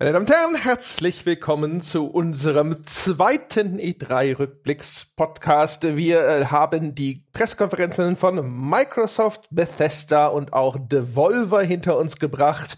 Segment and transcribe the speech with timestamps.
[0.00, 5.96] Meine Damen und Herren, herzlich willkommen zu unserem zweiten E3-Rückblicks-Podcast.
[5.96, 12.76] Wir äh, haben die Pressekonferenzen von Microsoft, Bethesda und auch Devolver hinter uns gebracht.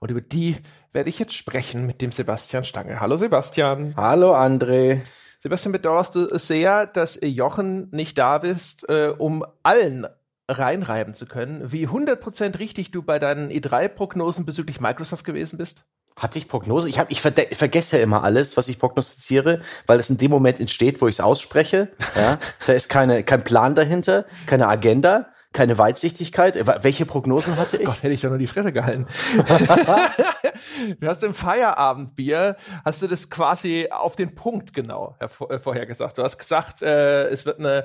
[0.00, 0.56] Und über die
[0.92, 2.98] werde ich jetzt sprechen mit dem Sebastian Stange.
[2.98, 3.94] Hallo Sebastian.
[3.96, 5.02] Hallo André.
[5.38, 10.08] Sebastian, bedauerst du sehr, dass Jochen nicht da bist, äh, um allen
[10.48, 15.84] reinreiben zu können, wie 100% richtig du bei deinen E3-Prognosen bezüglich Microsoft gewesen bist?
[16.16, 16.88] Hatte ich Prognose?
[16.88, 20.60] Ich, hab, ich vergesse ja immer alles, was ich prognostiziere, weil es in dem Moment
[20.60, 21.88] entsteht, wo ich es ausspreche.
[22.16, 22.38] Ja?
[22.66, 26.56] da ist keine, kein Plan dahinter, keine Agenda, keine Weitsichtigkeit.
[26.82, 27.84] Welche Prognosen hatte ich?
[27.84, 29.06] Gott, hätte ich doch nur die Fresse gehalten.
[31.00, 36.16] du hast im Feierabendbier, hast du das quasi auf den Punkt genau äh, vorhergesagt.
[36.16, 37.84] Du hast gesagt, äh, es wird eine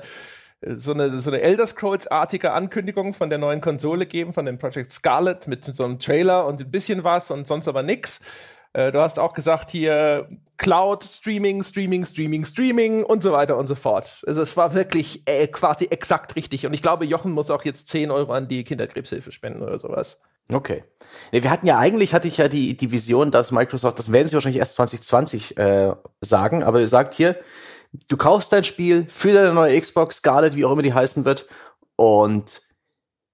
[0.64, 4.92] so eine, so eine Elder Scrolls-artige Ankündigung von der neuen Konsole geben, von dem Project
[4.92, 8.20] Scarlet mit so einem Trailer und ein bisschen was und sonst aber nix.
[8.72, 13.66] Äh, du hast auch gesagt hier Cloud, Streaming, Streaming, Streaming, Streaming und so weiter und
[13.66, 14.22] so fort.
[14.26, 16.66] Also es war wirklich äh, quasi exakt richtig.
[16.66, 20.20] Und ich glaube, Jochen muss auch jetzt 10 Euro an die Kinderkrebshilfe spenden oder sowas.
[20.50, 20.84] Okay.
[21.32, 24.28] Nee, wir hatten ja eigentlich, hatte ich ja die, die Vision, dass Microsoft, das werden
[24.28, 27.36] sie wahrscheinlich erst 2020 äh, sagen, aber ihr sagt hier,
[28.08, 31.46] du kaufst dein Spiel für deine neue Xbox, Scarlet, wie auch immer die heißen wird,
[31.96, 32.62] und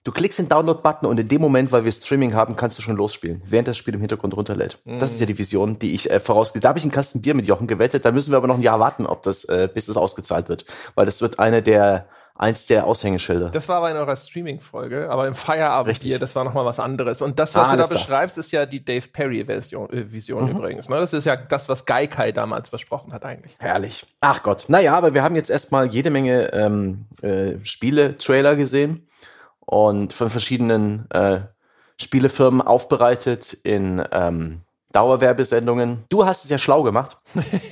[0.05, 2.97] du klickst den Download-Button und in dem Moment, weil wir Streaming haben, kannst du schon
[2.97, 4.79] losspielen, während das Spiel im Hintergrund runterlädt.
[4.85, 4.99] Mm.
[4.99, 6.61] Das ist ja die Vision, die ich äh, vorausgehe.
[6.61, 8.63] Da habe ich einen Kasten Bier mit Jochen gewettet, da müssen wir aber noch ein
[8.63, 10.65] Jahr warten, ob das, äh, bis es ausgezahlt wird.
[10.95, 13.51] Weil das wird eine der eins der Aushängeschilder.
[13.51, 16.09] Das war aber in eurer Streaming-Folge, aber im Feierabend Richtig.
[16.09, 17.21] hier, das war nochmal was anderes.
[17.21, 20.51] Und das, was ah, du da beschreibst, ist ja die Dave Perry-Version äh, Vision mhm.
[20.57, 20.89] übrigens.
[20.89, 20.97] Ne?
[20.97, 23.57] Das ist ja das, was Gaikai damals versprochen hat eigentlich.
[23.59, 24.07] Herrlich.
[24.21, 24.67] Ach Gott.
[24.69, 29.09] Naja, aber wir haben jetzt erstmal jede Menge ähm, äh, Spiele-Trailer gesehen
[29.61, 31.41] und von verschiedenen äh,
[31.97, 34.63] Spielefirmen aufbereitet in ähm,
[34.99, 36.03] Dauerwerbesendungen.
[36.09, 37.19] Du hast es ja schlau gemacht.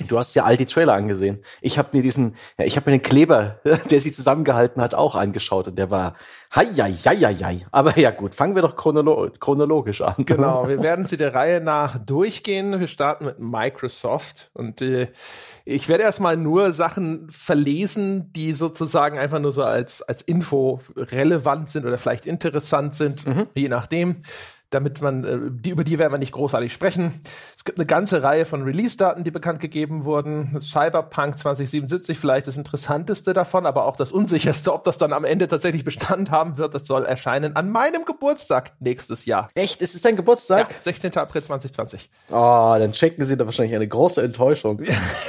[0.07, 1.43] Du hast ja all die Trailer angesehen.
[1.59, 3.59] Ich habe mir diesen, ja, ich habe mir den Kleber,
[3.91, 6.15] der sie zusammengehalten hat, auch angeschaut und der war
[6.55, 7.59] hei, hei, hei, hei.
[7.71, 10.15] Aber ja gut, fangen wir doch chronolo chronologisch an.
[10.19, 12.79] Genau, wir werden sie der Reihe nach durchgehen.
[12.79, 15.09] Wir starten mit Microsoft und äh,
[15.65, 21.69] ich werde erstmal nur Sachen verlesen, die sozusagen einfach nur so als als Info relevant
[21.69, 23.47] sind oder vielleicht interessant sind, mhm.
[23.53, 24.21] je nachdem
[24.69, 27.21] damit man, äh, die, über die werden wir nicht großartig sprechen.
[27.55, 30.59] Es gibt eine ganze Reihe von Release-Daten, die bekannt gegeben wurden.
[30.61, 35.47] Cyberpunk 2077 vielleicht das interessanteste davon, aber auch das unsicherste, ob das dann am Ende
[35.47, 36.75] tatsächlich Bestand haben wird.
[36.75, 39.47] Das soll erscheinen an meinem Geburtstag nächstes Jahr.
[39.55, 39.81] Echt?
[39.81, 40.69] Ist es dein Geburtstag?
[40.69, 41.15] Ja, 16.
[41.17, 42.09] April 2020.
[42.29, 44.81] Oh, dann checken sie da wahrscheinlich eine große Enttäuschung.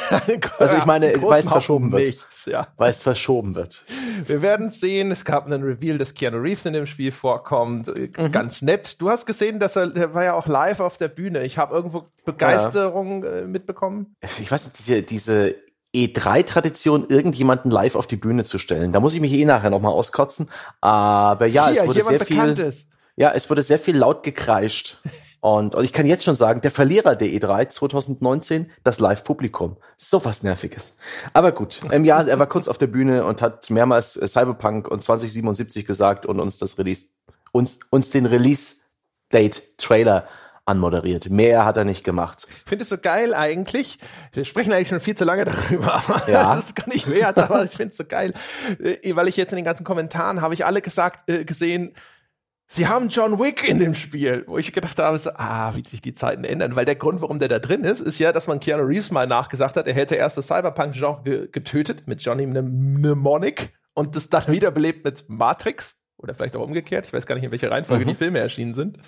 [0.58, 2.06] also ich meine, weil es verschoben wird.
[2.06, 2.66] Nichts, ja.
[2.76, 3.84] Weil es verschoben wird.
[4.26, 5.12] Wir werden sehen.
[5.12, 7.86] Es gab einen Reveal, dass Keanu Reeves in dem Spiel vorkommt.
[7.86, 8.32] Mhm.
[8.32, 9.00] Ganz nett.
[9.00, 11.44] Du hast gesehen, dass er, der war ja auch live auf der Bühne.
[11.44, 13.30] Ich habe irgendwo Begeisterung ja.
[13.30, 14.16] äh, mitbekommen.
[14.40, 15.54] Ich weiß nicht, diese, diese
[15.94, 18.92] E3-Tradition, irgendjemanden live auf die Bühne zu stellen.
[18.92, 20.48] Da muss ich mich eh nachher nochmal auskotzen.
[20.80, 22.72] Aber ja, Hier, es wurde sehr viel.
[23.16, 25.00] Ja, es wurde sehr viel laut gekreischt.
[25.40, 29.76] Und, und ich kann jetzt schon sagen, der Verlierer der E3 2019, das Live-Publikum.
[29.96, 30.96] So was Nerviges.
[31.32, 34.88] Aber gut, im Jahr, er war kurz auf der Bühne und hat mehrmals äh, Cyberpunk
[34.88, 37.10] und 2077 gesagt und uns das Release,
[37.52, 38.26] uns, uns den
[39.32, 40.26] Release-Date-Trailer
[40.64, 41.30] anmoderiert.
[41.30, 42.46] Mehr hat er nicht gemacht.
[42.46, 43.98] Ich finde es so geil eigentlich.
[44.32, 46.02] Wir sprechen eigentlich schon viel zu lange darüber.
[46.28, 46.54] Ja.
[46.54, 48.34] Das ist gar nicht wert, aber ich finde es so geil.
[48.78, 51.94] Äh, weil ich jetzt in den ganzen Kommentaren habe ich alle gesagt, äh, gesehen,
[52.70, 56.02] Sie haben John Wick in dem Spiel, wo ich gedacht habe, so, ah, wie sich
[56.02, 56.76] die Zeiten ändern.
[56.76, 59.26] Weil der Grund, warum der da drin ist, ist ja, dass man Keanu Reeves mal
[59.26, 65.02] nachgesagt hat, er hätte erst das Cyberpunk-Genre getötet mit Johnny Mnemonic und das dann wiederbelebt
[65.02, 65.98] mit Matrix.
[66.18, 67.06] Oder vielleicht auch umgekehrt.
[67.06, 68.08] Ich weiß gar nicht, in welcher Reihenfolge mhm.
[68.08, 68.98] die Filme erschienen sind.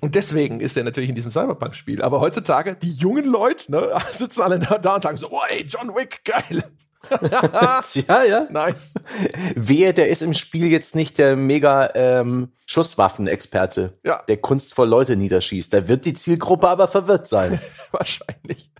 [0.00, 2.02] Und deswegen ist er natürlich in diesem Cyberpunk-Spiel.
[2.02, 5.94] Aber heutzutage, die jungen Leute ne, sitzen alle da und sagen so, oh, ey, John
[5.94, 6.64] Wick, geil.
[8.08, 8.46] ja, ja.
[8.50, 8.94] Nice.
[9.54, 14.22] Wehe, der ist im Spiel jetzt nicht der mega ähm, Schusswaffenexperte, ja.
[14.28, 15.72] der kunstvoll Leute niederschießt.
[15.72, 17.60] Da wird die Zielgruppe aber verwirrt sein.
[17.92, 18.70] Wahrscheinlich.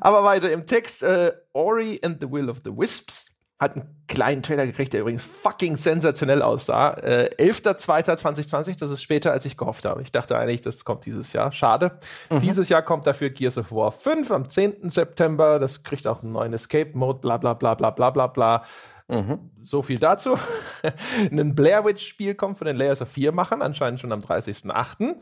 [0.00, 3.26] Aber weiter im Text, äh, Ori and the Will of the Wisps
[3.58, 6.90] hat einen kleinen Trailer gekriegt, der übrigens fucking sensationell aussah.
[6.94, 10.00] Äh, 11.02.2020, das ist später, als ich gehofft habe.
[10.02, 11.50] Ich dachte eigentlich, das kommt dieses Jahr.
[11.50, 11.98] Schade.
[12.30, 12.40] Mhm.
[12.40, 14.90] Dieses Jahr kommt dafür Gears of War 5 am 10.
[14.90, 15.58] September.
[15.58, 18.64] Das kriegt auch einen neuen Escape-Mode, bla bla bla bla bla bla bla.
[19.08, 19.50] Mhm.
[19.64, 20.36] So viel dazu.
[21.30, 25.16] ein Blair Witch-Spiel kommt von den Layers of 4 Machern, anscheinend schon am 30.08.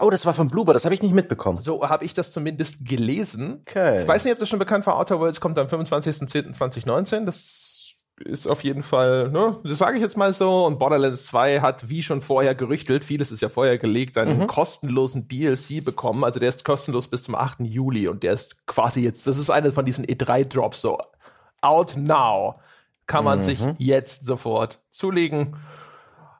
[0.00, 1.58] Oh, das war von Bloober, das habe ich nicht mitbekommen.
[1.60, 3.62] So habe ich das zumindest gelesen.
[3.68, 4.02] Okay.
[4.02, 4.98] Ich weiß nicht, ob das schon bekannt war.
[4.98, 7.24] Outer Worlds kommt am 25.10.2019.
[7.24, 7.73] Das
[8.20, 10.66] ist auf jeden Fall, ne, das sage ich jetzt mal so.
[10.66, 14.46] Und Borderlands 2 hat, wie schon vorher gerüchtelt, vieles ist ja vorher gelegt, einen mhm.
[14.46, 16.24] kostenlosen DLC bekommen.
[16.24, 17.60] Also der ist kostenlos bis zum 8.
[17.60, 20.98] Juli und der ist quasi jetzt, das ist einer von diesen E3-Drops, so
[21.60, 22.60] out now.
[23.06, 23.42] Kann man mhm.
[23.42, 25.56] sich jetzt sofort zulegen.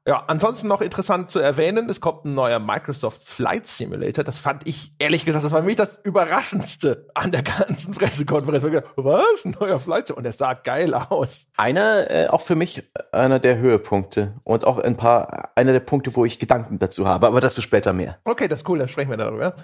[0.07, 4.23] Ja, ansonsten noch interessant zu erwähnen, es kommt ein neuer Microsoft Flight Simulator.
[4.23, 8.65] Das fand ich, ehrlich gesagt, das war für mich das Überraschendste an der ganzen Pressekonferenz.
[8.65, 9.47] Gedacht, Was?
[9.47, 10.17] Ein neuer Flight Simulator?
[10.19, 11.47] Und der sah geil aus.
[11.57, 14.35] Einer, äh, auch für mich, einer der Höhepunkte.
[14.45, 17.27] Und auch ein paar, einer der Punkte, wo ich Gedanken dazu habe.
[17.27, 18.19] Aber dazu später mehr.
[18.25, 19.57] Okay, das ist cool, dann sprechen wir darüber.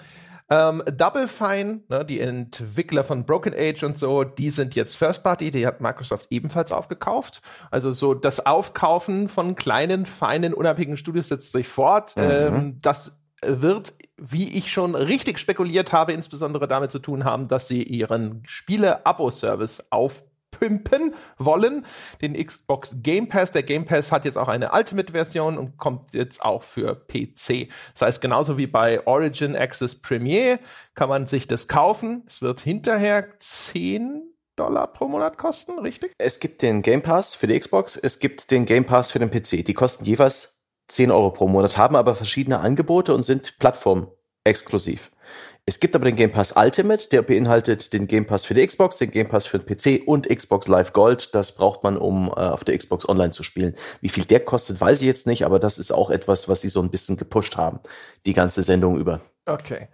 [0.51, 5.23] Ähm, Double Fine, ne, die Entwickler von Broken Age und so, die sind jetzt First
[5.23, 7.41] Party, die hat Microsoft ebenfalls aufgekauft.
[7.71, 12.17] Also so das Aufkaufen von kleinen, feinen, unabhängigen Studios setzt sich fort.
[12.17, 12.23] Mhm.
[12.23, 17.69] Ähm, das wird, wie ich schon richtig spekuliert habe, insbesondere damit zu tun haben, dass
[17.69, 20.25] sie ihren Spiele-Abo-Service auf
[20.61, 21.85] pimpen wollen.
[22.21, 23.51] Den Xbox Game Pass.
[23.51, 27.67] Der Game Pass hat jetzt auch eine Ultimate-Version und kommt jetzt auch für PC.
[27.93, 30.59] Das heißt, genauso wie bei Origin Access Premier
[30.93, 32.23] kann man sich das kaufen.
[32.27, 36.13] Es wird hinterher 10 Dollar pro Monat kosten, richtig?
[36.19, 39.31] Es gibt den Game Pass für die Xbox, es gibt den Game Pass für den
[39.31, 39.65] PC.
[39.65, 40.59] Die kosten jeweils
[40.89, 45.11] 10 Euro pro Monat, haben aber verschiedene Angebote und sind plattformexklusiv.
[45.67, 48.97] Es gibt aber den Game Pass Ultimate, der beinhaltet den Game Pass für die Xbox,
[48.97, 51.35] den Game Pass für den PC und Xbox Live Gold.
[51.35, 53.75] Das braucht man, um äh, auf der Xbox Online zu spielen.
[54.01, 56.69] Wie viel der kostet, weiß ich jetzt nicht, aber das ist auch etwas, was sie
[56.69, 57.79] so ein bisschen gepusht haben,
[58.25, 59.21] die ganze Sendung über.
[59.45, 59.87] Okay.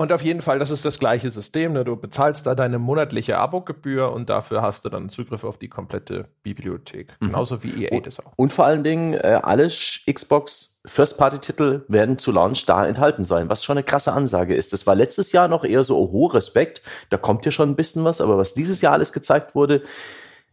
[0.00, 1.74] Und auf jeden Fall, das ist das gleiche System.
[1.74, 1.84] Ne?
[1.84, 6.24] Du bezahlst da deine monatliche Abogebühr und dafür hast du dann Zugriff auf die komplette
[6.42, 7.14] Bibliothek.
[7.20, 7.26] Mhm.
[7.26, 8.32] Genauso wie EA das auch.
[8.36, 13.62] Und vor allen Dingen, äh, alle Xbox First-Party-Titel werden zu Launch da enthalten sein, was
[13.62, 14.72] schon eine krasse Ansage ist.
[14.72, 16.80] Das war letztes Jahr noch eher so, oh, Respekt,
[17.10, 19.82] da kommt ja schon ein bisschen was, aber was dieses Jahr alles gezeigt wurde,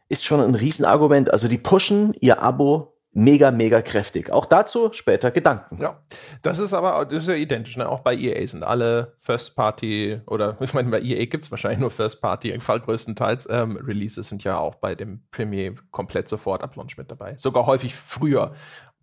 [0.10, 1.32] ist schon ein Riesenargument.
[1.32, 4.30] Also die pushen ihr Abo mega, mega kräftig.
[4.32, 5.82] Auch dazu später Gedanken.
[5.82, 6.00] Ja,
[6.44, 7.76] das ist aber das ist ja identisch.
[7.76, 7.90] Ne?
[7.90, 11.80] Auch bei EA sind alle First Party oder ich meine, bei EA gibt es wahrscheinlich
[11.80, 13.48] nur First Party, im Fall größtenteils.
[13.50, 17.36] Ähm, Releases sind ja auch bei dem Premier komplett sofort ab Launch mit dabei.
[17.38, 18.54] Sogar häufig früher.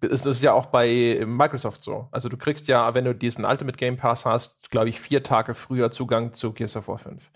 [0.01, 2.09] Das ist ja auch bei Microsoft so.
[2.13, 5.55] Also du kriegst ja, wenn du diesen Ultimate Game Pass hast, glaube ich, vier Tage
[5.55, 7.31] früher Zugang zu Gears of War 5.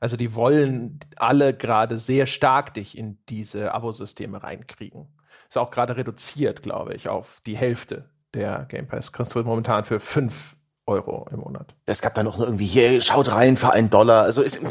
[0.00, 5.08] Also die wollen alle gerade sehr stark dich in diese Abosysteme reinkriegen.
[5.52, 9.12] Ist auch gerade reduziert, glaube ich, auf die Hälfte der Game Pass.
[9.12, 10.56] Kriegst du momentan für 5
[10.86, 11.74] Euro im Monat.
[11.84, 14.22] Es gab dann noch irgendwie hier, schaut rein für einen Dollar.
[14.22, 14.62] Also ist,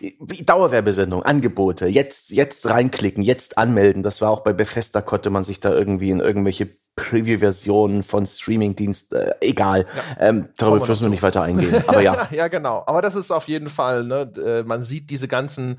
[0.00, 0.06] ja.
[0.44, 4.04] Dauerwerbesendung, Angebote, jetzt, jetzt reinklicken, jetzt anmelden.
[4.04, 9.12] Das war auch bei Bethesda konnte man sich da irgendwie in irgendwelche Preview-Versionen von Streaming-Dienst,
[9.12, 9.86] äh, egal.
[9.94, 10.28] Ja.
[10.28, 11.82] Ähm, darüber müssen wir nicht weiter eingehen.
[11.86, 12.28] Aber ja.
[12.30, 12.82] ja, genau.
[12.86, 15.78] Aber das ist auf jeden Fall, ne, äh, man sieht diese ganzen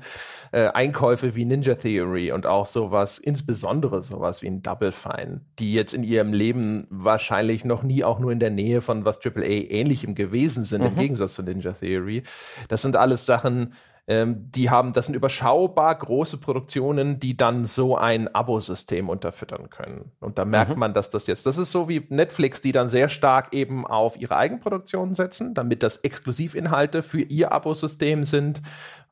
[0.52, 5.72] äh, Einkäufe wie Ninja Theory und auch sowas, insbesondere sowas wie ein Double Fine, die
[5.72, 9.70] jetzt in ihrem Leben wahrscheinlich noch nie auch nur in der Nähe von was AAA
[9.70, 10.88] ähnlichem gewesen sind, mhm.
[10.88, 12.22] im Gegensatz zu Ninja Theory.
[12.68, 13.74] Das sind alles Sachen,
[14.08, 20.10] ähm, die haben, das sind überschaubar große Produktionen, die dann so ein Abosystem unterfüttern können.
[20.18, 20.80] Und da merkt mhm.
[20.80, 24.20] man, dass das jetzt, das ist so wie Netflix, die dann sehr stark eben auf
[24.20, 28.60] ihre Eigenproduktionen setzen, damit das Exklusivinhalte für ihr Abosystem sind,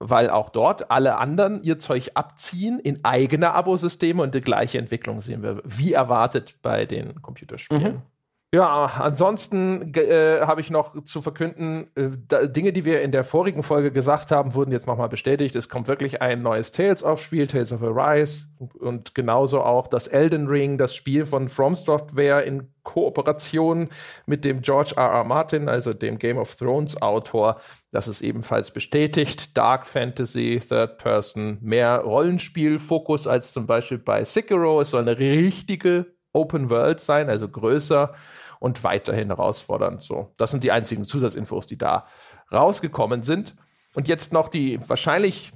[0.01, 5.21] weil auch dort alle anderen ihr Zeug abziehen in eigene Abosysteme und die gleiche Entwicklung
[5.21, 7.95] sehen wir, wie erwartet bei den Computerspielen.
[7.95, 8.03] Mhm.
[8.53, 13.23] Ja, ansonsten äh, habe ich noch zu verkünden, äh, da, Dinge, die wir in der
[13.23, 15.55] vorigen Folge gesagt haben, wurden jetzt nochmal bestätigt.
[15.55, 18.47] Es kommt wirklich ein neues Tales of Spiel, Tales of Arise
[18.81, 23.89] und genauso auch das Elden Ring, das Spiel von From Software in Kooperation
[24.27, 25.11] mit dem George R.
[25.11, 25.25] R.
[25.25, 27.61] Martin, also dem Game of Thrones Autor.
[27.93, 29.57] Das ist ebenfalls bestätigt.
[29.57, 34.81] Dark Fantasy, Third Person, mehr Rollenspiel-Fokus als zum Beispiel bei Sekiro.
[34.81, 38.15] Es soll eine richtige Open World sein, also größer
[38.59, 40.03] und weiterhin herausfordernd.
[40.03, 42.07] So, das sind die einzigen Zusatzinfos, die da
[42.53, 43.55] rausgekommen sind.
[43.95, 45.53] Und jetzt noch die wahrscheinlich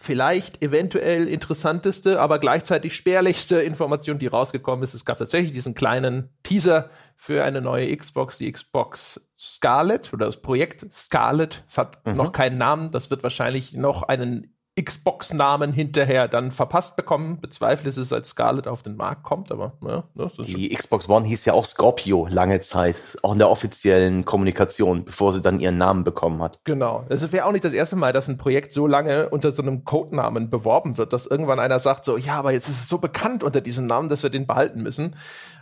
[0.00, 4.94] vielleicht eventuell interessanteste, aber gleichzeitig spärlichste Information, die rausgekommen ist.
[4.94, 10.40] Es gab tatsächlich diesen kleinen Teaser für eine neue Xbox, die Xbox Scarlet oder das
[10.40, 11.64] Projekt Scarlet.
[11.66, 12.14] Es hat mhm.
[12.14, 12.92] noch keinen Namen.
[12.92, 17.40] Das wird wahrscheinlich noch einen Xbox-Namen hinterher dann verpasst bekommen.
[17.40, 21.44] Bezweifle es, als Scarlett auf den Markt kommt, aber ja, ne, Die Xbox One hieß
[21.44, 26.04] ja auch Scorpio lange Zeit, auch in der offiziellen Kommunikation, bevor sie dann ihren Namen
[26.04, 26.60] bekommen hat.
[26.64, 27.04] Genau.
[27.08, 29.84] Es wäre auch nicht das erste Mal, dass ein Projekt so lange unter so einem
[29.84, 33.42] Codenamen beworben wird, dass irgendwann einer sagt so, ja, aber jetzt ist es so bekannt
[33.42, 35.14] unter diesem Namen, dass wir den behalten müssen.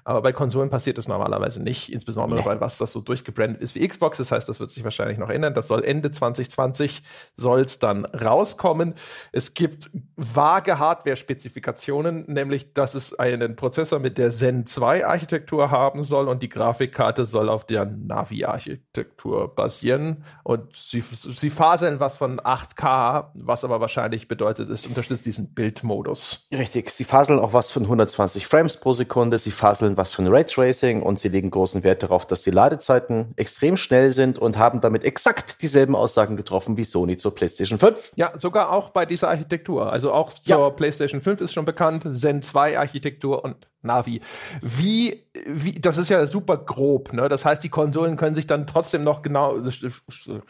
[0.07, 2.47] Aber bei Konsolen passiert das normalerweise nicht, insbesondere nee.
[2.47, 4.19] weil was das so durchgebrandet ist wie Xbox.
[4.19, 5.53] Das heißt, das wird sich wahrscheinlich noch ändern.
[5.53, 7.03] Das soll Ende 2020
[7.35, 8.95] soll es dann rauskommen.
[9.33, 16.05] Es gibt vage Hardware-Spezifikationen, nämlich, dass es einen Prozessor mit der Zen 2 Architektur haben
[16.05, 20.23] soll und die Grafikkarte soll auf der Navi-Architektur basieren.
[20.45, 26.47] Und sie, sie faseln was von 8K, was aber wahrscheinlich bedeutet, es unterstützt diesen Bildmodus.
[26.53, 31.03] Richtig, sie faseln auch was von 120 Frames pro Sekunde, sie faseln was von Raytracing
[31.03, 35.05] und sie legen großen Wert darauf, dass die Ladezeiten extrem schnell sind und haben damit
[35.05, 38.13] exakt dieselben Aussagen getroffen wie Sony zur PlayStation 5.
[38.17, 39.93] Ja, sogar auch bei dieser Architektur.
[39.93, 40.71] Also auch zur ja.
[40.71, 44.21] PlayStation 5 ist schon bekannt, Zen 2 Architektur und Navi.
[44.61, 47.29] Wie, wie, das ist ja super grob, ne?
[47.29, 49.59] Das heißt, die Konsolen können sich dann trotzdem noch genau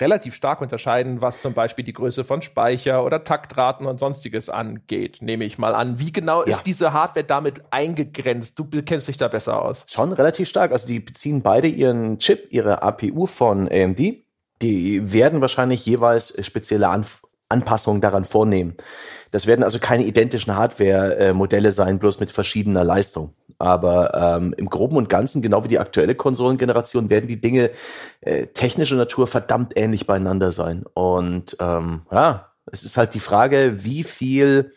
[0.01, 5.19] relativ stark unterscheiden, was zum Beispiel die Größe von Speicher oder Taktraten und sonstiges angeht,
[5.21, 6.01] nehme ich mal an.
[6.01, 6.51] Wie genau ja.
[6.51, 8.59] ist diese Hardware damit eingegrenzt?
[8.59, 9.85] Du kennst dich da besser aus.
[9.89, 10.73] Schon relativ stark.
[10.73, 14.01] Also die beziehen beide ihren Chip, ihre APU von AMD.
[14.63, 18.77] Die werden wahrscheinlich jeweils spezielle Anf Anpassungen daran vornehmen.
[19.37, 23.35] Das werden also keine identischen Hardware-Modelle sein, bloß mit verschiedener Leistung.
[23.59, 27.71] Aber ähm, im Groben und Ganzen, genau wie die aktuelle Konsolengeneration, werden die Dinge
[28.23, 30.85] äh, technischer Natur verdammt ähnlich beieinander sein.
[30.95, 34.73] Und ähm, ja, es ist halt die Frage, wie viel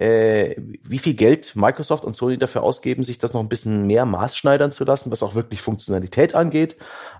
[0.00, 4.06] äh, wie viel Geld Microsoft und Sony dafür ausgeben, sich das noch ein bisschen mehr
[4.06, 6.76] maßschneidern zu lassen, was auch wirklich Funktionalität angeht.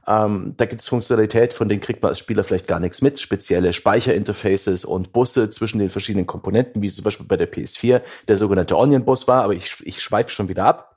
[0.07, 3.21] Ähm, da gibt es Funktionalität, von denen kriegt man als Spieler vielleicht gar nichts mit.
[3.21, 8.01] Spezielle Speicherinterfaces und Busse zwischen den verschiedenen Komponenten, wie es zum Beispiel bei der PS4
[8.29, 10.90] der sogenannte Onion-Bus war, aber ich, ich schweife schon wieder ab.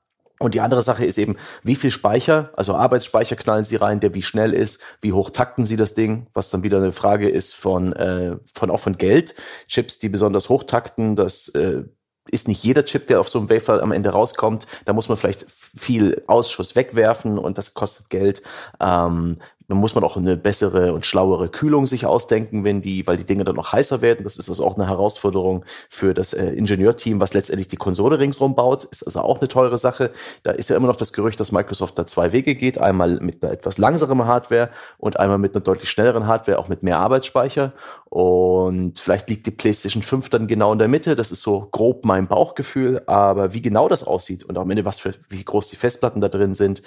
[0.44, 4.14] Und die andere Sache ist eben, wie viel Speicher, also Arbeitsspeicher knallen Sie rein, der
[4.14, 7.56] wie schnell ist, wie hoch takten Sie das Ding, was dann wieder eine Frage ist
[7.56, 9.36] von, äh, von auch von Geld.
[9.70, 11.84] Chips, die besonders hoch takten, das äh,
[12.30, 14.68] ist nicht jeder Chip, der auf so einem Wafer am Ende rauskommt.
[14.84, 18.42] Da muss man vielleicht viel Ausschuss wegwerfen und das kostet Geld.
[18.82, 23.17] Ähm, dann muss man auch eine bessere und schlauere Kühlung sich ausdenken, wenn die, weil
[23.17, 24.24] die Dinge dann noch heißer werden.
[24.24, 28.55] Das ist also auch eine Herausforderung für das äh, Ingenieurteam, was letztendlich die Konsole ringsrum
[28.55, 28.84] baut.
[28.86, 30.12] Ist also auch eine teure Sache.
[30.43, 32.79] Da ist ja immer noch das Gerücht, dass Microsoft da zwei Wege geht.
[32.79, 36.84] Einmal mit einer etwas langsameren Hardware und einmal mit einer deutlich schnelleren Hardware, auch mit
[36.84, 37.74] mehr Arbeitsspeicher.
[38.10, 41.15] Und vielleicht liegt die PlayStation 5 dann genau in der Mitte.
[41.15, 43.01] Das ist so grob mein Bauchgefühl.
[43.08, 46.29] Aber wie genau das aussieht und am Ende was für, wie groß die Festplatten da
[46.29, 46.84] drin sind,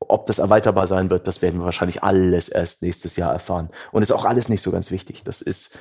[0.00, 3.70] ob das erweiterbar sein wird, das werden wir wahrscheinlich alles erst nächstes Jahr erfahren.
[3.92, 5.22] Und ist auch alles nicht so ganz wichtig.
[5.24, 5.78] Das ist,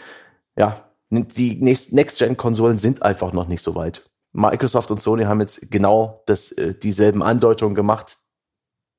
[0.55, 4.09] ja, die Next-Gen-Konsolen sind einfach noch nicht so weit.
[4.31, 8.17] Microsoft und Sony haben jetzt genau das, äh, dieselben Andeutungen gemacht,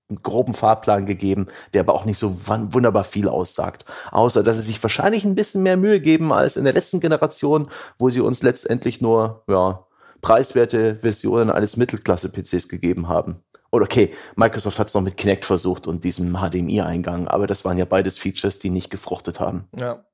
[0.08, 3.84] einen groben Fahrplan gegeben, der aber auch nicht so wunderbar viel aussagt.
[4.10, 7.70] Außer, dass sie sich wahrscheinlich ein bisschen mehr Mühe geben als in der letzten Generation,
[7.98, 9.86] wo sie uns letztendlich nur, ja,
[10.20, 13.44] preiswerte Versionen eines Mittelklasse-PCs gegeben haben.
[13.72, 17.78] Oder okay, Microsoft hat es noch mit Kinect versucht und diesem HDMI-Eingang, aber das waren
[17.78, 19.68] ja beides Features, die nicht gefruchtet haben.
[19.76, 20.04] Ja.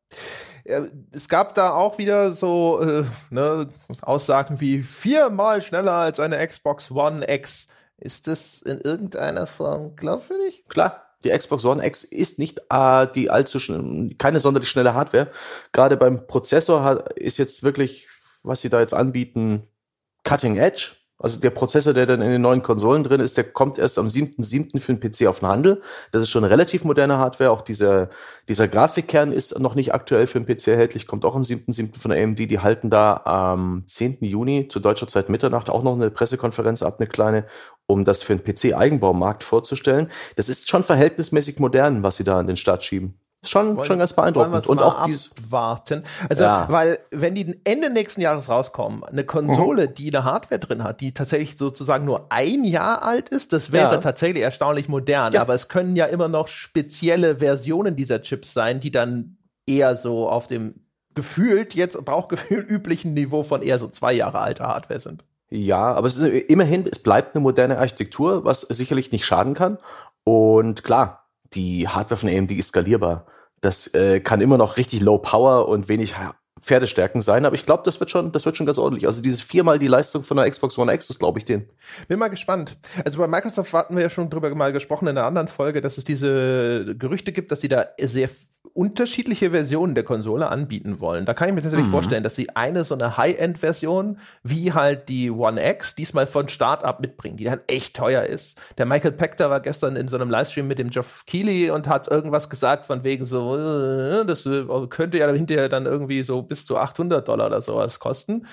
[1.12, 3.68] Es gab da auch wieder so äh, ne,
[4.02, 7.68] Aussagen wie viermal schneller als eine Xbox One X.
[7.98, 10.64] Ist das in irgendeiner Form glaubwürdig?
[10.68, 13.58] Klar, die Xbox One X ist nicht äh, die allzu
[14.18, 15.30] keine sonderlich schnelle Hardware.
[15.72, 18.08] Gerade beim Prozessor hat, ist jetzt wirklich,
[18.42, 19.68] was sie da jetzt anbieten,
[20.25, 20.96] Cutting Edge.
[21.18, 24.06] Also der Prozessor, der dann in den neuen Konsolen drin ist, der kommt erst am
[24.06, 24.80] 7.7.
[24.80, 25.82] für den PC auf den Handel.
[26.12, 27.50] Das ist schon relativ moderne Hardware.
[27.50, 28.11] Auch dieser,
[28.49, 31.99] dieser Grafikkern ist noch nicht aktuell für den PC erhältlich, kommt auch am 7.7.
[31.99, 32.38] von der AMD.
[32.38, 34.18] Die halten da am 10.
[34.20, 37.46] Juni zu deutscher Zeit Mitternacht auch noch eine Pressekonferenz ab, eine kleine,
[37.87, 40.11] um das für den PC-Eigenbaumarkt vorzustellen.
[40.37, 43.18] Das ist schon verhältnismäßig modern, was sie da an den Start schieben.
[43.48, 44.66] Schon, wollen, schon ganz beeindruckend.
[44.66, 46.02] Und auch abwarten.
[46.28, 46.66] Also, ja.
[46.68, 49.94] weil, wenn die Ende nächsten Jahres rauskommen, eine Konsole, mhm.
[49.94, 53.92] die eine Hardware drin hat, die tatsächlich sozusagen nur ein Jahr alt ist, das wäre
[53.92, 53.98] ja.
[53.98, 55.32] tatsächlich erstaunlich modern.
[55.32, 55.40] Ja.
[55.40, 59.36] Aber es können ja immer noch spezielle Versionen dieser Chips sein, die dann
[59.66, 64.68] eher so auf dem gefühlt, jetzt Bauchgefühl üblichen Niveau von eher so zwei Jahre alter
[64.68, 65.24] Hardware sind.
[65.48, 69.78] Ja, aber es ist immerhin, es bleibt eine moderne Architektur, was sicherlich nicht schaden kann.
[70.24, 73.26] Und klar, die Hardware von AMD ist skalierbar.
[73.66, 76.14] Das äh, kann immer noch richtig low power und wenig
[76.60, 79.06] Pferdestärken sein, aber ich glaube, das wird schon, das wird schon ganz ordentlich.
[79.06, 81.68] Also dieses viermal die Leistung von der Xbox One X, das glaube ich den.
[82.08, 82.78] Bin mal gespannt.
[83.04, 85.98] Also bei Microsoft hatten wir ja schon drüber mal gesprochen in einer anderen Folge, dass
[85.98, 88.30] es diese Gerüchte gibt, dass sie da sehr
[88.76, 91.25] unterschiedliche Versionen der Konsole anbieten wollen.
[91.25, 91.92] Da kann ich mir tatsächlich mhm.
[91.92, 97.00] vorstellen, dass sie eine so eine High-End-Version wie halt die One X diesmal von Start-up
[97.00, 98.60] mitbringen, die dann echt teuer ist.
[98.76, 102.08] Der Michael Pector war gestern in so einem Livestream mit dem Geoff Keighley und hat
[102.08, 106.66] irgendwas gesagt von wegen so, äh, das äh, könnte ja hinterher dann irgendwie so bis
[106.66, 108.46] zu 800 Dollar oder sowas kosten.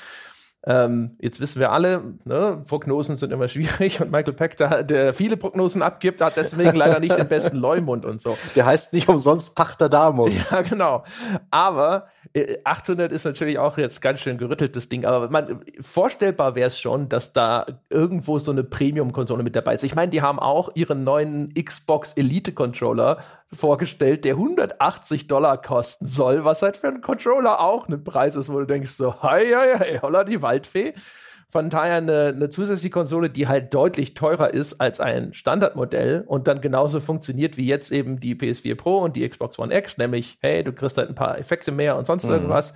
[0.65, 5.11] Ähm, jetzt wissen wir alle, ne, Prognosen sind immer schwierig und Michael Peck, der, der
[5.11, 8.37] viele Prognosen abgibt, hat deswegen leider nicht den besten Leumund und so.
[8.55, 10.33] Der heißt nicht umsonst Pachter Damos.
[10.51, 11.03] Ja, genau.
[11.51, 12.07] Aber
[12.63, 16.79] 800 äh, ist natürlich auch jetzt ganz schön gerütteltes Ding, aber man, vorstellbar wäre es
[16.79, 19.83] schon, dass da irgendwo so eine Premium-Konsole mit dabei ist.
[19.83, 23.19] Ich meine, die haben auch ihren neuen Xbox Elite-Controller
[23.51, 28.51] vorgestellt, der 180 Dollar kosten soll, was halt für einen Controller auch ein Preis ist,
[28.51, 30.93] wo du denkst so, hei, hei, hei, holla die Waldfee.
[31.53, 36.47] Von daher eine, eine zusätzliche Konsole, die halt deutlich teurer ist als ein Standardmodell und
[36.47, 40.39] dann genauso funktioniert wie jetzt eben die PS4 Pro und die Xbox One X, nämlich,
[40.41, 42.31] hey, du kriegst halt ein paar Effekte mehr und sonst mhm.
[42.31, 42.73] irgendwas.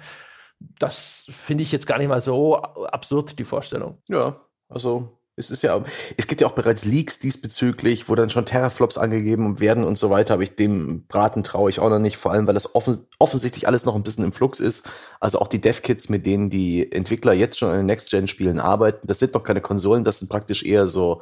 [0.77, 3.97] Das finde ich jetzt gar nicht mal so absurd, die Vorstellung.
[4.09, 5.83] Ja, also es ist ja,
[6.17, 10.09] es gibt ja auch bereits Leaks diesbezüglich, wo dann schon Terraflops angegeben werden und so
[10.09, 12.97] weiter, aber ich dem Braten traue ich auch noch nicht, vor allem weil das offen,
[13.19, 14.89] offensichtlich alles noch ein bisschen im Flux ist.
[15.19, 19.19] Also auch die Dev-Kits, mit denen die Entwickler jetzt schon an den Next-Gen-Spielen arbeiten, das
[19.19, 21.21] sind noch keine Konsolen, das sind praktisch eher so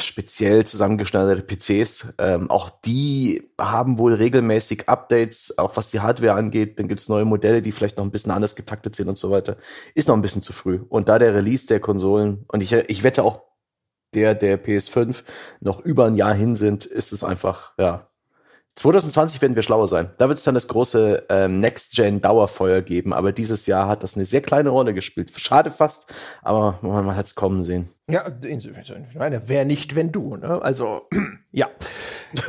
[0.00, 2.14] speziell zusammengeschneiderte PCs.
[2.18, 6.78] Ähm, auch die haben wohl regelmäßig Updates, auch was die Hardware angeht.
[6.78, 9.56] Dann gibt's neue Modelle, die vielleicht noch ein bisschen anders getaktet sind und so weiter.
[9.94, 10.80] Ist noch ein bisschen zu früh.
[10.88, 13.42] Und da der Release der Konsolen, und ich, ich wette auch
[14.14, 15.22] der der PS5
[15.60, 18.08] noch über ein Jahr hin sind, ist es einfach, ja,
[18.76, 20.10] 2020 werden wir schlauer sein.
[20.18, 24.26] Da wird es dann das große ähm, Next-Gen-Dauerfeuer geben, aber dieses Jahr hat das eine
[24.26, 25.32] sehr kleine Rolle gespielt.
[25.34, 26.12] Schade fast,
[26.42, 27.95] aber man, man hat es kommen sehen.
[28.08, 30.62] Ja, ich meine, wer nicht, wenn du, ne?
[30.62, 31.08] Also,
[31.50, 31.68] ja.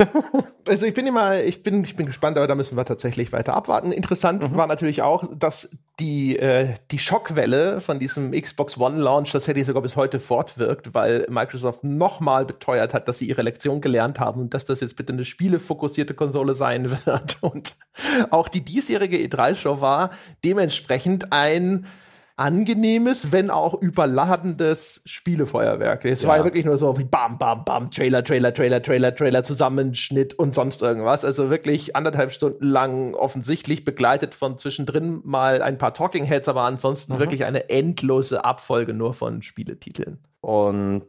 [0.68, 3.56] also ich bin immer, ich bin, ich bin gespannt, aber da müssen wir tatsächlich weiter
[3.56, 3.92] abwarten.
[3.92, 4.56] Interessant mhm.
[4.56, 9.82] war natürlich auch, dass die, äh, die Schockwelle von diesem Xbox One Launch tatsächlich sogar
[9.82, 14.54] bis heute fortwirkt, weil Microsoft nochmal beteuert hat, dass sie ihre Lektion gelernt haben und
[14.54, 17.38] dass das jetzt bitte eine spielefokussierte Konsole sein wird.
[17.42, 17.76] Und
[18.30, 20.12] auch die diesjährige E3-Show war
[20.44, 21.88] dementsprechend ein
[22.38, 26.06] angenehmes, wenn auch überladendes Spielefeuerwerk.
[26.06, 26.30] Es ja.
[26.30, 30.36] war ja wirklich nur so wie bam, bam, bam, Trailer, Trailer, Trailer, Trailer, Trailer, Zusammenschnitt
[30.36, 31.26] und sonst irgendwas.
[31.26, 36.62] Also wirklich anderthalb Stunden lang offensichtlich begleitet von zwischendrin mal ein paar Talking Heads, aber
[36.62, 37.20] ansonsten mhm.
[37.20, 40.20] wirklich eine endlose Abfolge nur von Spieletiteln.
[40.40, 41.08] Und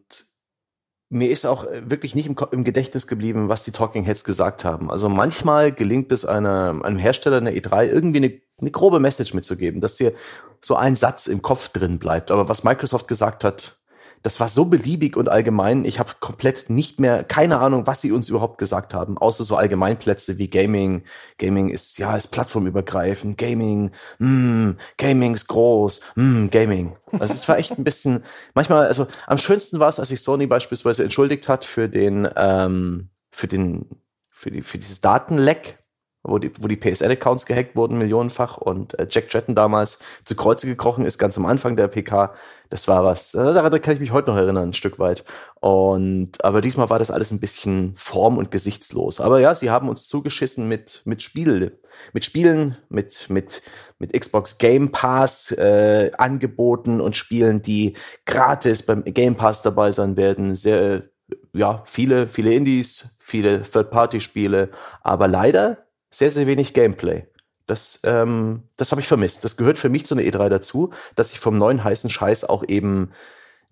[1.11, 4.91] mir ist auch wirklich nicht im, im, Gedächtnis geblieben, was die Talking Heads gesagt haben.
[4.91, 9.81] Also manchmal gelingt es einer, einem Hersteller einer E3 irgendwie eine, eine grobe Message mitzugeben,
[9.81, 10.13] dass dir
[10.61, 12.31] so ein Satz im Kopf drin bleibt.
[12.31, 13.78] Aber was Microsoft gesagt hat,
[14.23, 15.85] das war so beliebig und allgemein.
[15.85, 19.57] Ich habe komplett nicht mehr, keine Ahnung, was sie uns überhaupt gesagt haben, außer so
[19.57, 21.05] Allgemeinplätze wie Gaming.
[21.39, 23.39] Gaming ist, ja, ist plattformübergreifend.
[23.39, 26.97] Gaming, mm, Gaming ist groß, mm, Gaming.
[27.13, 30.47] Also es war echt ein bisschen, manchmal, also am schönsten war es, als sich Sony
[30.47, 33.87] beispielsweise entschuldigt hat für den, ähm, für den,
[34.31, 35.78] für die, für dieses Datenleck
[36.23, 40.67] wo die, wo die PSN-Accounts gehackt wurden, millionenfach und äh, Jack Tretton damals zu Kreuze
[40.67, 42.35] gekrochen ist, ganz am Anfang der PK.
[42.71, 45.25] Das war was, äh, daran kann ich mich heute noch erinnern, ein Stück weit.
[45.55, 49.21] Und, aber diesmal war das alles ein bisschen form- und gesichtslos.
[49.21, 51.79] Aber ja, sie haben uns zugeschissen mit, mit Spiel,
[52.13, 53.63] mit Spielen, mit, mit,
[53.99, 60.17] mit Xbox Game Pass, äh, Angeboten und Spielen, die gratis beim Game Pass dabei sein
[60.17, 60.57] werden.
[60.57, 61.05] Sehr,
[61.53, 64.71] ja, viele, viele Indies, viele Third-Party-Spiele,
[65.03, 67.27] aber leider sehr, sehr wenig Gameplay.
[67.67, 69.45] Das, ähm, das habe ich vermisst.
[69.45, 72.65] Das gehört für mich zu einer E3 dazu, dass ich vom neuen heißen Scheiß auch
[72.67, 73.11] eben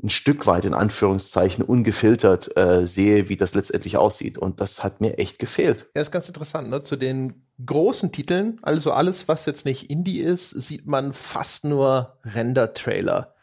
[0.03, 4.37] ein Stück weit in Anführungszeichen ungefiltert äh, sehe, wie das letztendlich aussieht.
[4.37, 5.87] Und das hat mir echt gefehlt.
[5.95, 6.69] Ja, ist ganz interessant.
[6.69, 6.83] Ne?
[6.83, 12.19] Zu den großen Titeln, also alles, was jetzt nicht Indie ist, sieht man fast nur
[12.25, 13.35] Render-Trailer.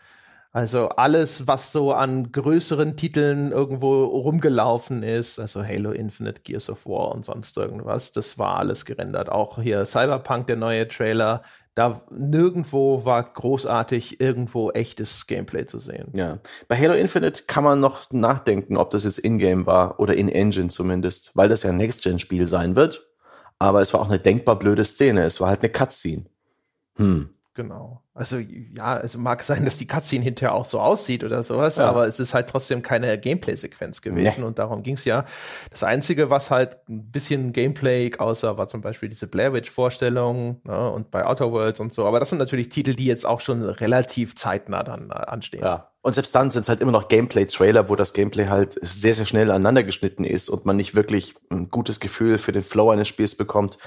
[0.56, 6.86] Also alles, was so an größeren Titeln irgendwo rumgelaufen ist, also Halo Infinite, Gears of
[6.86, 9.30] War und sonst irgendwas, das war alles gerendert.
[9.30, 11.42] Auch hier Cyberpunk, der neue Trailer,
[11.74, 16.10] da nirgendwo war großartig irgendwo echtes Gameplay zu sehen.
[16.13, 16.38] Ja,
[16.68, 21.32] bei Halo Infinite kann man noch nachdenken, ob das jetzt in-game war oder in-engine zumindest,
[21.34, 23.08] weil das ja ein Next-Gen-Spiel sein wird.
[23.58, 25.24] Aber es war auch eine denkbar blöde Szene.
[25.26, 26.26] Es war halt eine Cutscene.
[26.98, 27.30] Hm.
[27.56, 28.02] Genau.
[28.16, 31.88] Also ja, es mag sein, dass die Cutscene hinterher auch so aussieht oder sowas, ja.
[31.88, 34.48] aber es ist halt trotzdem keine Gameplay-Sequenz gewesen nee.
[34.48, 35.26] und darum ging's ja.
[35.70, 40.92] Das Einzige, was halt ein bisschen Gameplay aussah, war zum Beispiel diese Blair Witch-Vorstellung ne,
[40.92, 42.06] und bei Outer Worlds und so.
[42.06, 45.62] Aber das sind natürlich Titel, die jetzt auch schon relativ zeitnah dann äh, anstehen.
[45.63, 45.89] Ja.
[46.02, 49.26] Und selbst dann sind es halt immer noch Gameplay-Trailer, wo das Gameplay halt sehr, sehr
[49.26, 53.08] schnell aneinander geschnitten ist und man nicht wirklich ein gutes Gefühl für den Flow eines
[53.08, 53.78] Spiels bekommt.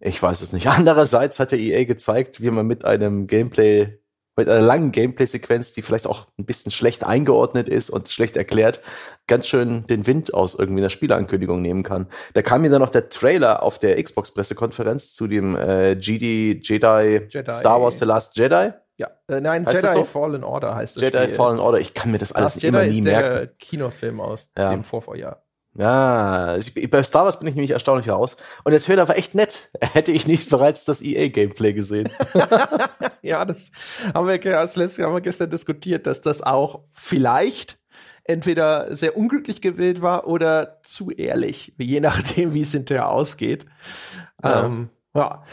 [0.00, 0.66] Ich weiß es nicht.
[0.68, 3.98] Andererseits hat der EA gezeigt, wie man mit einem Gameplay,
[4.36, 8.80] mit einer langen Gameplay-Sequenz, die vielleicht auch ein bisschen schlecht eingeordnet ist und schlecht erklärt,
[9.26, 12.08] ganz schön den Wind aus irgendwie einer Spielankündigung nehmen kann.
[12.34, 17.26] Da kam mir dann noch der Trailer auf der Xbox-Pressekonferenz zu dem äh, GD Jedi,
[17.28, 18.72] Jedi, Star Wars The Last Jedi.
[18.98, 20.04] Ja, äh, nein, heißt Jedi so?
[20.04, 21.02] Fallen Order heißt es.
[21.02, 21.34] Jedi Spiel.
[21.34, 23.36] Fallen Order, ich kann mir das alles das immer Jedi nie ist merken.
[23.36, 24.70] der Kinofilm aus ja.
[24.70, 25.41] dem Vorvorjahr.
[25.74, 26.58] Ja,
[26.90, 28.36] bei Star Wars bin ich nämlich erstaunlich raus.
[28.64, 29.70] Und der Trailer war echt nett.
[29.80, 32.10] Hätte ich nicht bereits das EA-Gameplay gesehen.
[33.22, 33.72] ja, das
[34.12, 37.78] haben wir, als letztes haben wir gestern diskutiert, dass das auch vielleicht
[38.24, 43.66] entweder sehr unglücklich gewählt war oder zu ehrlich, je nachdem, wie es hinterher ausgeht.
[44.44, 44.66] Ja.
[44.66, 45.44] Ähm, ja.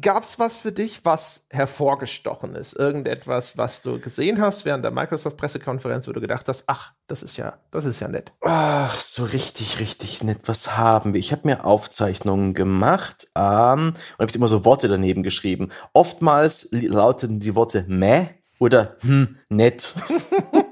[0.00, 2.72] Gab's was für dich, was hervorgestochen ist?
[2.72, 7.36] Irgendetwas, was du gesehen hast während der Microsoft-Pressekonferenz, wo du gedacht hast, ach, das ist
[7.36, 8.32] ja, das ist ja nett.
[8.42, 10.40] Ach, so richtig, richtig nett.
[10.46, 11.20] Was haben wir?
[11.20, 15.70] Ich habe mir Aufzeichnungen gemacht ähm, und habe immer so Worte daneben geschrieben.
[15.92, 19.92] Oftmals lauteten die Worte meh oder hm, nett.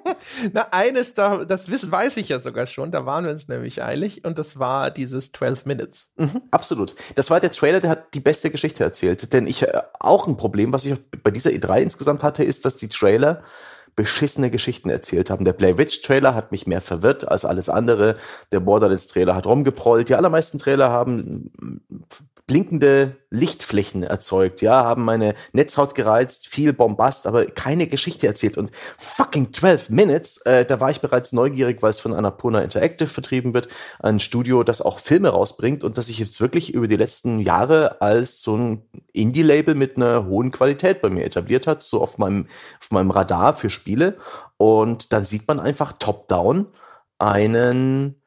[0.53, 3.83] Na, eines, da, das wissen, weiß ich ja sogar schon, da waren wir uns nämlich
[3.83, 6.11] eilig und das war dieses 12 Minutes.
[6.16, 6.95] Mhm, absolut.
[7.14, 9.33] Das war der Trailer, der hat die beste Geschichte erzählt.
[9.33, 12.77] Denn ich, äh, auch ein Problem, was ich bei dieser E3 insgesamt hatte, ist, dass
[12.77, 13.42] die Trailer
[13.95, 15.45] beschissene Geschichten erzählt haben.
[15.45, 18.16] Der Blair Witch Trailer hat mich mehr verwirrt als alles andere.
[18.51, 20.09] Der Borderlands Trailer hat rumgeprollt.
[20.09, 21.51] Die allermeisten Trailer haben
[22.53, 28.59] blinkende Lichtflächen erzeugt, ja, haben meine Netzhaut gereizt, viel Bombast, aber keine Geschichte erzählt.
[28.59, 33.09] Und fucking 12 Minutes, äh, da war ich bereits neugierig, weil es von Annapurna Interactive
[33.09, 33.69] vertrieben wird,
[34.01, 38.03] ein Studio, das auch Filme rausbringt und das sich jetzt wirklich über die letzten Jahre
[38.03, 38.83] als so ein
[39.15, 42.49] Indie-Label mit einer hohen Qualität bei mir etabliert hat, so auf meinem,
[42.83, 44.19] auf meinem Radar für Spiele.
[44.59, 46.67] Und dann sieht man einfach top-down
[47.19, 48.21] einen,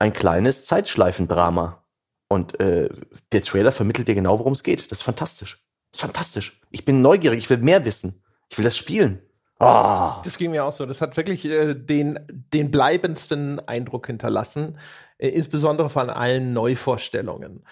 [0.00, 1.80] ein kleines Zeitschleifendrama
[2.28, 2.88] und äh,
[3.32, 4.90] der Trailer vermittelt dir genau, worum es geht.
[4.90, 5.62] Das ist fantastisch.
[5.90, 6.60] Das ist fantastisch.
[6.70, 8.22] Ich bin neugierig, ich will mehr wissen.
[8.50, 9.22] Ich will das spielen.
[9.60, 10.12] Oh.
[10.22, 10.86] Das ging mir auch so.
[10.86, 12.20] Das hat wirklich äh, den,
[12.52, 14.78] den bleibendsten Eindruck hinterlassen,
[15.18, 17.64] äh, insbesondere von allen Neuvorstellungen.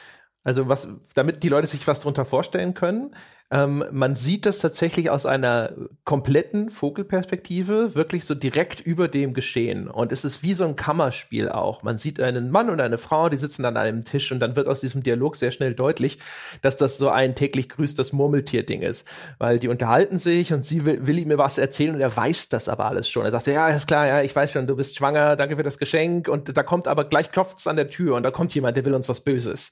[0.42, 3.14] Also was, damit die Leute sich was darunter vorstellen können,
[3.48, 5.72] ähm, man sieht das tatsächlich aus einer
[6.04, 9.88] kompletten Vogelperspektive, wirklich so direkt über dem Geschehen.
[9.88, 11.84] Und es ist wie so ein Kammerspiel auch.
[11.84, 14.66] Man sieht einen Mann und eine Frau, die sitzen an einem Tisch und dann wird
[14.66, 16.18] aus diesem Dialog sehr schnell deutlich,
[16.60, 19.06] dass das so ein täglich grüßt das Murmeltier-Ding ist.
[19.38, 22.68] Weil die unterhalten sich und sie will, will ihm was erzählen und er weiß das
[22.68, 23.24] aber alles schon.
[23.24, 25.78] Er sagt, ja, ist klar, ja, ich weiß schon, du bist schwanger, danke für das
[25.78, 26.26] Geschenk.
[26.26, 28.94] Und da kommt aber gleich klopft's an der Tür und da kommt jemand, der will
[28.94, 29.70] uns was Böses.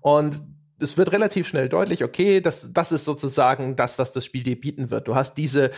[0.00, 0.40] Und
[0.82, 4.60] es wird relativ schnell deutlich, okay, das, das ist sozusagen das, was das Spiel dir
[4.60, 5.08] bieten wird.
[5.08, 5.70] Du hast diese,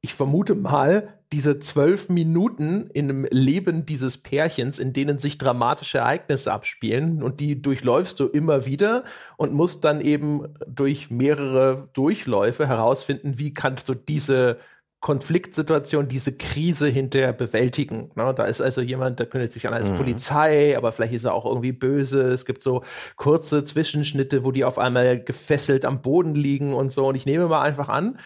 [0.00, 5.98] ich vermute mal, diese zwölf Minuten in dem Leben dieses Pärchens, in denen sich dramatische
[5.98, 9.04] Ereignisse abspielen und die durchläufst du immer wieder
[9.36, 14.58] und musst dann eben durch mehrere Durchläufe herausfinden, wie kannst du diese
[15.02, 18.12] Konfliktsituation, diese Krise hinterher bewältigen.
[18.14, 18.32] Ne?
[18.34, 19.96] Da ist also jemand, der kündigt sich an als mhm.
[19.96, 22.22] Polizei, aber vielleicht ist er auch irgendwie böse.
[22.28, 22.84] Es gibt so
[23.16, 27.04] kurze Zwischenschnitte, wo die auf einmal gefesselt am Boden liegen und so.
[27.08, 28.16] Und ich nehme mal einfach an,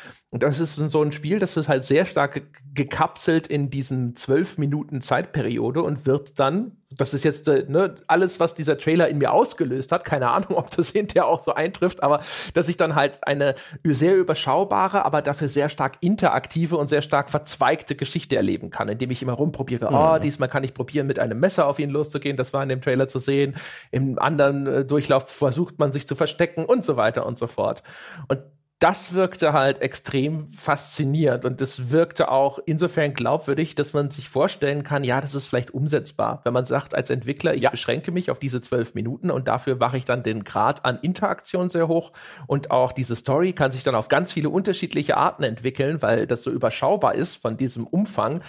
[0.42, 2.42] das ist so ein Spiel, das ist halt sehr stark
[2.74, 8.40] gekapselt in diesen zwölf Minuten Zeitperiode und wird dann, das ist jetzt äh, ne, alles,
[8.40, 12.02] was dieser Trailer in mir ausgelöst hat, keine Ahnung, ob das hinterher auch so eintrifft,
[12.02, 12.20] aber
[12.54, 17.30] dass ich dann halt eine sehr überschaubare, aber dafür sehr stark interaktive und sehr stark
[17.30, 19.96] verzweigte Geschichte erleben kann, indem ich immer rumprobiere, mhm.
[19.96, 22.82] oh, diesmal kann ich probieren, mit einem Messer auf ihn loszugehen, das war in dem
[22.82, 23.54] Trailer zu sehen,
[23.92, 27.84] im anderen äh, Durchlauf versucht man sich zu verstecken und so weiter und so fort.
[28.28, 28.40] Und
[28.78, 34.84] das wirkte halt extrem faszinierend und das wirkte auch insofern glaubwürdig, dass man sich vorstellen
[34.84, 36.42] kann, ja, das ist vielleicht umsetzbar.
[36.44, 37.70] Wenn man sagt als Entwickler, ich ja.
[37.70, 41.70] beschränke mich auf diese zwölf Minuten und dafür mache ich dann den Grad an Interaktion
[41.70, 42.12] sehr hoch
[42.46, 46.42] und auch diese Story kann sich dann auf ganz viele unterschiedliche Arten entwickeln, weil das
[46.42, 48.42] so überschaubar ist von diesem Umfang.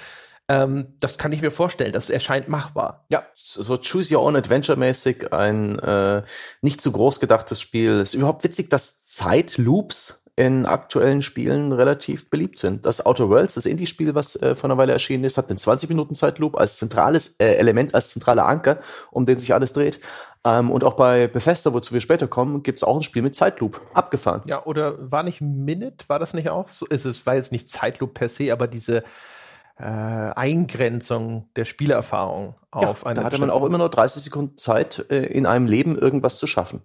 [0.49, 3.05] Ähm, das kann ich mir vorstellen, das erscheint machbar.
[3.09, 6.23] Ja, so Choose Your Own Adventure mäßig ein äh,
[6.61, 7.99] nicht zu groß gedachtes Spiel.
[7.99, 12.85] Es ist überhaupt witzig, dass Zeitloops in aktuellen Spielen relativ beliebt sind.
[12.85, 16.55] Das Outer Worlds, das Indie-Spiel, was äh, vor einer Weile erschienen ist, hat einen 20-Minuten-Zeitloop
[16.55, 18.79] als zentrales äh, Element, als zentraler Anker,
[19.09, 19.99] um den sich alles dreht.
[20.45, 23.33] Ähm, und auch bei Bethesda, wozu wir später kommen, gibt es auch ein Spiel mit
[23.33, 23.81] Zeitloop.
[23.95, 24.43] Abgefahren.
[24.45, 26.85] Ja, oder war nicht Minute, war das nicht auch so?
[26.87, 29.03] Es war jetzt nicht Zeitloop per se, aber diese
[29.79, 33.19] äh, Eingrenzung der Spielerfahrung auf ja, eine.
[33.19, 36.47] Da hatte man auch immer nur 30 Sekunden Zeit, äh, in einem Leben irgendwas zu
[36.47, 36.81] schaffen.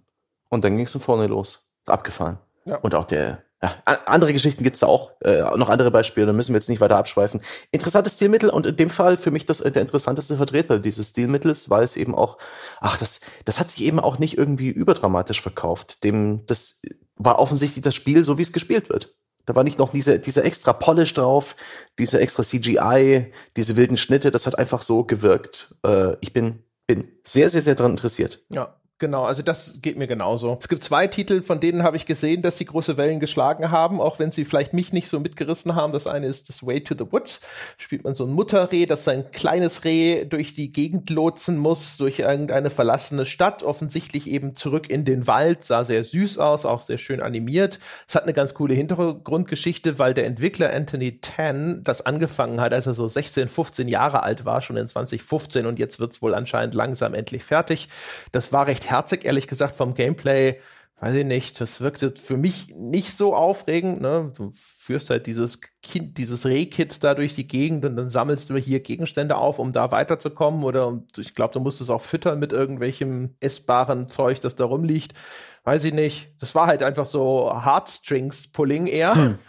[0.49, 1.67] Und dann ging es von vorne los.
[1.85, 2.39] Abgefahren.
[2.65, 2.77] Ja.
[2.77, 3.75] Und auch der, ja,
[4.05, 6.97] andere Geschichten gibt's da auch, äh, noch andere Beispiele, da müssen wir jetzt nicht weiter
[6.97, 7.41] abschweifen.
[7.71, 11.69] Interessantes Stilmittel und in dem Fall für mich das äh, der interessanteste Vertreter dieses Stilmittels,
[11.69, 12.37] weil es eben auch,
[12.79, 16.03] ach, das, das hat sich eben auch nicht irgendwie überdramatisch verkauft.
[16.03, 16.81] Dem, das
[17.15, 19.15] war offensichtlich das Spiel, so wie es gespielt wird.
[19.45, 21.55] Da war nicht noch diese, diese extra Polish drauf,
[21.99, 25.75] diese extra CGI, diese wilden Schnitte, das hat einfach so gewirkt.
[25.85, 28.43] Äh, ich bin, bin sehr, sehr, sehr daran interessiert.
[28.49, 30.57] Ja, Genau, also das geht mir genauso.
[30.61, 33.99] Es gibt zwei Titel, von denen habe ich gesehen, dass sie große Wellen geschlagen haben,
[33.99, 35.91] auch wenn sie vielleicht mich nicht so mitgerissen haben.
[35.91, 37.41] Das eine ist das Way to the Woods.
[37.77, 42.19] Spielt man so ein Mutterreh, das sein kleines Reh durch die Gegend lotsen muss, durch
[42.19, 45.65] irgendeine verlassene Stadt, offensichtlich eben zurück in den Wald.
[45.65, 47.79] Sah sehr süß aus, auch sehr schön animiert.
[48.07, 52.85] Es hat eine ganz coole Hintergrundgeschichte, weil der Entwickler Anthony Tan das angefangen hat, als
[52.85, 56.33] er so 16, 15 Jahre alt war, schon in 2015 und jetzt wird es wohl
[56.33, 57.89] anscheinend langsam endlich fertig.
[58.31, 60.59] Das war recht herzig, ehrlich gesagt, vom Gameplay.
[60.99, 63.99] Weiß ich nicht, das wirkte für mich nicht so aufregend.
[63.99, 64.31] Ne?
[64.37, 68.55] Du führst halt dieses Kind, dieses Rehkit da durch die Gegend und dann sammelst du
[68.55, 70.63] hier Gegenstände auf, um da weiterzukommen.
[70.63, 75.13] Oder ich glaube, du musst es auch füttern mit irgendwelchem essbaren Zeug, das da rumliegt.
[75.65, 76.31] Weiß ich nicht.
[76.39, 79.15] Das war halt einfach so Heartstrings-Pulling eher.
[79.15, 79.39] Hm.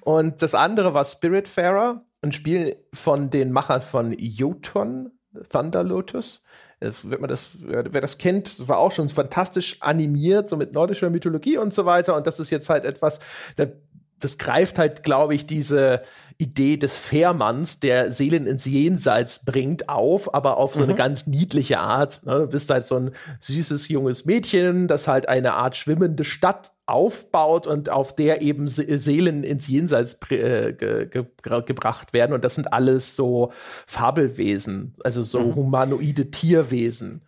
[0.00, 5.10] Und das andere war Spiritfarer, ein Spiel von den Machern von Jotun,
[5.50, 6.42] Thunder Lotus
[7.02, 11.58] wenn man das, wer das kennt, war auch schon fantastisch animiert, so mit nordischer Mythologie
[11.58, 12.16] und so weiter.
[12.16, 13.20] Und das ist jetzt halt etwas,
[14.22, 16.02] das greift halt, glaube ich, diese
[16.38, 20.86] Idee des Fährmanns, der Seelen ins Jenseits bringt, auf, aber auf so mhm.
[20.86, 22.20] eine ganz niedliche Art.
[22.24, 22.40] Ne?
[22.40, 27.66] Du bist halt so ein süßes junges Mädchen, das halt eine Art schwimmende Stadt aufbaut
[27.66, 32.32] und auf der eben Seelen ins Jenseits äh, ge ge gebracht werden.
[32.34, 33.52] Und das sind alles so
[33.86, 35.54] Fabelwesen, also so mhm.
[35.54, 37.22] humanoide Tierwesen.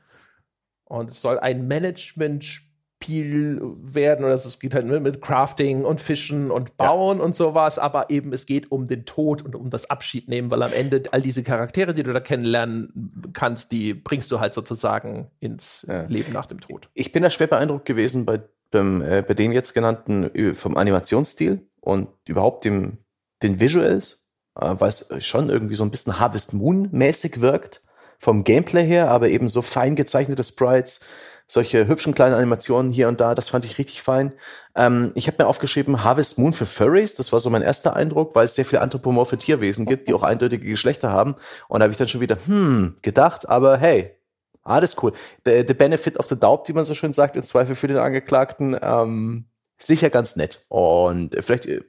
[0.84, 2.74] Und es soll ein Management-Spiel
[3.04, 7.24] Spiel werden oder es geht halt mit Crafting und Fischen und Bauen ja.
[7.24, 10.72] und sowas, aber eben es geht um den Tod und um das Abschiednehmen, weil am
[10.72, 15.84] Ende all diese Charaktere, die du da kennenlernen kannst, die bringst du halt sozusagen ins
[15.86, 16.06] ja.
[16.06, 16.88] Leben nach dem Tod.
[16.94, 18.40] Ich bin da schwer beeindruckt gewesen bei,
[18.74, 22.98] beim, äh, bei dem jetzt genannten äh, vom Animationsstil und überhaupt dem,
[23.42, 24.26] den Visuals,
[24.60, 27.82] äh, weil es schon irgendwie so ein bisschen Harvest Moon mäßig wirkt
[28.18, 31.00] vom Gameplay her, aber eben so fein gezeichnete Sprites
[31.46, 34.32] solche hübschen kleinen Animationen hier und da, das fand ich richtig fein.
[34.74, 38.34] Ähm, ich habe mir aufgeschrieben Harvest Moon für Furries, das war so mein erster Eindruck,
[38.34, 41.36] weil es sehr viele anthropomorphe Tierwesen gibt, die auch eindeutige Geschlechter haben.
[41.68, 44.16] Und da habe ich dann schon wieder, hm, gedacht, aber hey,
[44.64, 45.12] alles cool.
[45.44, 47.98] The, the benefit of the doubt, wie man so schön sagt, im Zweifel für den
[47.98, 49.46] Angeklagten, ähm,
[49.78, 50.64] sicher ganz nett.
[50.68, 51.82] Und vielleicht äh,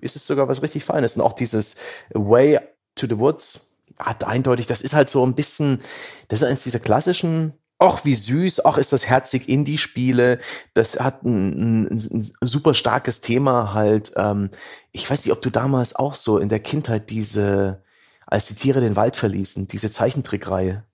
[0.00, 1.16] ist es sogar was richtig Feines.
[1.16, 1.76] Und auch dieses
[2.14, 2.60] Way
[2.94, 5.80] to the Woods hat eindeutig, das ist halt so ein bisschen,
[6.28, 10.38] das ist eines dieser klassischen ach, wie süß, ach, ist das herzig Indie-Spiele.
[10.74, 14.12] Das hat ein, ein, ein, super starkes Thema halt.
[14.16, 14.50] Ähm,
[14.92, 17.82] ich weiß nicht, ob du damals auch so in der Kindheit diese,
[18.26, 20.84] als die Tiere den Wald verließen, diese Zeichentrickreihe.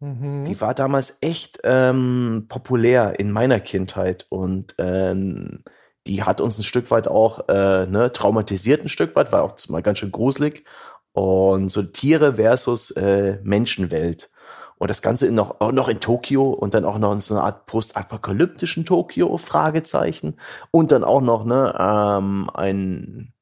[0.00, 0.44] Mhm.
[0.44, 5.64] Die war damals echt ähm, populär in meiner Kindheit und ähm,
[6.06, 9.56] die hat uns ein Stück weit auch äh, ne, traumatisiert, ein Stück weit, war auch
[9.68, 10.64] mal ganz schön gruselig.
[11.12, 14.30] Und so Tiere versus äh, Menschenwelt.
[14.78, 17.64] Und das Ganze noch, noch in Tokio und dann auch noch in so einer Art
[17.66, 20.38] postapokalyptischen Tokio, Fragezeichen.
[20.70, 23.32] Und dann auch noch ne, ähm, ein,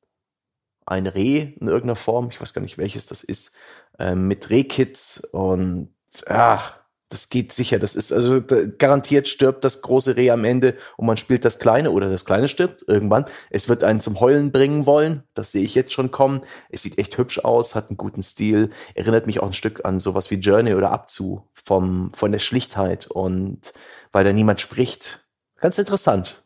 [0.87, 3.57] ein Reh in irgendeiner Form, ich weiß gar nicht welches das ist,
[3.99, 5.94] ähm, mit Rehkits und
[6.27, 6.79] ach,
[7.15, 7.79] das geht sicher.
[7.79, 8.43] Das ist also
[8.79, 12.49] garantiert stirbt das große Reh am Ende und man spielt das kleine oder das kleine
[12.49, 13.25] stirbt irgendwann.
[13.51, 15.23] Es wird einen zum Heulen bringen wollen.
[15.35, 16.43] Das sehe ich jetzt schon kommen.
[16.71, 20.01] Es sieht echt hübsch aus, hat einen guten Stil, erinnert mich auch ein Stück an
[20.01, 23.73] sowas wie Journey oder Abzu vom von der Schlichtheit und
[24.11, 25.25] weil da niemand spricht.
[25.61, 26.44] Ganz interessant.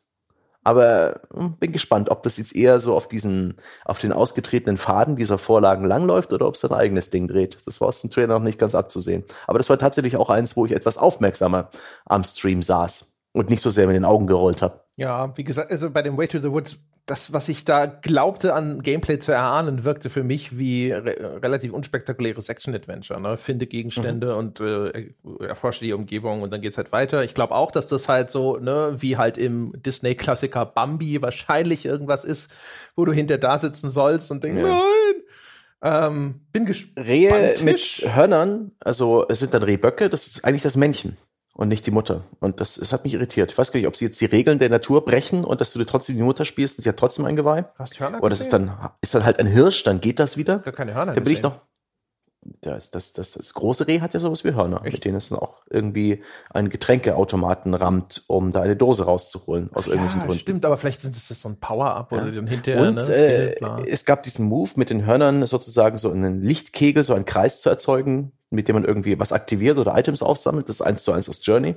[0.68, 3.54] Aber hm, bin gespannt, ob das jetzt eher so auf diesen,
[3.86, 7.56] auf den ausgetretenen Faden dieser Vorlagen langläuft oder ob es ein eigenes Ding dreht.
[7.64, 9.24] Das war aus dem Trailer noch nicht ganz abzusehen.
[9.46, 11.70] Aber das war tatsächlich auch eins, wo ich etwas aufmerksamer
[12.04, 14.80] am Stream saß und nicht so sehr mit den Augen gerollt habe.
[14.96, 18.54] Ja, wie gesagt, also bei dem Way to the Woods das, was ich da glaubte
[18.54, 23.20] an Gameplay zu erahnen, wirkte für mich wie re relativ unspektakuläres Action-Adventure.
[23.20, 23.38] Ne?
[23.38, 24.38] Finde Gegenstände mhm.
[24.38, 27.24] und äh, erforsche die Umgebung und dann geht's halt weiter.
[27.24, 32.24] Ich glaube auch, dass das halt so, ne, wie halt im Disney-Klassiker Bambi wahrscheinlich irgendwas
[32.24, 32.50] ist,
[32.94, 34.68] wo du hinter da sitzen sollst und denkst, ja.
[34.68, 34.84] nein!
[35.80, 37.06] Ähm, bin gespannt.
[37.06, 41.16] Rehe mit Hörnern, also es sind dann Rehböcke, das ist eigentlich das Männchen
[41.58, 42.22] und nicht die Mutter.
[42.38, 43.50] Und das, das hat mich irritiert.
[43.50, 45.80] Ich weiß gar nicht, ob sie jetzt die Regeln der Natur brechen und dass du
[45.80, 47.64] dir trotzdem die Mutter spielst und sie hat trotzdem ein Geweih.
[47.76, 50.36] Hast du Hörner Oder das ist dann, ist dann halt ein Hirsch, dann geht das
[50.36, 50.62] wieder.
[50.64, 51.56] Ich keine Hörner da bin ich noch,
[52.60, 54.92] das, das, das, das große Reh hat ja sowas wie Hörner, Echt?
[54.92, 59.86] mit denen es dann auch irgendwie einen Getränkeautomaten rammt, um da eine Dose rauszuholen, aus
[59.86, 60.40] Ach irgendwelchen ja, Gründen.
[60.40, 62.18] Stimmt, aber vielleicht ist das so ein Power-Up ja.
[62.18, 62.82] oder dann hinterher.
[62.82, 67.14] Und ne, äh, es gab diesen Move mit den Hörnern sozusagen so einen Lichtkegel, so
[67.14, 70.68] einen Kreis zu erzeugen, mit dem man irgendwie was aktiviert oder Items aufsammelt.
[70.68, 71.76] Das ist eins zu eins aus Journey.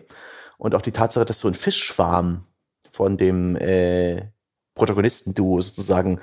[0.58, 2.46] Und auch die Tatsache, dass so ein Fischschwarm
[2.92, 4.30] von dem äh,
[4.76, 6.20] Protagonisten-Duo sozusagen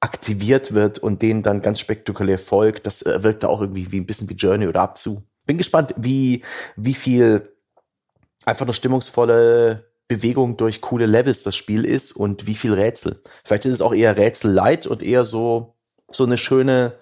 [0.00, 2.86] aktiviert wird und denen dann ganz spektakulär folgt.
[2.86, 5.22] Das äh, wirkt da auch irgendwie wie ein bisschen wie Journey oder Abzu.
[5.46, 6.42] Bin gespannt, wie,
[6.76, 7.52] wie viel
[8.44, 13.22] einfach eine stimmungsvolle Bewegung durch coole Levels das Spiel ist und wie viel Rätsel.
[13.44, 15.74] Vielleicht ist es auch eher Rätsel light und eher so,
[16.10, 16.94] so eine schöne,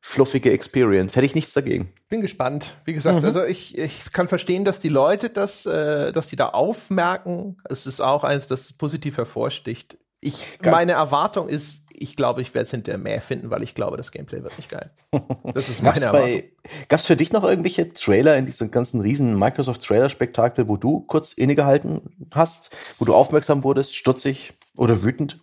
[0.00, 1.16] fluffige Experience.
[1.16, 1.92] Hätte ich nichts dagegen.
[2.08, 2.76] Bin gespannt.
[2.84, 3.26] Wie gesagt, mhm.
[3.26, 7.58] also ich, ich kann verstehen, dass die Leute das, äh, dass die da aufmerken.
[7.68, 9.98] Es ist auch eins, das positiv hervorsticht.
[10.20, 13.96] Ich, meine Erwartung ist, ich glaube, ich werde es hinterher mehr finden, weil ich glaube,
[13.96, 14.90] das Gameplay wird nicht geil.
[15.54, 16.42] Das ist meine Erwartung.
[16.88, 21.32] Gab es für dich noch irgendwelche Trailer in diesem ganzen riesen Microsoft-Trailer-Spektakel, wo du kurz
[21.32, 25.38] innegehalten hast, wo du aufmerksam wurdest, stutzig oder wütend?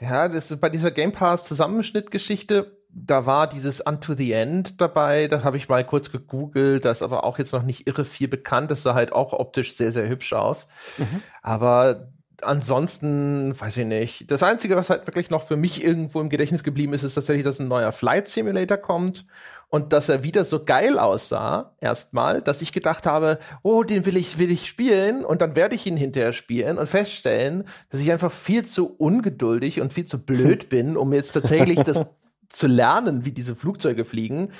[0.00, 5.44] Ja, das ist bei dieser Game Pass-Zusammenschnittgeschichte, da war dieses Unto the End dabei, da
[5.44, 8.70] habe ich mal kurz gegoogelt, das ist aber auch jetzt noch nicht irre viel bekannt,
[8.70, 10.66] das sah halt auch optisch sehr, sehr hübsch aus.
[10.96, 11.22] Mhm.
[11.42, 12.08] Aber
[12.42, 14.30] ansonsten, weiß ich nicht.
[14.30, 17.44] Das Einzige, was halt wirklich noch für mich irgendwo im Gedächtnis geblieben ist, ist tatsächlich,
[17.44, 19.26] dass ein neuer Flight Simulator kommt
[19.68, 24.16] und dass er wieder so geil aussah, erstmal, dass ich gedacht habe, oh, den will
[24.16, 28.10] ich, will ich spielen und dann werde ich ihn hinterher spielen und feststellen, dass ich
[28.10, 32.06] einfach viel zu ungeduldig und viel zu blöd bin, um jetzt tatsächlich das
[32.48, 34.52] zu lernen, wie diese Flugzeuge fliegen.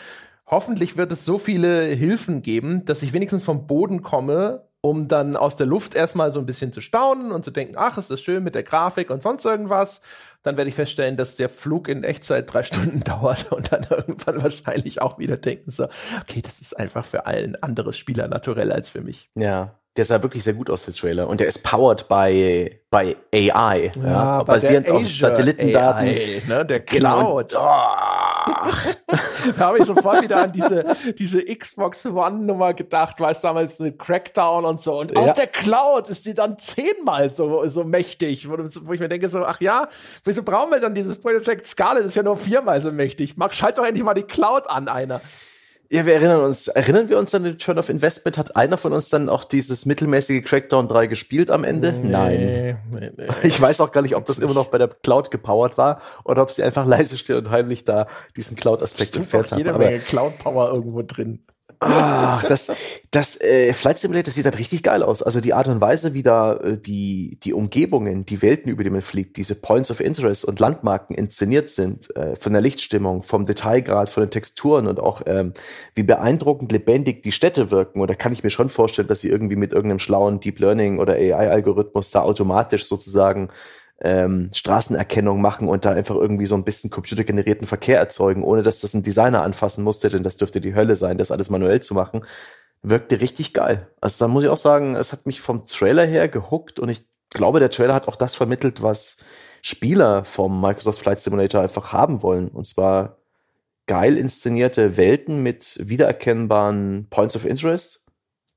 [0.46, 5.36] Hoffentlich wird es so viele Hilfen geben, dass ich wenigstens vom Boden komme um dann
[5.36, 8.20] aus der Luft erstmal so ein bisschen zu staunen und zu denken, ach, ist das
[8.20, 10.00] schön mit der Grafik und sonst irgendwas.
[10.44, 14.42] Dann werde ich feststellen, dass der Flug in Echtzeit drei Stunden dauert und dann irgendwann
[14.42, 15.88] wahrscheinlich auch wieder denken so,
[16.20, 19.28] okay, das ist einfach für allen anderes Spieler naturell als für mich.
[19.34, 19.76] Ja.
[19.96, 21.26] Der sah wirklich sehr gut aus, der Trailer.
[21.28, 23.92] Und der ist powered by, by AI.
[23.96, 26.06] Ja, ja basierend auf Satellitendaten.
[26.06, 27.42] AI, ne, der genau.
[27.42, 27.48] Cloud.
[27.50, 27.86] Genau.
[29.08, 29.52] Oh.
[29.58, 30.84] da habe ich sofort wieder an diese,
[31.18, 35.00] diese Xbox One-Nummer gedacht, weil es damals mit Crackdown und so.
[35.00, 35.18] Und ja.
[35.18, 39.28] aus der Cloud ist die dann zehnmal so, so mächtig, wo, wo, ich mir denke,
[39.28, 39.88] so, ach ja,
[40.24, 42.02] wieso brauchen wir dann dieses Project Scarlet?
[42.02, 43.36] Das ist ja nur viermal so mächtig.
[43.36, 45.20] Mach, schalt doch endlich mal die Cloud an, einer.
[45.88, 48.38] Ja, wir erinnern uns, erinnern wir uns an den Turn of Investment?
[48.38, 51.92] Hat einer von uns dann auch dieses mittelmäßige Crackdown 3 gespielt am Ende?
[51.92, 52.78] Nee, Nein.
[52.90, 53.26] Nee, nee.
[53.44, 56.42] Ich weiß auch gar nicht, ob das immer noch bei der Cloud gepowert war oder
[56.42, 59.58] ob sie einfach leise still und heimlich da diesen Cloud-Aspekt entfernt haben.
[59.58, 61.44] Jede Menge Cloud-Power irgendwo drin.
[61.80, 62.72] Ach, das,
[63.10, 65.22] das äh, Flight Simulator sieht halt richtig geil aus.
[65.22, 68.90] Also die Art und Weise, wie da äh, die, die Umgebungen, die Welten, über die
[68.90, 73.44] man fliegt, diese Points of Interest und Landmarken inszeniert sind, äh, von der Lichtstimmung, vom
[73.44, 75.52] Detailgrad, von den Texturen und auch ähm,
[75.94, 78.00] wie beeindruckend lebendig die Städte wirken.
[78.00, 81.14] Oder kann ich mir schon vorstellen, dass sie irgendwie mit irgendeinem schlauen Deep Learning oder
[81.14, 83.50] AI-Algorithmus da automatisch sozusagen
[84.00, 88.80] ähm, Straßenerkennung machen und da einfach irgendwie so ein bisschen computergenerierten Verkehr erzeugen, ohne dass
[88.80, 91.94] das ein Designer anfassen musste, denn das dürfte die Hölle sein, das alles manuell zu
[91.94, 92.24] machen,
[92.82, 93.88] wirkte richtig geil.
[94.00, 97.04] Also da muss ich auch sagen, es hat mich vom Trailer her gehuckt und ich
[97.30, 99.18] glaube, der Trailer hat auch das vermittelt, was
[99.62, 102.48] Spieler vom Microsoft Flight Simulator einfach haben wollen.
[102.48, 103.16] Und zwar
[103.86, 108.04] geil inszenierte Welten mit wiedererkennbaren Points of Interest,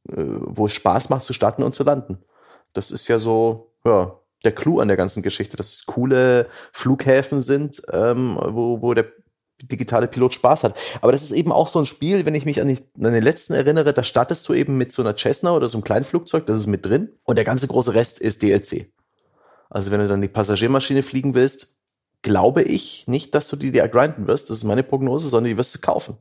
[0.09, 2.19] äh, wo es Spaß macht zu starten und zu landen.
[2.73, 7.41] Das ist ja so, ja, der Clou an der ganzen Geschichte, dass es coole Flughäfen
[7.41, 9.11] sind, ähm, wo, wo der
[9.61, 10.77] digitale Pilot Spaß hat.
[11.01, 13.23] Aber das ist eben auch so ein Spiel, wenn ich mich an, die, an den
[13.23, 16.45] letzten erinnere, da startest du eben mit so einer Cessna oder so einem kleinen Flugzeug,
[16.45, 18.89] das ist mit drin und der ganze große Rest ist DLC.
[19.69, 21.75] Also wenn du dann die Passagiermaschine fliegen willst,
[22.21, 25.57] glaube ich nicht, dass du die dir grinden wirst, das ist meine Prognose, sondern die
[25.57, 26.17] wirst du kaufen.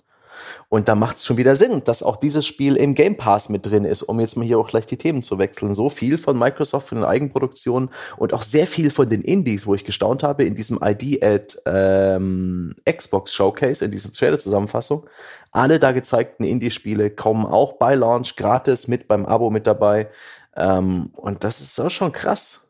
[0.68, 3.64] Und da macht es schon wieder Sinn, dass auch dieses Spiel im Game Pass mit
[3.66, 5.72] drin ist, um jetzt mal hier auch gleich die Themen zu wechseln.
[5.72, 9.74] So viel von Microsoft, von den Eigenproduktionen und auch sehr viel von den Indies, wo
[9.74, 15.06] ich gestaunt habe, in diesem ID at ähm, Xbox Showcase, in dieser Trailer-Zusammenfassung.
[15.52, 20.08] Alle da gezeigten Indie-Spiele kommen auch bei Launch gratis mit beim Abo mit dabei.
[20.56, 22.67] Ähm, und das ist auch schon krass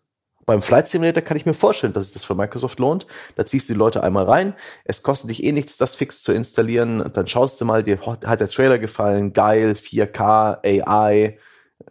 [0.49, 3.07] beim Flight Simulator kann ich mir vorstellen, dass sich das für Microsoft lohnt.
[3.37, 4.55] Da ziehst du die Leute einmal rein.
[4.85, 7.03] Es kostet dich eh nichts, das fix zu installieren.
[7.03, 11.37] Und dann schaust du mal, dir hat der Trailer gefallen, geil, 4K, AI,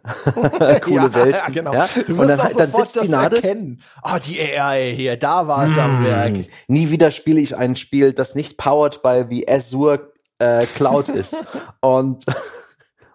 [0.82, 1.36] coole ja, Welt.
[1.52, 1.72] Genau.
[1.72, 1.88] Ja?
[2.04, 3.38] Du wirst und dann, dann sitzt die Nadel.
[3.38, 3.80] Erkennen.
[4.02, 6.46] Oh, die AI hier, da war es mm, am Werk.
[6.66, 11.46] Nie wieder spiele ich ein Spiel, das nicht powered by the Azure äh, Cloud ist.
[11.80, 12.24] und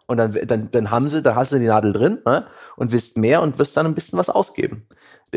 [0.05, 2.45] und dann, dann, dann haben sie, da hast du die Nadel drin ne?
[2.77, 4.87] und wisst mehr und wirst dann ein bisschen was ausgeben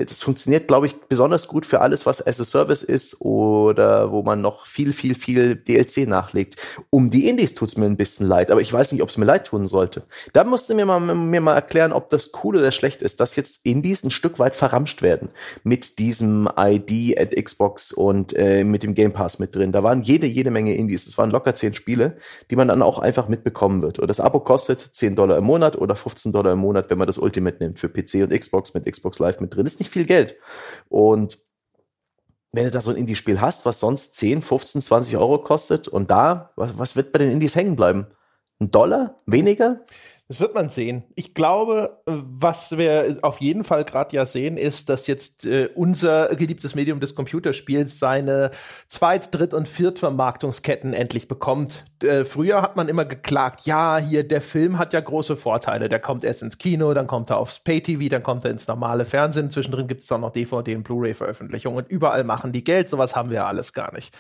[0.05, 4.23] das funktioniert, glaube ich, besonders gut für alles, was as a Service ist oder wo
[4.23, 6.57] man noch viel, viel, viel DLC nachlegt.
[6.91, 9.17] Um die Indies tut es mir ein bisschen leid, aber ich weiß nicht, ob es
[9.17, 10.05] mir leid tun sollte.
[10.33, 13.37] Da musst du mir mal, mir mal erklären, ob das cool oder schlecht ist, dass
[13.37, 15.31] jetzt Indies ein Stück weit verramscht werden
[15.65, 19.73] mit diesem ID at Xbox und äh, mit dem Game Pass mit drin.
[19.73, 21.07] Da waren jede, jede Menge Indies.
[21.07, 22.17] Es waren locker zehn Spiele,
[22.51, 23.99] die man dann auch einfach mitbekommen wird.
[23.99, 27.07] Und das Abo kostet 10 Dollar im Monat oder 15 Dollar im Monat, wenn man
[27.07, 29.67] das Ultimate nimmt für PC und Xbox mit Xbox Live mit drin.
[29.67, 30.37] Ist nicht nicht viel Geld.
[30.89, 31.39] Und
[32.53, 36.11] wenn du da so ein Indie-Spiel hast, was sonst 10, 15, 20 Euro kostet und
[36.11, 38.07] da, was, was wird bei den Indies hängen bleiben?
[38.59, 39.21] Ein Dollar?
[39.27, 39.85] Weniger?
[40.29, 41.05] Das wird man sehen.
[41.15, 46.35] Ich glaube, was wir auf jeden Fall gerade ja sehen, ist, dass jetzt äh, unser
[46.35, 48.51] geliebtes Medium des Computerspiels seine
[48.89, 51.85] Zweit-, Dritt- und Viertvermarktungsketten endlich bekommt.
[52.03, 55.89] Äh, früher hat man immer geklagt, ja, hier der Film hat ja große Vorteile.
[55.89, 59.05] Der kommt erst ins Kino, dann kommt er aufs Pay-TV, dann kommt er ins normale
[59.05, 59.53] Fernsehen.
[59.53, 62.89] Zwischendrin gibt es auch noch DVD- und Blu-ray-Veröffentlichungen und überall machen die Geld.
[62.89, 64.13] Sowas haben wir alles gar nicht.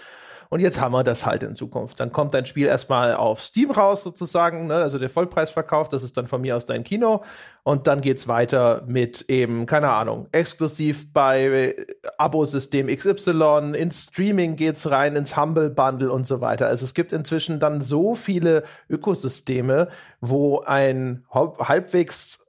[0.49, 2.01] Und jetzt haben wir das halt in Zukunft.
[2.01, 4.76] Dann kommt dein Spiel erstmal auf Steam raus, sozusagen, ne?
[4.76, 7.22] also der Vollpreisverkauf, das ist dann von mir aus dein Kino.
[7.62, 11.74] Und dann geht's weiter mit eben, keine Ahnung, exklusiv bei
[12.18, 16.68] Abosystem XY, ins Streaming geht's rein, ins Humble Bundle und so weiter.
[16.68, 19.88] Also es gibt inzwischen dann so viele Ökosysteme,
[20.20, 22.47] wo ein halbwegs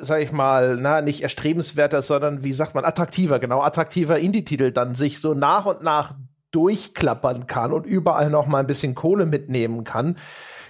[0.00, 4.94] sag ich mal, na, nicht erstrebenswerter, sondern wie sagt man, attraktiver, genau, attraktiver Indie-Titel dann
[4.94, 6.14] sich so nach und nach
[6.52, 10.16] durchklappern kann und überall noch mal ein bisschen Kohle mitnehmen kann,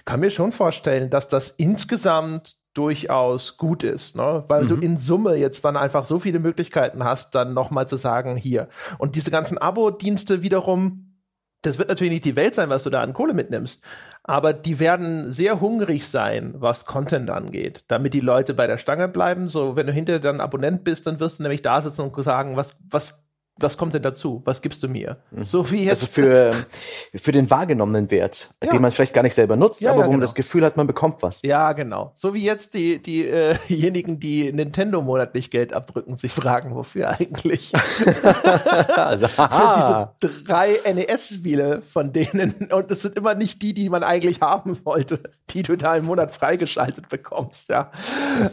[0.05, 4.43] kann mir schon vorstellen, dass das insgesamt durchaus gut ist, ne?
[4.47, 4.67] weil mhm.
[4.67, 8.35] du in Summe jetzt dann einfach so viele Möglichkeiten hast, dann noch mal zu sagen,
[8.35, 8.67] hier.
[8.97, 11.19] Und diese ganzen Abo-Dienste wiederum,
[11.61, 13.83] das wird natürlich nicht die Welt sein, was du da an Kohle mitnimmst,
[14.23, 19.07] aber die werden sehr hungrig sein, was Content angeht, damit die Leute bei der Stange
[19.07, 19.49] bleiben.
[19.49, 22.55] So, wenn du hinterher dann Abonnent bist, dann wirst du nämlich da sitzen und sagen,
[22.57, 23.22] was, was
[23.57, 24.41] was kommt denn dazu?
[24.45, 25.17] Was gibst du mir?
[25.31, 25.43] Mhm.
[25.43, 26.01] So wie jetzt.
[26.01, 26.51] Also für,
[27.13, 28.71] für den wahrgenommenen Wert, ja.
[28.71, 30.17] den man vielleicht gar nicht selber nutzt, ja, aber ja, wo genau.
[30.17, 31.43] man das Gefühl hat, man bekommt was.
[31.43, 32.13] Ja, genau.
[32.15, 37.09] So wie jetzt die, die, äh, diejenigen, die Nintendo monatlich Geld abdrücken, sich fragen, wofür
[37.09, 37.71] eigentlich?
[38.95, 42.69] also, für diese drei NES-Spiele von denen.
[42.71, 45.19] Und es sind immer nicht die, die man eigentlich haben wollte,
[45.51, 47.91] die du da im Monat freigeschaltet bekommst, ja.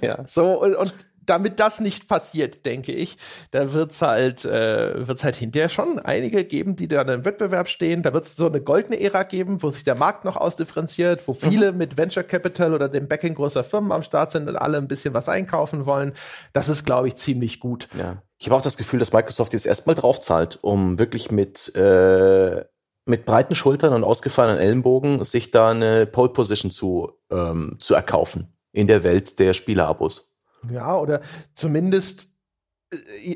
[0.02, 0.24] ja.
[0.26, 0.94] So, und, und
[1.30, 3.16] damit das nicht passiert, denke ich,
[3.52, 8.02] da wird's halt, äh, wird's halt hinterher schon einige geben, die da im Wettbewerb stehen.
[8.02, 11.32] Da wird es so eine goldene Ära geben, wo sich der Markt noch ausdifferenziert, wo
[11.32, 11.78] viele mhm.
[11.78, 15.14] mit Venture Capital oder dem Backing großer Firmen am Start sind und alle ein bisschen
[15.14, 16.14] was einkaufen wollen.
[16.52, 17.88] Das ist, glaube ich, ziemlich gut.
[17.96, 18.20] Ja.
[18.38, 22.64] Ich habe auch das Gefühl, dass Microsoft jetzt erstmal draufzahlt, um wirklich mit äh
[23.06, 28.54] mit breiten Schultern und ausgefallenen Ellenbogen sich da eine Pole Position zu, ähm, zu erkaufen
[28.72, 30.29] in der Welt der Spielerabos.
[30.68, 31.20] Ja, oder
[31.54, 32.29] zumindest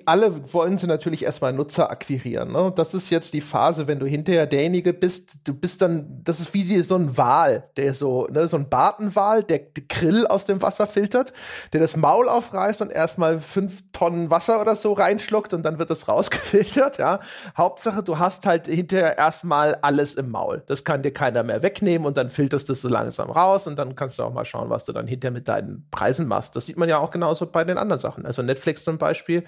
[0.04, 2.50] alle wollen sie natürlich erstmal Nutzer akquirieren.
[2.50, 2.72] Ne?
[2.74, 6.52] Das ist jetzt die Phase, wenn du hinterher derjenige bist, du bist dann, das ist
[6.54, 10.88] wie so ein Wal, der so, ne, so ein Bartenwal, der Grill aus dem Wasser
[10.88, 11.32] filtert,
[11.72, 15.88] der das Maul aufreißt und erstmal fünf Tonnen Wasser oder so reinschluckt und dann wird
[15.88, 17.20] das rausgefiltert, ja.
[17.56, 20.64] Hauptsache, du hast halt hinterher erstmal alles im Maul.
[20.66, 23.78] Das kann dir keiner mehr wegnehmen und dann filterst du es so langsam raus und
[23.78, 26.56] dann kannst du auch mal schauen, was du dann hinterher mit deinen Preisen machst.
[26.56, 28.26] Das sieht man ja auch genauso bei den anderen Sachen.
[28.26, 29.43] Also Netflix zum Beispiel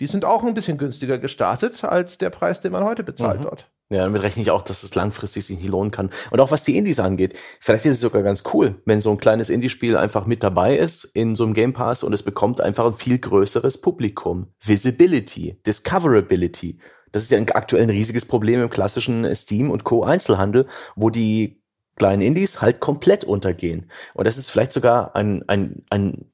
[0.00, 3.44] die sind auch ein bisschen günstiger gestartet als der Preis, den man heute bezahlt mhm.
[3.44, 3.70] dort.
[3.92, 6.10] Ja, damit rechne ich auch, dass es langfristig sich nicht lohnen kann.
[6.30, 9.18] Und auch was die Indies angeht, vielleicht ist es sogar ganz cool, wenn so ein
[9.18, 12.86] kleines Indie-Spiel einfach mit dabei ist in so einem Game Pass und es bekommt einfach
[12.86, 14.46] ein viel größeres Publikum.
[14.64, 16.78] Visibility, Discoverability.
[17.10, 20.04] Das ist ja aktuell ein riesiges Problem im klassischen Steam und Co.
[20.04, 21.60] Einzelhandel, wo die
[21.96, 23.90] kleinen Indies halt komplett untergehen.
[24.14, 26.29] Und das ist vielleicht sogar ein, ein, ein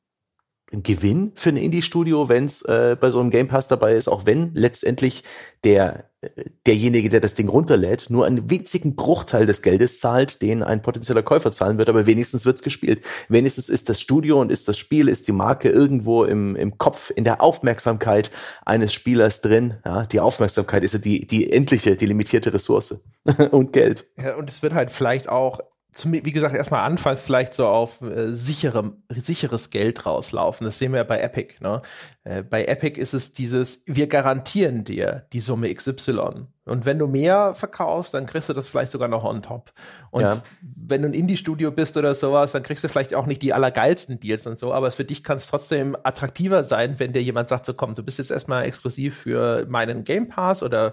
[0.77, 4.09] ein Gewinn für ein Indie-Studio, wenn es äh, bei so einem Game Pass dabei ist,
[4.09, 5.25] auch wenn letztendlich
[5.65, 6.29] der äh,
[6.67, 11.23] derjenige, der das Ding runterlädt, nur einen winzigen Bruchteil des Geldes zahlt, den ein potenzieller
[11.23, 13.03] Käufer zahlen wird, aber wenigstens wird's gespielt.
[13.29, 17.11] Wenigstens ist das Studio und ist das Spiel, ist die Marke irgendwo im, im Kopf,
[17.15, 18.31] in der Aufmerksamkeit
[18.65, 19.79] eines Spielers drin.
[19.85, 23.03] Ja, die Aufmerksamkeit ist ja die, die endliche, die limitierte Ressource
[23.51, 24.07] und Geld.
[24.17, 25.61] Ja, und es wird halt vielleicht auch
[26.05, 30.67] wie gesagt, erstmal anfangs vielleicht so auf äh, sichere, sicheres Geld rauslaufen.
[30.67, 31.55] Das sehen wir ja bei Epic.
[31.61, 31.83] Ne?
[32.25, 36.47] Äh, bei Epic ist es dieses, wir garantieren dir die Summe XY.
[36.67, 39.73] Und wenn du mehr verkaufst, dann kriegst du das vielleicht sogar noch on top.
[40.11, 40.43] Und ja.
[40.61, 44.19] wenn du ein Indie-Studio bist oder sowas, dann kriegst du vielleicht auch nicht die allergeilsten
[44.19, 47.67] Deals und so, aber für dich kann es trotzdem attraktiver sein, wenn dir jemand sagt,
[47.67, 50.93] so komm, du bist jetzt erstmal exklusiv für meinen Game Pass oder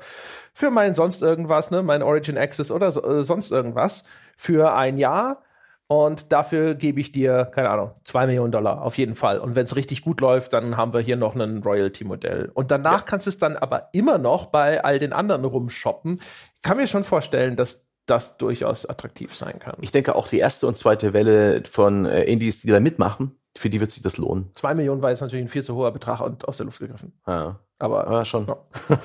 [0.54, 4.04] für meinen sonst irgendwas, ne, mein Origin Access oder so, äh, sonst irgendwas
[4.38, 5.44] für ein Jahr
[5.88, 9.40] und dafür gebe ich dir, keine Ahnung, zwei Millionen Dollar auf jeden Fall.
[9.40, 12.50] Und wenn es richtig gut läuft, dann haben wir hier noch ein Royalty-Modell.
[12.54, 13.06] Und danach ja.
[13.06, 16.20] kannst du es dann aber immer noch bei all den anderen rumshoppen.
[16.56, 19.76] Ich kann mir schon vorstellen, dass das durchaus attraktiv sein kann.
[19.82, 23.70] Ich denke auch die erste und zweite Welle von äh, Indies, die da mitmachen, für
[23.70, 24.50] die wird sich das lohnen.
[24.56, 27.14] Zwei Millionen war jetzt natürlich ein viel zu hoher Betrag und aus der Luft gegriffen.
[27.28, 27.60] Ja.
[27.78, 28.48] Aber ja, schon.
[28.48, 28.58] Ja.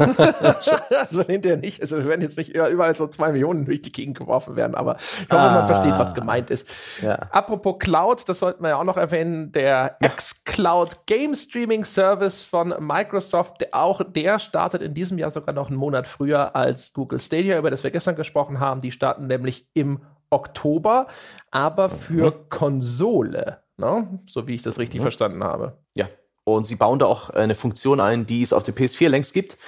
[0.89, 4.21] das wird hinterher nicht, also werden jetzt nicht überall so zwei Millionen durch die Gegend
[4.21, 5.55] geworfen werden, aber ich hoffe, ah.
[5.55, 6.69] man versteht, was gemeint ist.
[7.03, 7.15] Ja.
[7.33, 10.09] Apropos Cloud, das sollten wir ja auch noch erwähnen, der ja.
[10.09, 15.77] xCloud Game Streaming Service von Microsoft, auch der startet in diesem Jahr sogar noch einen
[15.77, 18.81] Monat früher als Google Stadia, über das wir gestern gesprochen haben.
[18.81, 21.09] Die starten nämlich im Oktober,
[21.51, 22.49] aber für mhm.
[22.49, 24.21] Konsole ne?
[24.27, 25.03] so wie ich das richtig mhm.
[25.03, 25.79] verstanden habe.
[25.95, 26.09] Ja.
[26.45, 29.59] Und sie bauen da auch eine Funktion ein, die es auf der PS4 längst gibt.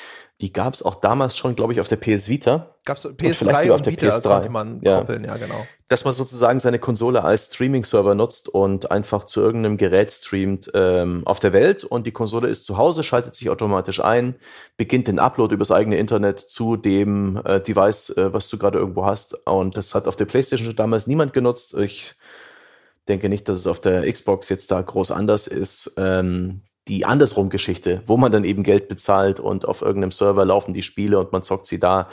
[0.41, 2.75] Die gab es auch damals schon, glaube ich, auf der PS Vita.
[2.87, 4.23] Gab es PS3 und, auf der Vita PS3.
[4.23, 4.99] konnte man ja.
[4.99, 5.67] koppeln, ja genau.
[5.89, 11.23] Dass man sozusagen seine Konsole als Streaming-Server nutzt und einfach zu irgendeinem Gerät streamt ähm,
[11.27, 14.37] auf der Welt und die Konsole ist zu Hause, schaltet sich automatisch ein,
[14.79, 19.05] beginnt den Upload übers eigene Internet zu dem äh, Device, äh, was du gerade irgendwo
[19.05, 19.35] hast.
[19.47, 21.75] Und das hat auf der PlayStation schon damals niemand genutzt.
[21.75, 22.15] Ich
[23.11, 25.93] denke nicht, dass es auf der Xbox jetzt da groß anders ist.
[25.97, 30.73] Ähm, die andersrum Geschichte, wo man dann eben Geld bezahlt und auf irgendeinem Server laufen
[30.73, 32.09] die Spiele und man zockt sie da,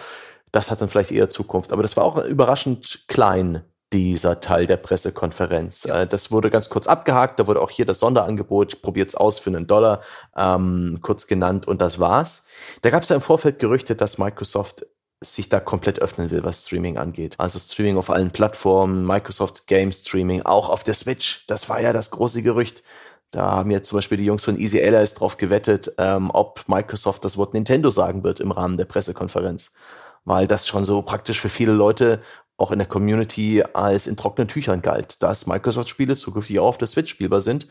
[0.52, 1.72] das hat dann vielleicht eher Zukunft.
[1.72, 5.84] Aber das war auch überraschend klein, dieser Teil der Pressekonferenz.
[5.84, 6.02] Ja.
[6.02, 9.50] Äh, das wurde ganz kurz abgehakt, da wurde auch hier das Sonderangebot, probiert's aus für
[9.50, 10.02] einen Dollar,
[10.36, 12.45] ähm, kurz genannt und das war's.
[12.82, 14.86] Da gab es ja im Vorfeld Gerüchte, dass Microsoft
[15.22, 17.36] sich da komplett öffnen will, was Streaming angeht.
[17.39, 21.45] Also Streaming auf allen Plattformen, Microsoft Game Streaming, auch auf der Switch.
[21.47, 22.84] Das war ja das große Gerücht.
[23.32, 27.26] Da haben jetzt zum Beispiel die Jungs von Easy Allies drauf gewettet, ähm, ob Microsoft
[27.26, 29.74] das Wort Nintendo sagen wird im Rahmen der Pressekonferenz.
[30.24, 32.22] Weil das schon so praktisch für viele Leute
[32.57, 36.88] auch in der Community als in trockenen Tüchern galt, dass Microsoft-Spiele zukünftig auch auf der
[36.88, 37.68] Switch spielbar sind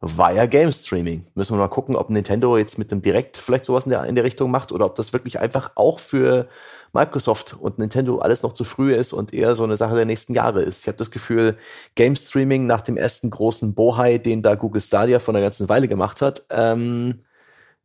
[0.00, 1.26] via Game Streaming.
[1.34, 4.14] Müssen wir mal gucken, ob Nintendo jetzt mit dem Direkt vielleicht sowas in der, in
[4.14, 6.48] der Richtung macht oder ob das wirklich einfach auch für
[6.92, 10.34] Microsoft und Nintendo alles noch zu früh ist und eher so eine Sache der nächsten
[10.34, 10.82] Jahre ist.
[10.82, 11.56] Ich habe das Gefühl,
[11.94, 15.88] Game Streaming nach dem ersten großen Bohai, den da Google Stadia vor einer ganzen Weile
[15.88, 17.20] gemacht hat, ähm,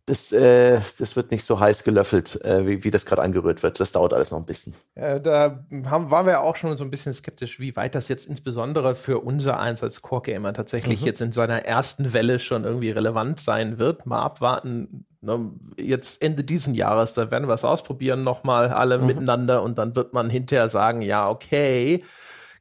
[0.08, 3.80] das, äh, das wird nicht so heiß gelöffelt, äh, wie, wie das gerade angerührt wird.
[3.80, 4.76] Das dauert alles noch ein bisschen.
[4.94, 8.28] Äh, da haben, waren wir auch schon so ein bisschen skeptisch, wie weit das jetzt
[8.28, 11.08] insbesondere für unser eins als Core-Gamer tatsächlich mhm.
[11.08, 14.06] jetzt in seiner ersten Welle schon irgendwie relevant sein wird.
[14.06, 15.08] Mal abwarten.
[15.26, 15.52] Ne?
[15.78, 19.08] Jetzt Ende diesen Jahres, da werden wir es ausprobieren, nochmal alle mhm.
[19.08, 22.04] miteinander und dann wird man hinterher sagen, ja, okay,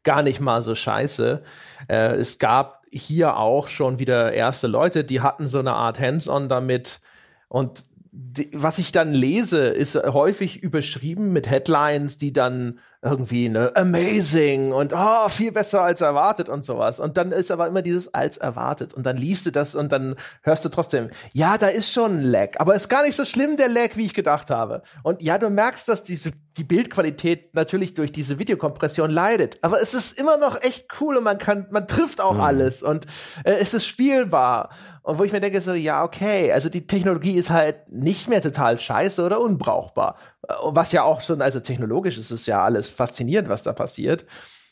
[0.02, 1.42] gar nicht mal so scheiße.
[1.88, 6.48] Äh, es gab hier auch schon wieder erste Leute, die hatten so eine Art Hands-on
[6.48, 7.00] damit,
[7.54, 7.84] und
[8.52, 14.94] was ich dann lese, ist häufig überschrieben mit Headlines, die dann irgendwie ne amazing und
[14.96, 17.00] oh, viel besser als erwartet und sowas.
[17.00, 20.14] Und dann ist aber immer dieses als erwartet und dann liest du das und dann
[20.42, 23.56] hörst du trotzdem, ja, da ist schon ein Lag, aber ist gar nicht so schlimm
[23.56, 24.82] der Lag, wie ich gedacht habe.
[25.02, 29.92] Und ja, du merkst, dass diese die Bildqualität natürlich durch diese Videokompression leidet, aber es
[29.92, 32.40] ist immer noch echt cool und man kann man trifft auch mhm.
[32.40, 33.06] alles und
[33.44, 34.70] äh, es ist spielbar.
[35.04, 38.40] Und wo ich mir denke so, ja, okay, also die Technologie ist halt nicht mehr
[38.40, 40.16] total scheiße oder unbrauchbar.
[40.62, 44.24] Was ja auch schon, also technologisch ist es ja alles faszinierend, was da passiert.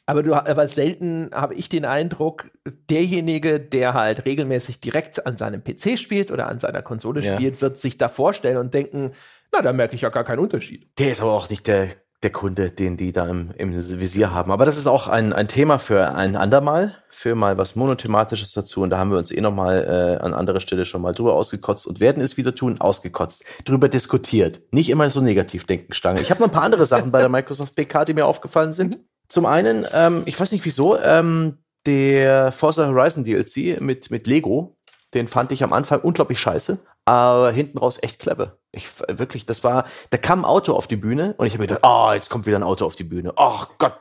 [0.07, 2.51] Aber du, aber selten habe ich den Eindruck,
[2.89, 7.35] derjenige, der halt regelmäßig direkt an seinem PC spielt oder an seiner Konsole ja.
[7.35, 9.13] spielt, wird sich da vorstellen und denken,
[9.53, 10.89] na, da merke ich ja gar keinen Unterschied.
[10.99, 11.91] Der ist aber auch nicht der,
[12.23, 14.53] der Kunde, den die da im, im Visier haben.
[14.53, 18.83] Aber das ist auch ein, ein Thema für ein andermal, für mal was Monothematisches dazu.
[18.83, 21.87] Und da haben wir uns eh nochmal äh, an anderer Stelle schon mal drüber ausgekotzt
[21.87, 24.61] und werden es wieder tun, ausgekotzt, drüber diskutiert.
[24.71, 26.21] Nicht immer so negativ denken, Stange.
[26.21, 28.99] Ich habe noch ein paar andere Sachen bei der Microsoft PK, die mir aufgefallen sind.
[29.29, 34.77] Zum einen, ähm, ich weiß nicht wieso, ähm, der Forza Horizon DLC mit, mit Lego,
[35.15, 38.59] den fand ich am Anfang unglaublich scheiße, aber hinten raus echt clever.
[38.75, 41.67] Ich wirklich, das war, da kam ein Auto auf die Bühne und ich habe mir
[41.67, 43.35] gedacht, oh, jetzt kommt wieder ein Auto auf die Bühne.
[43.37, 44.01] Ach Gott,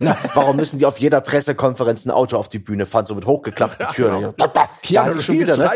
[0.00, 3.26] na, warum müssen die auf jeder Pressekonferenz ein Auto auf die Bühne fahren, so mit
[3.26, 4.12] hochgeklappten Türen?
[4.12, 4.32] Ja, genau.
[4.38, 5.70] da, da, hatte ich schon wieder, ne,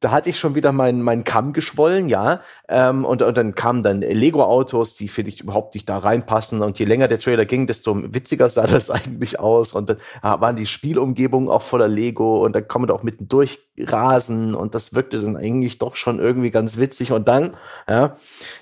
[0.00, 2.42] da hatte ich schon wieder meinen mein Kamm geschwollen, ja.
[2.68, 6.62] Ähm, und, und dann kamen dann Lego-Autos, die finde ich überhaupt nicht da reinpassen.
[6.62, 9.72] Und je länger der Trailer ging, desto witziger sah das eigentlich aus.
[9.72, 13.02] Und dann ah, waren die Spielumgebungen auch voller Lego und dann kann man da auch
[13.02, 17.12] mitten durchrasen und das wirkte dann eigentlich doch schon irgendwie ganz witzig.
[17.12, 17.53] Und dann
[17.88, 18.16] ja,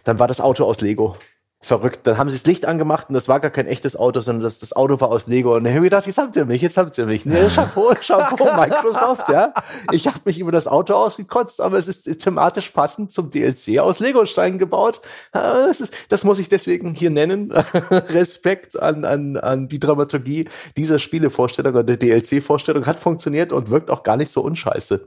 [0.04, 1.16] dann war das Auto aus Lego
[1.62, 2.00] verrückt.
[2.08, 4.58] Dann haben sie das Licht angemacht und das war gar kein echtes Auto, sondern das,
[4.58, 5.54] das Auto war aus Lego.
[5.54, 7.24] Und dann habe ich gedacht, jetzt habt ihr mich, jetzt habt ihr mich.
[7.24, 9.52] Nee, Chapeau, Chapeau, Microsoft, ja.
[9.92, 14.00] Ich habe mich über das Auto ausgekotzt, aber es ist thematisch passend zum DLC aus
[14.00, 15.00] Lego-Steinen gebaut.
[15.32, 17.52] Das, ist, das muss ich deswegen hier nennen.
[17.90, 23.88] Respekt an, an, an die Dramaturgie dieser Spielevorstellung oder der DLC-Vorstellung hat funktioniert und wirkt
[23.88, 25.06] auch gar nicht so unscheiße.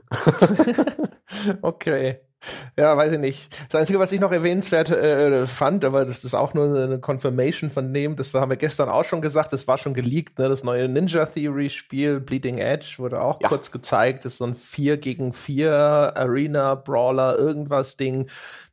[1.62, 2.20] okay.
[2.76, 3.48] Ja, weiß ich nicht.
[3.70, 7.70] Das Einzige, was ich noch erwähnenswert äh, fand, aber das ist auch nur eine Confirmation
[7.70, 10.48] von dem, das haben wir gestern auch schon gesagt, das war schon geleakt, ne?
[10.48, 13.48] das neue Ninja Theory Spiel Bleeding Edge wurde auch ja.
[13.48, 18.28] kurz gezeigt, das ist so ein 4 gegen 4 Arena Brawler irgendwas Ding.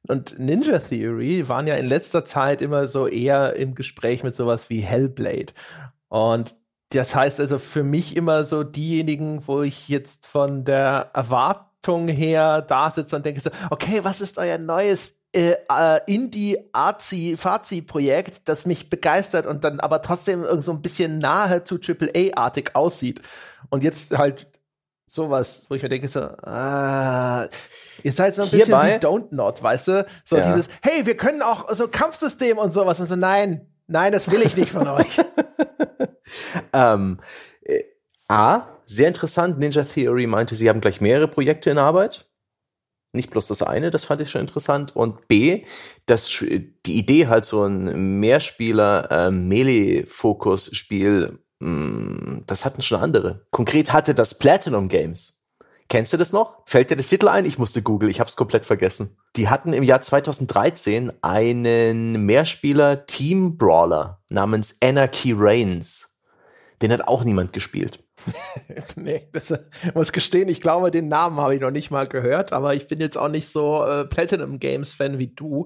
[0.07, 4.69] Und Ninja Theory waren ja in letzter Zeit immer so eher im Gespräch mit sowas
[4.69, 5.53] wie Hellblade.
[6.09, 6.55] Und
[6.89, 11.72] das heißt also für mich immer so diejenigen, wo ich jetzt von der Erwartung Erwartung
[12.07, 18.65] her da sitze und denke so, okay, was ist euer neues äh, äh, Indie-Arzi-Fazi-Projekt, das
[18.65, 23.21] mich begeistert und dann aber trotzdem irgend so ein bisschen nahe zu AAA-artig aussieht.
[23.69, 24.47] Und jetzt halt
[25.13, 27.47] Sowas, wo ich mir denke so, ah,
[28.01, 30.07] ihr seid so ein bisschen Hierbei, wie Don't Not, weißt du?
[30.25, 30.41] So ja.
[30.41, 34.41] dieses, hey, wir können auch so Kampfsystem und sowas und so, nein, nein, das will
[34.41, 35.19] ich nicht von euch.
[36.73, 37.19] ähm,
[37.61, 37.83] äh,
[38.27, 42.29] A, sehr interessant, Ninja Theory meinte, sie haben gleich mehrere Projekte in Arbeit.
[43.15, 44.95] Nicht bloß das eine, das fand ich schon interessant.
[44.95, 45.65] Und B,
[46.07, 53.45] dass die Idee halt so ein Mehrspieler äh, Melee-Fokus-Spiel, mm, das hatten schon andere.
[53.51, 55.45] Konkret hatte das Platinum Games.
[55.89, 56.63] Kennst du das noch?
[56.65, 57.45] Fällt dir der Titel ein?
[57.45, 59.15] Ich musste googeln, ich hab's komplett vergessen.
[59.35, 66.19] Die hatten im Jahr 2013 einen Mehrspieler Team Brawler namens Anarchy Reigns.
[66.81, 68.02] Den hat auch niemand gespielt.
[68.95, 69.53] nee, das
[69.93, 72.99] muss gestehen, ich glaube, den Namen habe ich noch nicht mal gehört, aber ich bin
[72.99, 75.65] jetzt auch nicht so äh, Platinum Games Fan wie du.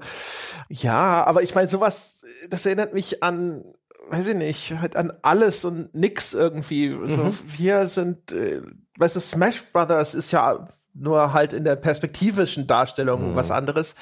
[0.70, 3.64] Ja, aber ich meine, sowas, das erinnert mich an,
[4.10, 6.90] weiß ich nicht, halt an alles und nix irgendwie.
[6.90, 7.10] Mhm.
[7.10, 8.62] So, hier sind, äh,
[8.98, 13.36] weißt du, Smash Brothers ist ja nur halt in der perspektivischen Darstellung mhm.
[13.36, 13.96] was anderes.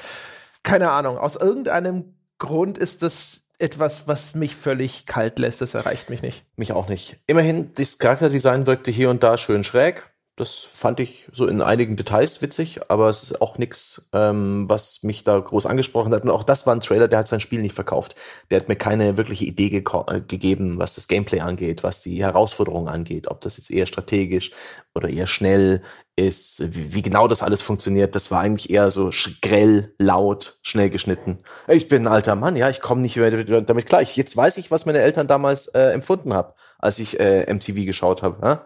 [0.63, 5.61] Keine Ahnung, aus irgendeinem Grund ist das etwas, was mich völlig kalt lässt.
[5.61, 6.45] Das erreicht mich nicht.
[6.55, 7.17] Mich auch nicht.
[7.27, 10.11] Immerhin, das Charakterdesign wirkte hier und da schön schräg.
[10.37, 15.01] Das fand ich so in einigen Details witzig, aber es ist auch nichts, ähm, was
[15.01, 16.23] mich da groß angesprochen hat.
[16.23, 18.15] Und auch das war ein Trailer, der hat sein Spiel nicht verkauft.
[18.51, 22.21] Der hat mir keine wirkliche Idee ge äh, gegeben, was das Gameplay angeht, was die
[22.21, 24.51] Herausforderungen angeht, ob das jetzt eher strategisch
[24.93, 25.81] oder eher schnell
[26.15, 28.15] ist, wie, genau das alles funktioniert.
[28.15, 29.09] Das war eigentlich eher so
[29.41, 31.39] grell, laut, schnell geschnitten.
[31.67, 34.01] Ich bin ein alter Mann, ja, ich komme nicht mehr damit klar.
[34.01, 38.23] Jetzt weiß ich, was meine Eltern damals äh, empfunden haben, als ich äh, MTV geschaut
[38.23, 38.37] habe.
[38.41, 38.65] Ja?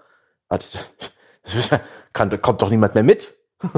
[2.13, 3.33] Kann, kommt doch niemand mehr mit.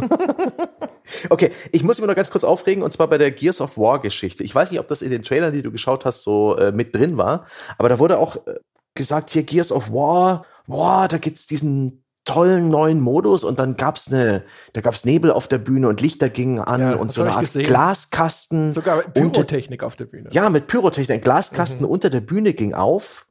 [1.29, 3.99] okay, ich muss mich noch ganz kurz aufregen und zwar bei der Gears of War
[3.99, 4.43] Geschichte.
[4.43, 6.95] Ich weiß nicht, ob das in den Trailern, die du geschaut hast, so äh, mit
[6.95, 7.47] drin war,
[7.77, 8.59] aber da wurde auch äh,
[8.93, 12.03] gesagt, hier Gears of War, boah, da gibt's diesen
[12.33, 16.29] tollen neuen Modus und dann gab's eine, da gab's Nebel auf der Bühne und Lichter
[16.29, 17.65] gingen an ja, und so eine Art gesehen.
[17.65, 18.71] Glaskasten.
[18.71, 20.29] Sogar mit Pyrotechnik unter, auf der Bühne.
[20.31, 21.17] Ja, mit Pyrotechnik.
[21.17, 21.91] Ein Glaskasten mhm.
[21.91, 23.27] unter der Bühne ging auf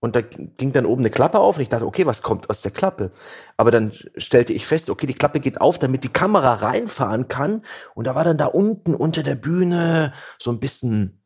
[0.00, 2.62] und da ging dann oben eine Klappe auf und ich dachte, okay, was kommt aus
[2.62, 3.10] der Klappe?
[3.56, 7.62] Aber dann stellte ich fest, okay, die Klappe geht auf, damit die Kamera reinfahren kann.
[7.94, 11.17] Und da war dann da unten unter der Bühne so ein bisschen,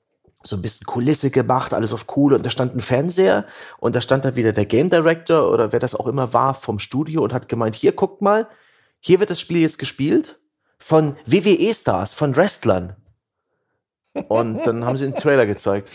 [0.44, 2.34] so ein bisschen Kulisse gemacht, alles auf cool.
[2.34, 3.46] Und da stand ein Fernseher
[3.78, 6.78] und da stand dann wieder der Game Director oder wer das auch immer war vom
[6.78, 8.48] Studio und hat gemeint, hier guckt mal,
[9.00, 10.38] hier wird das Spiel jetzt gespielt
[10.78, 12.96] von WWE-Stars, von Wrestlern.
[14.28, 15.90] Und dann haben sie einen Trailer gezeigt.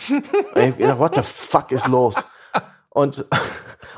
[0.55, 2.15] dachte, what the fuck ist los?
[2.89, 3.25] Und,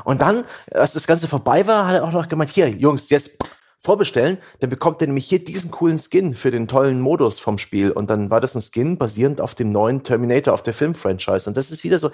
[0.04, 3.38] und dann, als das Ganze vorbei war, hat er auch noch gemeint, hier, Jungs, jetzt
[3.80, 7.92] vorbestellen, dann bekommt ihr nämlich hier diesen coolen Skin für den tollen Modus vom Spiel.
[7.92, 11.50] Und dann war das ein Skin basierend auf dem neuen Terminator, auf der Film-Franchise.
[11.50, 12.12] Und das ist wieder so,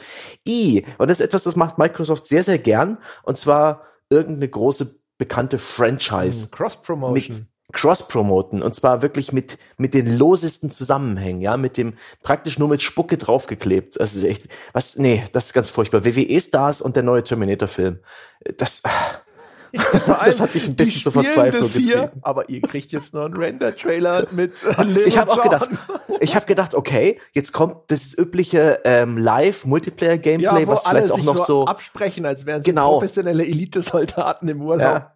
[0.48, 0.86] i.
[0.98, 3.00] Und das ist etwas, das macht Microsoft sehr, sehr gern.
[3.24, 6.50] Und zwar irgendeine große bekannte Franchise.
[6.52, 12.70] Cross-Promotion cross-promoten und zwar wirklich mit, mit den losesten Zusammenhängen, ja, mit dem praktisch nur
[12.70, 14.00] mit Spucke draufgeklebt.
[14.00, 16.06] Das ist echt, was, nee, das ist ganz furchtbar.
[16.06, 18.00] WWE-Stars und der neue Terminator-Film.
[18.58, 18.82] Das,
[20.08, 24.28] das hat mich ein bisschen zur Verzweiflung hier, aber ihr kriegt jetzt noch einen Render-Trailer
[24.32, 24.54] mit
[25.06, 25.70] Ich habe auch gedacht,
[26.20, 31.38] ich habe gedacht, okay, jetzt kommt das übliche ähm, Live-Multiplayer-Gameplay, ja, was vielleicht auch noch
[31.38, 32.94] so, so absprechen, als wären sie genau.
[32.94, 34.82] professionelle Elite-Soldaten im Urlaub.
[34.82, 35.12] Ja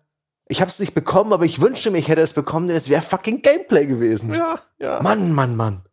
[0.51, 2.89] ich habe es nicht bekommen, aber ich wünschte mir, ich hätte es bekommen, denn es
[2.89, 4.33] wäre fucking Gameplay gewesen.
[4.33, 4.99] Ja, ja.
[5.01, 5.83] Mann, Mann, Mann.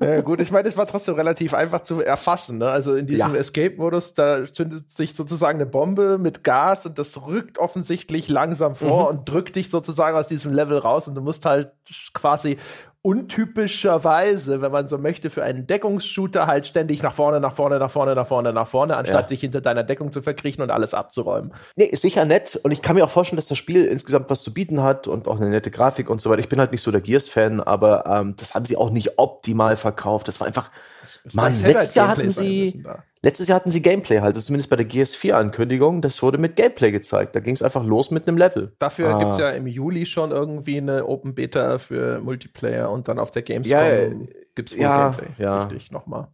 [0.00, 2.58] Ja, gut, ich meine, es war trotzdem relativ einfach zu erfassen.
[2.58, 2.68] Ne?
[2.68, 3.40] Also in diesem ja.
[3.40, 9.12] Escape-Modus, da zündet sich sozusagen eine Bombe mit Gas und das rückt offensichtlich langsam vor
[9.12, 9.18] mhm.
[9.18, 11.72] und drückt dich sozusagen aus diesem Level raus und du musst halt
[12.12, 12.58] quasi
[13.02, 17.90] untypischerweise, wenn man so möchte, für einen Deckungsshooter halt ständig nach vorne, nach vorne, nach
[17.90, 19.26] vorne, nach vorne, nach vorne, anstatt ja.
[19.28, 21.54] dich hinter deiner Deckung zu verkriechen und alles abzuräumen.
[21.76, 24.42] Nee, ist sicher nett und ich kann mir auch vorstellen, dass das Spiel insgesamt was
[24.42, 26.40] zu bieten hat und auch eine nette Grafik und so weiter.
[26.40, 29.76] Ich bin halt nicht so der Gears-Fan, aber ähm, das haben sie auch nicht optimal
[29.76, 30.28] verkauft.
[30.28, 30.70] Das war einfach,
[31.00, 32.84] das, Mann, letztes Jahr hatten sie,
[33.22, 37.36] Letztes Jahr hatten sie Gameplay halt, zumindest bei der GS4-Ankündigung, das wurde mit Gameplay gezeigt.
[37.36, 38.72] Da ging es einfach los mit einem Level.
[38.78, 39.18] Dafür ah.
[39.18, 43.30] gibt es ja im Juli schon irgendwie eine Open Beta für Multiplayer und dann auf
[43.30, 44.14] der Gamescom ja, äh,
[44.54, 45.28] gibt es ja, Gameplay.
[45.36, 45.64] Ja.
[45.64, 46.28] Richtig, nochmal.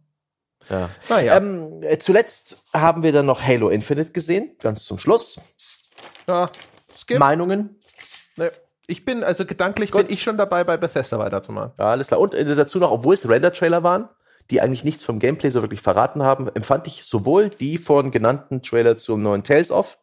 [0.69, 0.89] Ja.
[1.09, 1.35] Naja.
[1.37, 5.41] Ähm, äh, zuletzt haben wir dann noch Halo Infinite gesehen, ganz zum Schluss.
[6.25, 6.49] Ja,
[6.97, 7.19] Skip.
[7.19, 7.79] Meinungen?
[8.37, 8.49] Nee.
[8.87, 10.07] Ich bin, also gedanklich Gut.
[10.07, 11.73] bin ich schon dabei, bei Bethesda weiterzumachen.
[11.77, 12.21] Ja, alles klar.
[12.21, 14.07] Und äh, dazu noch, obwohl es Render-Trailer waren,
[14.49, 18.61] die eigentlich nichts vom Gameplay so wirklich verraten haben, empfand ich sowohl die vorhin genannten
[18.61, 19.97] Trailer zum neuen Tales of,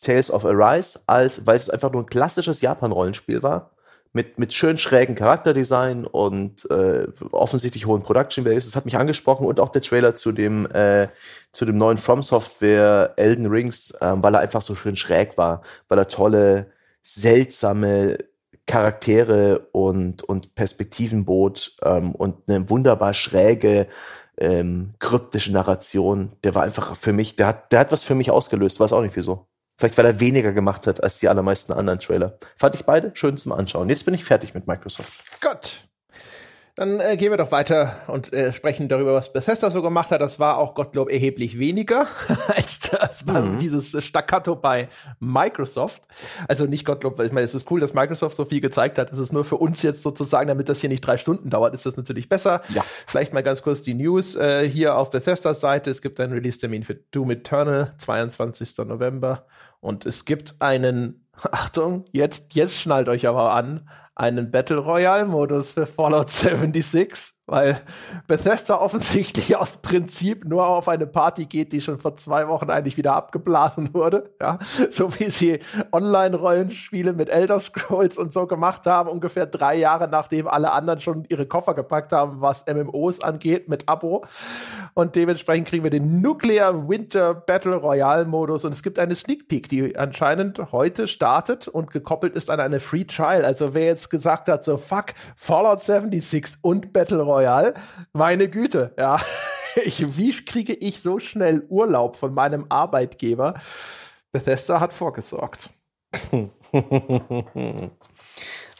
[0.00, 3.70] Tales of Arise, als weil es einfach nur ein klassisches Japan-Rollenspiel war.
[4.14, 8.66] Mit, mit schön schrägen Charakterdesign und äh, offensichtlich hohen Production Values.
[8.66, 11.08] Das hat mich angesprochen und auch der Trailer zu dem, äh,
[11.52, 15.62] zu dem neuen From Software Elden Rings, äh, weil er einfach so schön schräg war,
[15.88, 16.66] weil er tolle,
[17.00, 18.18] seltsame
[18.66, 23.88] Charaktere und, und Perspektiven bot ähm, und eine wunderbar schräge,
[24.38, 26.32] ähm, kryptische Narration.
[26.44, 29.02] Der war einfach für mich, der hat, der hat was für mich ausgelöst, weiß auch
[29.02, 29.48] nicht wieso.
[29.78, 32.38] Vielleicht, weil er weniger gemacht hat als die allermeisten anderen Trailer.
[32.56, 33.88] Fand ich beide schön zum Anschauen.
[33.88, 35.12] Jetzt bin ich fertig mit Microsoft.
[35.40, 35.88] Gott.
[36.74, 40.22] Dann äh, gehen wir doch weiter und äh, sprechen darüber, was Bethesda so gemacht hat.
[40.22, 42.06] Das war auch Gottlob erheblich weniger
[42.56, 43.58] als das mhm.
[43.58, 44.88] dieses Staccato bei
[45.20, 46.02] Microsoft.
[46.48, 49.12] Also nicht Gottlob, weil ich meine, es ist cool, dass Microsoft so viel gezeigt hat.
[49.12, 51.84] Es ist nur für uns jetzt sozusagen, damit das hier nicht drei Stunden dauert, ist
[51.84, 52.62] das natürlich besser.
[52.70, 52.82] Ja.
[53.06, 55.90] Vielleicht mal ganz kurz die News äh, hier auf Bethesdas Seite.
[55.90, 58.78] Es gibt einen Release-Termin für Doom Eternal, 22.
[58.78, 59.44] November.
[59.80, 65.72] Und es gibt einen, Achtung, jetzt, jetzt schnallt euch aber an, einen Battle Royale Modus
[65.72, 67.78] für Fallout 76 weil
[68.28, 72.96] Bethesda offensichtlich aus Prinzip nur auf eine Party geht, die schon vor zwei Wochen eigentlich
[72.96, 74.30] wieder abgeblasen wurde.
[74.40, 74.58] Ja,
[74.90, 75.60] so wie sie
[75.92, 81.24] Online-Rollenspiele mit Elder Scrolls und so gemacht haben, ungefähr drei Jahre nachdem alle anderen schon
[81.28, 84.24] ihre Koffer gepackt haben, was MMOs angeht mit Abo.
[84.94, 89.48] Und dementsprechend kriegen wir den Nuclear Winter Battle Royale Modus und es gibt eine Sneak
[89.48, 93.44] Peek, die anscheinend heute startet und gekoppelt ist an eine Free Trial.
[93.44, 97.74] Also wer jetzt gesagt hat, so fuck, Fallout 76 und Battle Royale Royal.
[98.12, 99.20] Meine Güte, ja.
[99.86, 103.54] Ich, wie kriege ich so schnell Urlaub von meinem Arbeitgeber?
[104.30, 105.70] Bethesda hat vorgesorgt.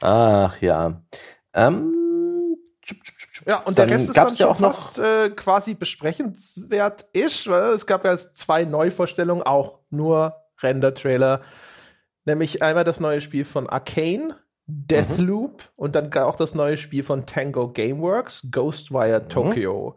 [0.03, 1.03] Ach ja.
[1.55, 2.57] Ähm,
[3.47, 7.87] ja, und der Rest ist dann ja auch noch äh, quasi besprechenswert ist, weil es
[7.87, 11.41] gab ja zwei Neuvorstellungen, auch nur Render-Trailer.
[12.27, 14.35] Nämlich einmal das neue Spiel von Arcane,
[14.73, 15.69] Deathloop mhm.
[15.77, 19.29] und dann auch das neue Spiel von Tango Gameworks, Ghostwire mhm.
[19.29, 19.97] Tokyo.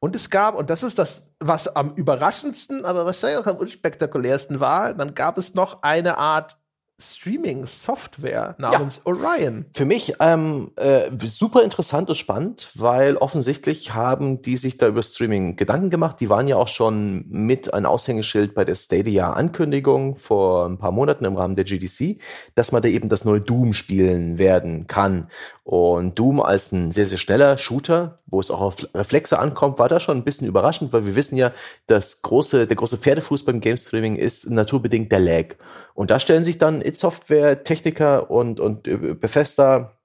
[0.00, 4.60] Und es gab, und das ist das, was am überraschendsten, aber wahrscheinlich auch am unspektakulärsten
[4.60, 6.56] war, dann gab es noch eine Art
[7.00, 9.12] Streaming-Software namens ja.
[9.12, 9.66] Orion.
[9.72, 15.02] Für mich ähm, äh, super interessant und spannend, weil offensichtlich haben die sich da über
[15.02, 16.20] Streaming Gedanken gemacht.
[16.20, 21.24] Die waren ja auch schon mit ein Aushängeschild bei der Stadia-Ankündigung vor ein paar Monaten
[21.24, 22.18] im Rahmen der GDC,
[22.56, 25.28] dass man da eben das neue Doom spielen werden kann.
[25.62, 29.88] Und Doom als ein sehr, sehr schneller Shooter, wo es auch auf Reflexe ankommt, war
[29.88, 31.52] da schon ein bisschen überraschend, weil wir wissen ja,
[31.86, 35.56] das große, der große Pferdefuß beim Game Streaming ist naturbedingt der Lag.
[35.94, 39.98] Und da stellen sich dann It Software, Techniker und, und äh, Bethesda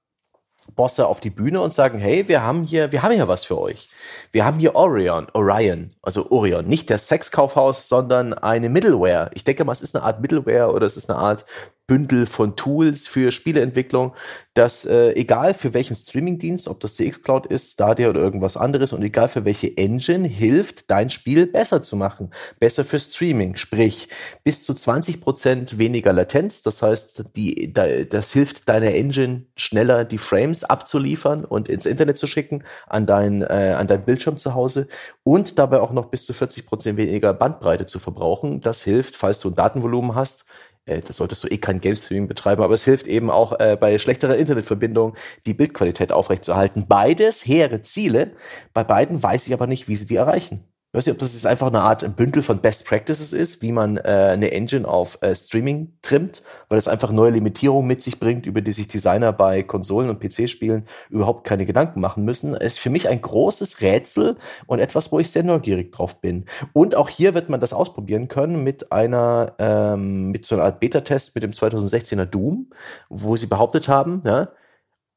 [0.75, 3.59] Bosse auf die Bühne und sagen, hey, wir haben hier, wir haben hier was für
[3.59, 3.89] euch.
[4.31, 9.29] Wir haben hier Orion, Orion, also Orion, nicht der Sexkaufhaus, sondern eine Middleware.
[9.33, 11.45] Ich denke mal, es ist eine Art Middleware oder es ist eine Art
[11.85, 14.13] Bündel von Tools für Spieleentwicklung,
[14.53, 18.93] dass äh, egal für welchen Streamingdienst, ob das CX Cloud ist, Stadia oder irgendwas anderes
[18.93, 24.07] und egal für welche Engine, hilft dein Spiel besser zu machen, besser für Streaming, sprich
[24.43, 30.17] bis zu 20 Prozent weniger Latenz, das heißt, die, das hilft deiner Engine schneller die
[30.17, 34.87] Frames abzuliefern und ins Internet zu schicken an dein, äh, an dein Bildschirm zu Hause
[35.23, 38.61] und dabei auch noch bis zu 40 Prozent weniger Bandbreite zu verbrauchen.
[38.61, 40.45] Das hilft, falls du ein Datenvolumen hast,
[40.85, 43.77] äh, das solltest du eh kein Game Streaming betreiben, aber es hilft eben auch äh,
[43.79, 45.15] bei schlechterer Internetverbindung
[45.45, 46.87] die Bildqualität aufrechtzuerhalten.
[46.87, 48.33] Beides hehre Ziele.
[48.73, 50.72] Bei beiden weiß ich aber nicht, wie sie die erreichen.
[50.93, 53.71] Ich weiß nicht, ob das jetzt einfach eine Art Bündel von Best Practices ist, wie
[53.71, 58.19] man äh, eine Engine auf äh, Streaming trimmt, weil es einfach neue Limitierungen mit sich
[58.19, 62.53] bringt, über die sich Designer bei Konsolen und PC-Spielen überhaupt keine Gedanken machen müssen.
[62.53, 64.37] Ist für mich ein großes Rätsel
[64.67, 66.45] und etwas, wo ich sehr neugierig drauf bin.
[66.73, 70.79] Und auch hier wird man das ausprobieren können mit einer, ähm, mit so einer Art
[70.79, 72.69] Beta-Test mit dem 2016er Doom,
[73.09, 74.49] wo sie behauptet haben, ja,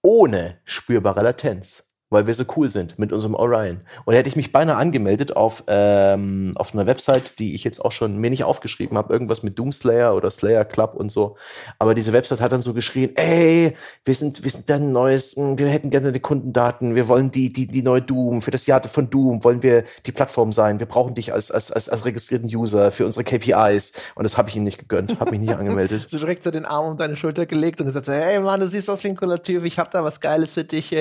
[0.00, 3.80] ohne spürbare Latenz weil wir so cool sind mit unserem Orion.
[4.04, 7.84] Und da hätte ich mich beinahe angemeldet auf, ähm, auf einer Website, die ich jetzt
[7.84, 11.36] auch schon mir nicht aufgeschrieben habe, irgendwas mit Doomslayer oder Slayer Club und so.
[11.78, 15.58] Aber diese Website hat dann so geschrien, ey, wir sind, wir sind dein neues, hm,
[15.58, 18.82] wir hätten gerne die Kundendaten, wir wollen die, die, die neue Doom, für das Jahr
[18.84, 22.48] von Doom wollen wir die Plattform sein, wir brauchen dich als, als, als, als registrierten
[22.48, 23.92] User für unsere KPIs.
[24.14, 26.06] Und das habe ich ihnen nicht gegönnt, habe mich nicht angemeldet.
[26.08, 28.88] so direkt so den Arm um deine Schulter gelegt und gesagt, hey Mann, du siehst
[28.88, 30.94] aus wie ein Kulativ, ich hab da was Geiles für dich.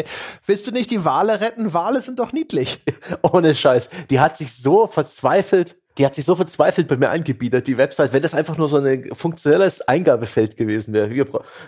[0.45, 1.73] Willst du nicht die Wale retten.
[1.73, 2.83] Wale sind doch niedlich.
[3.21, 3.89] Ohne Scheiß.
[4.09, 8.11] Die hat sich so verzweifelt die hat sich so verzweifelt bei mir angebietet, die Website,
[8.11, 11.09] wenn das einfach nur so ein funktionelles Eingabefeld gewesen wäre.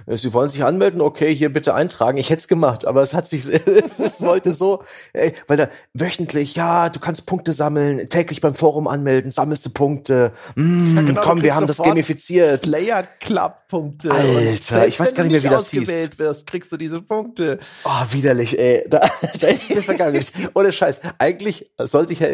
[0.05, 2.17] Äh, Sie wollen sich anmelden, okay, hier bitte eintragen.
[2.17, 6.55] Ich hätte es gemacht, aber es hat sich, es wollte so, ey, weil da wöchentlich,
[6.55, 10.33] ja, du kannst Punkte sammeln, täglich beim Forum anmelden, sammelst du Punkte.
[10.55, 12.63] Mm, ja, genau, komm, wir haben das gamifiziert.
[12.63, 14.11] Slayer Club Punkte.
[14.11, 15.81] Alter, ich weiß gar nicht mehr, wie das hieß.
[15.81, 17.59] ausgewählt wirst, kriegst du diese Punkte.
[17.85, 18.85] Oh, widerlich, ey.
[18.97, 19.09] Da,
[19.39, 20.23] da ist mir vergangen.
[20.55, 21.01] Ohne Scheiß.
[21.17, 22.29] Eigentlich sollte ich ja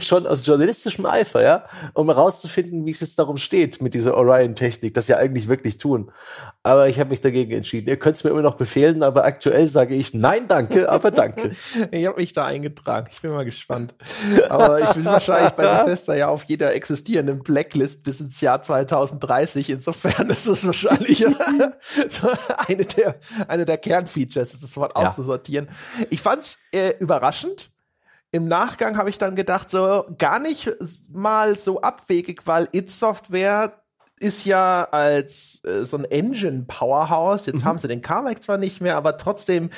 [0.00, 1.64] schon aus journalistischem Eifer Ja,
[1.94, 6.10] um herauszufinden, wie es jetzt darum steht mit dieser Orion-Technik, das ja eigentlich wirklich tun.
[6.62, 7.88] Aber ich habe mich dagegen entschieden.
[7.88, 11.50] Ihr könnt es mir immer noch befehlen, aber aktuell sage ich nein, danke, aber danke.
[11.90, 13.08] ich habe mich da eingetragen.
[13.12, 13.94] Ich bin mal gespannt.
[14.48, 19.70] Aber ich bin wahrscheinlich bei Bethesda ja auf jeder existierenden Blacklist bis ins Jahr 2030.
[19.70, 21.26] Insofern ist es wahrscheinlich
[22.68, 23.16] eine der,
[23.48, 25.08] eine der Kernfeatures, das Wort ja.
[25.08, 25.68] auszusortieren.
[26.10, 27.73] Ich fand's äh, überraschend.
[28.34, 30.68] Im Nachgang habe ich dann gedacht, so gar nicht
[31.12, 33.83] mal so abwegig, weil It Software
[34.20, 37.64] ist ja als äh, so ein Engine-Powerhouse, jetzt mhm.
[37.64, 39.70] haben sie den Carmack zwar nicht mehr, aber trotzdem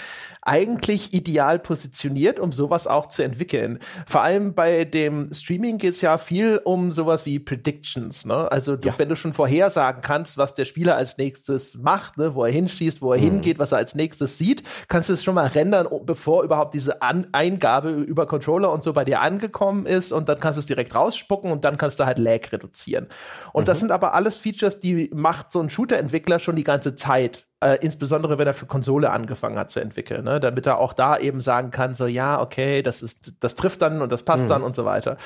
[0.43, 3.81] eigentlich ideal positioniert, um sowas auch zu entwickeln.
[4.07, 8.25] Vor allem bei dem Streaming geht es ja viel um sowas wie Predictions.
[8.25, 8.51] Ne?
[8.53, 8.95] Also du, ja.
[8.99, 12.35] wenn du schon vorhersagen kannst, was der Spieler als nächstes macht, ne?
[12.35, 13.25] wo er hinschießt, wo er mhm.
[13.25, 17.03] hingeht, was er als nächstes sieht, kannst du es schon mal rendern, bevor überhaupt diese
[17.03, 20.67] An Eingabe über Controller und so bei dir angekommen ist und dann kannst du es
[20.67, 23.09] direkt rausspucken und dann kannst du halt Lag reduzieren.
[23.53, 23.67] Und mhm.
[23.67, 27.79] das sind aber alles Features, die macht so ein Shooter-Entwickler schon die ganze Zeit äh,
[27.81, 30.41] insbesondere wenn er für Konsole angefangen hat zu entwickeln, ne?
[30.41, 34.03] damit er auch da eben sagen kann, so ja, okay, das ist, das trifft dann
[34.03, 34.49] und das passt mhm.
[34.49, 35.17] dann und so weiter.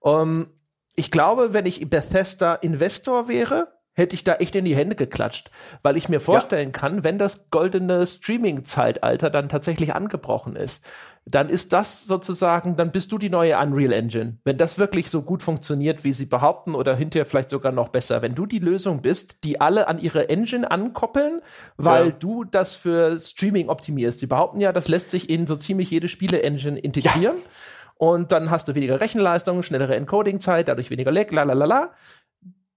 [0.00, 0.48] Um,
[0.96, 5.50] ich glaube, wenn ich Bethesda Investor wäre, hätte ich da echt in die Hände geklatscht,
[5.82, 6.78] weil ich mir vorstellen ja.
[6.78, 10.84] kann, wenn das goldene Streaming-Zeitalter dann tatsächlich angebrochen ist,
[11.26, 14.36] dann ist das sozusagen, dann bist du die neue Unreal Engine.
[14.44, 18.20] Wenn das wirklich so gut funktioniert, wie sie behaupten, oder hinterher vielleicht sogar noch besser.
[18.20, 21.40] Wenn du die Lösung bist, die alle an ihre Engine ankoppeln,
[21.78, 22.14] weil ja.
[22.18, 24.20] du das für Streaming optimierst.
[24.20, 27.36] Sie behaupten ja, das lässt sich in so ziemlich jede Spiele-Engine integrieren.
[27.36, 27.50] Ja.
[27.96, 31.90] Und dann hast du weniger Rechenleistung, schnellere Encoding-Zeit, dadurch weniger Lag, la la la la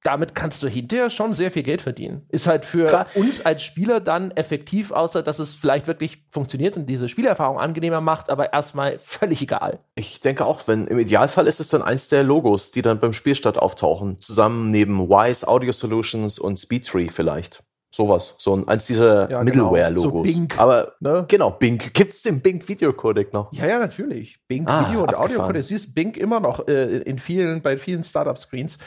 [0.07, 2.25] damit kannst du hinterher schon sehr viel Geld verdienen.
[2.29, 3.07] Ist halt für Klar.
[3.13, 7.99] uns als Spieler dann effektiv, außer dass es vielleicht wirklich funktioniert und diese Spielerfahrung angenehmer
[7.99, 9.79] macht, aber erstmal völlig egal.
[9.95, 13.11] Ich denke auch, wenn im Idealfall ist es dann eins der Logos, die dann beim
[13.11, 17.63] Spielstart auftauchen, zusammen neben Wise Audio Solutions und Speedtree vielleicht.
[17.91, 19.71] Sowas, so ein, eins dieser ja, genau.
[19.71, 20.27] Middleware-Logos.
[20.27, 20.53] So Bing.
[20.55, 21.25] Aber ne?
[21.27, 21.81] genau, Bing.
[21.93, 23.51] Gibt's den Bing Videocodec noch?
[23.51, 24.39] Ja, ja, natürlich.
[24.47, 25.63] Bing ah, Video und Audio-Codec.
[25.63, 28.77] Siehst Bing immer noch äh, in vielen, bei vielen Startup-Screens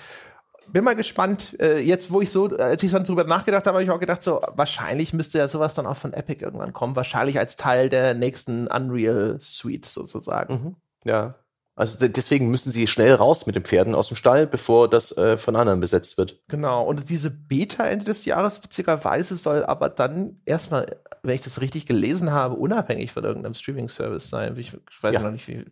[0.72, 3.84] bin mal gespannt, äh, jetzt wo ich so, als ich dann drüber nachgedacht habe, habe
[3.84, 7.38] ich auch gedacht, so wahrscheinlich müsste ja sowas dann auch von Epic irgendwann kommen, wahrscheinlich
[7.38, 10.54] als Teil der nächsten Unreal Suite sozusagen.
[10.54, 10.76] Mhm.
[11.04, 11.34] Ja.
[11.76, 15.38] Also deswegen müssen sie schnell raus mit den Pferden aus dem Stall, bevor das äh,
[15.38, 16.42] von anderen besetzt wird.
[16.48, 16.84] Genau.
[16.84, 21.86] Und diese Beta Ende des Jahres witzigerweise soll aber dann erstmal, wenn ich das richtig
[21.86, 24.58] gelesen habe, unabhängig von irgendeinem Streaming-Service sein.
[24.58, 25.20] Ich, ich weiß ja.
[25.20, 25.64] noch nicht, wie,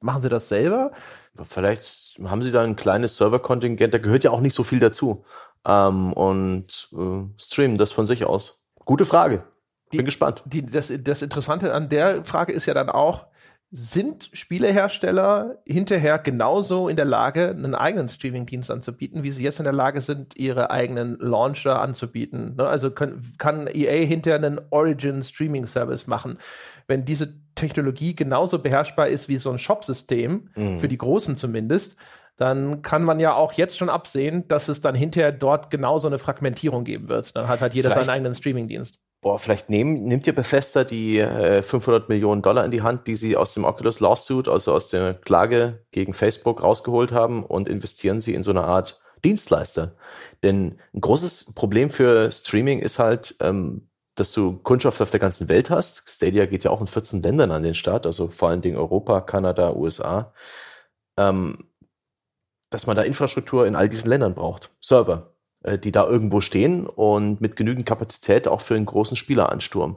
[0.00, 0.92] Machen Sie das selber?
[1.44, 5.24] Vielleicht haben Sie da ein kleines Serverkontingent, da gehört ja auch nicht so viel dazu.
[5.66, 8.62] Ähm, und äh, streamen das von sich aus.
[8.84, 9.44] Gute Frage.
[9.90, 10.42] Bin die, gespannt.
[10.44, 13.26] Die, das, das Interessante an der Frage ist ja dann auch,
[13.76, 19.64] sind Spielehersteller hinterher genauso in der Lage, einen eigenen Streaming-Dienst anzubieten, wie sie jetzt in
[19.64, 22.54] der Lage sind, ihre eigenen Launcher anzubieten?
[22.56, 22.68] Ne?
[22.68, 26.38] Also können, kann EA hinterher einen Origin-Streaming-Service machen?
[26.86, 30.78] Wenn diese Technologie genauso beherrschbar ist wie so ein Shop-System, mhm.
[30.78, 31.96] für die Großen zumindest,
[32.36, 36.18] dann kann man ja auch jetzt schon absehen, dass es dann hinterher dort genauso eine
[36.20, 37.34] Fragmentierung geben wird.
[37.34, 41.18] Dann hat halt jeder Vielleicht seinen eigenen Streaming-Dienst boah, vielleicht nehmen, nimmt ihr Bethesda die
[41.18, 44.90] äh, 500 Millionen Dollar in die Hand, die sie aus dem Oculus Lawsuit, also aus
[44.90, 49.96] der Klage gegen Facebook rausgeholt haben und investieren sie in so eine Art Dienstleister.
[50.42, 55.48] Denn ein großes Problem für Streaming ist halt, ähm, dass du Kundschaft auf der ganzen
[55.48, 56.04] Welt hast.
[56.06, 59.22] Stadia geht ja auch in 14 Ländern an den Start, also vor allen Dingen Europa,
[59.22, 60.34] Kanada, USA.
[61.16, 61.70] Ähm,
[62.68, 64.70] dass man da Infrastruktur in all diesen Ländern braucht.
[64.80, 65.33] Server,
[65.82, 69.96] die da irgendwo stehen und mit genügend Kapazität auch für einen großen Spieleransturm.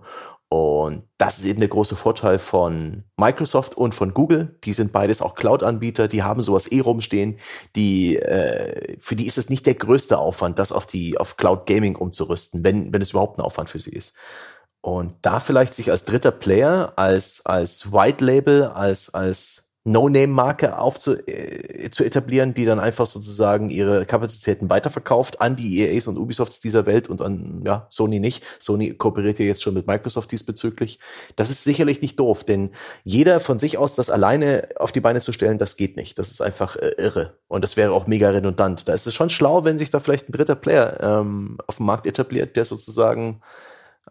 [0.49, 4.57] Und das ist eben der große Vorteil von Microsoft und von Google.
[4.63, 7.38] Die sind beides auch Cloud-Anbieter, die haben sowas eh rumstehen.
[7.76, 11.65] Die, äh, für die ist es nicht der größte Aufwand, das auf die auf Cloud
[11.65, 14.15] Gaming umzurüsten, wenn, wenn es überhaupt ein Aufwand für sie ist.
[14.80, 21.14] Und da vielleicht sich als dritter Player, als, als White Label, als, als No-Name-Marke aufzu
[21.28, 26.60] äh, zu etablieren, die dann einfach sozusagen ihre Kapazitäten weiterverkauft an die EAs und Ubisofts
[26.60, 28.44] dieser Welt und an ja, Sony nicht.
[28.60, 31.00] Sony kooperiert ja jetzt schon mit Microsoft diesbezüglich.
[31.38, 32.72] Das ist sicherlich nicht doof, denn
[33.06, 36.20] jeder von sich aus das alleine auf die Beine zu stellen, das geht nicht.
[36.20, 37.38] Das ist einfach äh, irre.
[37.48, 38.90] Und das wäre auch mega redundant.
[38.90, 41.86] Da ist es schon schlau, wenn sich da vielleicht ein dritter Player ähm, auf dem
[41.86, 43.42] Markt etabliert, der sozusagen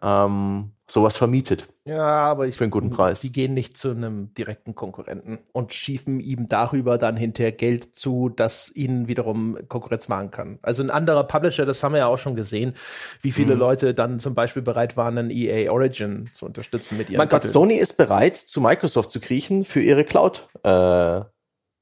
[0.01, 1.67] ähm, sowas vermietet.
[1.85, 3.21] Ja, aber ich für einen guten Preis.
[3.21, 8.29] Die gehen nicht zu einem direkten Konkurrenten und schiefen ihm darüber dann hinterher Geld zu,
[8.29, 10.59] das ihnen wiederum Konkurrenz machen kann.
[10.61, 12.73] Also ein anderer Publisher, das haben wir ja auch schon gesehen,
[13.21, 13.59] wie viele mhm.
[13.59, 17.19] Leute dann zum Beispiel bereit waren, einen EA Origin zu unterstützen mit ihrem.
[17.19, 20.47] Mein Gott, Sony ist bereit, zu Microsoft zu kriechen für ihre Cloud.
[20.63, 21.21] Äh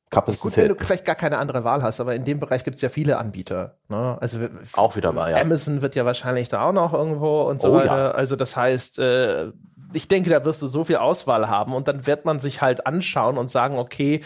[0.09, 0.41] Kapazität.
[0.41, 2.81] Gut, wenn du vielleicht gar keine andere Wahl hast, aber in dem Bereich gibt es
[2.81, 3.77] ja viele Anbieter.
[3.89, 4.17] Ne?
[4.21, 4.39] Also
[4.73, 5.41] auch wieder mal, ja.
[5.41, 7.97] Amazon wird ja wahrscheinlich da auch noch irgendwo und so oh, weiter.
[7.97, 8.11] Ja.
[8.11, 9.51] Also das heißt, äh,
[9.93, 12.85] ich denke, da wirst du so viel Auswahl haben und dann wird man sich halt
[12.85, 14.21] anschauen und sagen, okay,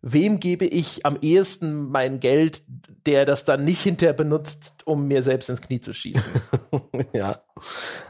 [0.00, 2.62] wem gebe ich am ehesten mein Geld,
[3.06, 6.32] der das dann nicht hinterher benutzt, um mir selbst ins Knie zu schießen?
[7.12, 7.36] ja.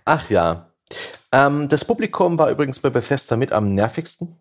[0.04, 0.68] Ach ja.
[1.32, 4.36] Ähm, das Publikum war übrigens bei Bethesda mit am nervigsten.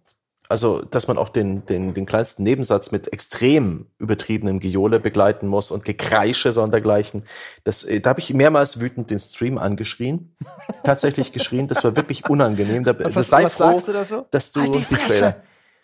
[0.50, 5.72] Also, dass man auch den, den, den kleinsten Nebensatz mit extrem übertriebenem Gejohle begleiten muss
[5.72, 7.24] und Gekreische sondergleichen.
[7.64, 10.36] Das, äh, da habe ich mehrmals wütend den Stream angeschrien.
[10.84, 11.68] Tatsächlich geschrien.
[11.68, 12.84] Das war wirklich unangenehm.
[12.84, 14.26] Da, was, das sei was froh, sagst du da so?
[14.32, 15.44] dass du halt die, die Trailer.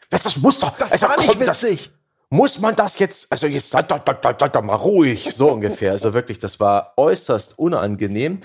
[0.10, 0.78] Was, das muss doch.
[0.78, 1.92] Das also, war nicht witzig.
[1.92, 2.04] Das,
[2.34, 5.92] muss man das jetzt, also jetzt da, da, da, da, da mal ruhig, so ungefähr.
[5.92, 8.42] Also wirklich, das war äußerst unangenehm.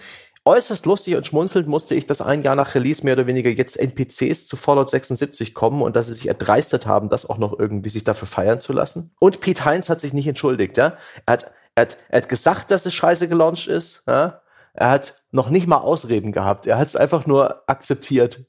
[0.49, 3.79] Äußerst lustig und schmunzelnd musste ich, dass ein Jahr nach Release mehr oder weniger jetzt
[3.79, 7.91] NPCs zu Fallout 76 kommen und dass sie sich erdreistet haben, das auch noch irgendwie
[7.91, 9.11] sich dafür feiern zu lassen.
[9.21, 10.97] Und Pete Heinz hat sich nicht entschuldigt, ja.
[11.27, 14.41] Er hat, er hat, er hat gesagt, dass es scheiße gelauncht ist, ja.
[14.73, 16.67] Er hat noch nicht mal Ausreden gehabt.
[16.67, 18.47] Er hat es einfach nur akzeptiert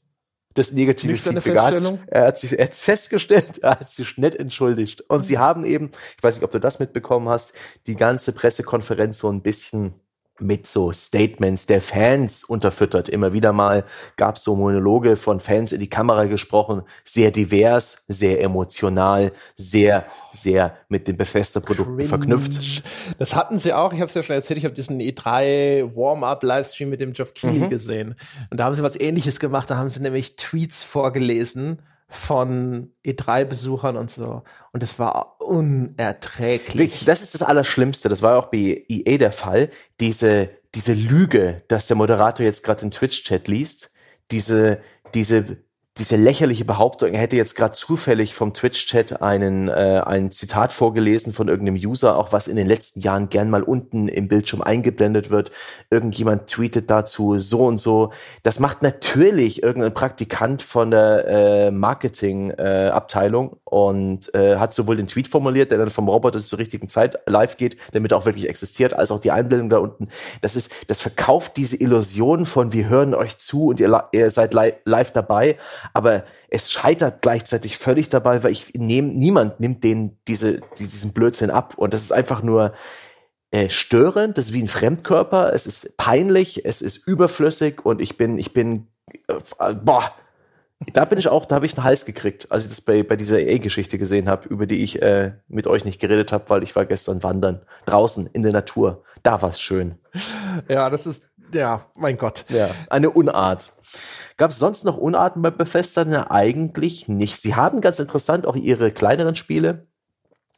[0.54, 2.00] das negative Nüchterne Feedback.
[2.08, 5.02] Er hat sich er hat festgestellt, er hat sich nett entschuldigt.
[5.10, 7.52] Und sie haben eben, ich weiß nicht, ob du das mitbekommen hast,
[7.88, 9.96] die ganze Pressekonferenz so ein bisschen
[10.42, 13.10] mit so Statements der Fans unterfüttert.
[13.10, 13.84] Immer wieder mal
[14.16, 20.06] gab es so Monologe von Fans in die Kamera gesprochen, sehr divers, sehr emotional, sehr,
[20.32, 22.84] sehr mit den Bethesda-Produkten verknüpft.
[23.18, 26.90] Das hatten sie auch, ich habe es ja schon erzählt, ich habe diesen E3 Warm-Up-Livestream
[26.90, 27.70] mit dem Geoff Keighley mhm.
[27.70, 28.16] gesehen.
[28.50, 31.80] Und da haben sie was ähnliches gemacht, da haben sie nämlich Tweets vorgelesen
[32.10, 34.44] von E3-Besuchern und so.
[34.72, 37.06] Und es war unerträglich.
[37.06, 38.10] Das ist das Allerschlimmste.
[38.10, 39.70] Das war auch bei EA der Fall.
[40.00, 43.92] Diese, diese Lüge, dass der Moderator jetzt gerade den Twitch-Chat liest,
[44.32, 44.82] diese,
[45.14, 45.58] diese
[46.00, 51.34] diese lächerliche Behauptung, er hätte jetzt gerade zufällig vom Twitch-Chat einen äh, ein Zitat vorgelesen
[51.34, 55.30] von irgendeinem User, auch was in den letzten Jahren gern mal unten im Bildschirm eingeblendet
[55.30, 55.52] wird.
[55.90, 58.12] Irgendjemand tweetet dazu so und so.
[58.44, 65.08] Das macht natürlich irgendein Praktikant von der äh, Marketing-Abteilung äh, und äh, hat sowohl den
[65.08, 68.48] Tweet formuliert, der dann vom Roboter zur richtigen Zeit live geht, damit er auch wirklich
[68.48, 70.08] existiert, als auch die Einblendung da unten.
[70.42, 74.54] Das ist, das verkauft diese Illusion von wir hören euch zu und ihr, ihr seid
[74.54, 75.58] li live dabei
[75.94, 81.52] aber es scheitert gleichzeitig völlig dabei, weil ich nehme, niemand nimmt den diese, diesen Blödsinn
[81.52, 81.76] ab.
[81.78, 82.74] Und das ist einfach nur
[83.52, 88.18] äh, störend, das ist wie ein Fremdkörper, es ist peinlich, es ist überflüssig und ich
[88.18, 88.88] bin, ich bin,
[89.28, 90.14] äh, boah,
[90.94, 93.16] da bin ich auch, da habe ich einen Hals gekriegt, als ich das bei, bei
[93.16, 96.76] dieser E-Geschichte gesehen habe, über die ich äh, mit euch nicht geredet habe, weil ich
[96.76, 99.04] war gestern wandern, draußen in der Natur.
[99.24, 99.96] Da war es schön.
[100.70, 102.46] Ja, das ist, ja, mein Gott.
[102.50, 103.72] Ja, eine Unart.
[104.38, 106.06] Gab es sonst noch Unarten bei Bethesda?
[106.06, 107.38] Na, eigentlich nicht.
[107.42, 109.88] Sie haben ganz interessant auch ihre kleineren Spiele.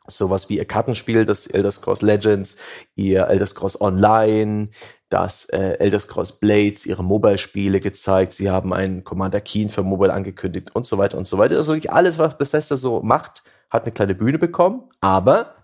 [0.08, 2.58] Sowas wie ihr Kartenspiel, das Elder Scrolls Legends,
[2.96, 4.70] ihr Elder Scrolls Online,
[5.10, 8.34] das äh, Elder Scrolls Blades, ihre Mobile-Spiele gezeigt.
[8.34, 11.56] Sie haben einen Commander Keen für Mobile angekündigt und so weiter und so weiter.
[11.58, 14.89] Also wirklich alles, was Bethesda so macht, hat eine kleine Bühne bekommen.
[15.00, 15.61] Aber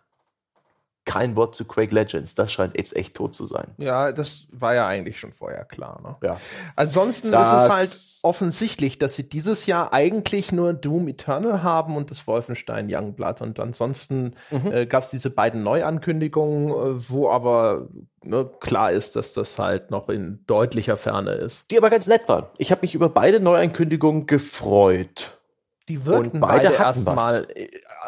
[1.07, 2.35] kein Wort zu Quake Legends.
[2.35, 3.69] Das scheint jetzt echt tot zu sein.
[3.77, 6.01] Ja, das war ja eigentlich schon vorher klar.
[6.03, 6.15] Ne?
[6.21, 6.37] Ja.
[6.75, 11.95] Ansonsten das ist es halt offensichtlich, dass sie dieses Jahr eigentlich nur Doom Eternal haben
[11.95, 13.41] und das Wolfenstein Youngblood.
[13.41, 14.71] Und ansonsten mhm.
[14.71, 17.87] äh, gab es diese beiden Neuankündigungen, äh, wo aber
[18.21, 21.71] ne, klar ist, dass das halt noch in deutlicher Ferne ist.
[21.71, 22.47] Die aber ganz nett waren.
[22.57, 25.37] Ich habe mich über beide Neuankündigungen gefreut.
[25.87, 27.47] Die wirkten beide, beide erstmal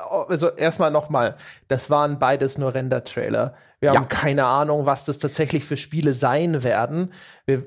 [0.09, 1.35] also erstmal nochmal,
[1.67, 3.53] das waren beides nur Render-Trailer.
[3.79, 3.95] Wir ja.
[3.95, 7.11] haben keine Ahnung, was das tatsächlich für Spiele sein werden.
[7.45, 7.65] Wir,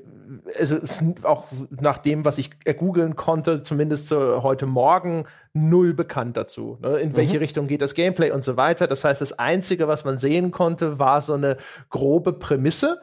[0.59, 0.77] also
[1.23, 6.77] auch nach dem, was ich googeln konnte, zumindest so heute Morgen, null bekannt dazu.
[6.81, 6.97] Ne?
[6.97, 7.39] In welche mhm.
[7.39, 8.87] Richtung geht das Gameplay und so weiter.
[8.87, 11.57] Das heißt, das Einzige, was man sehen konnte, war so eine
[11.89, 13.01] grobe Prämisse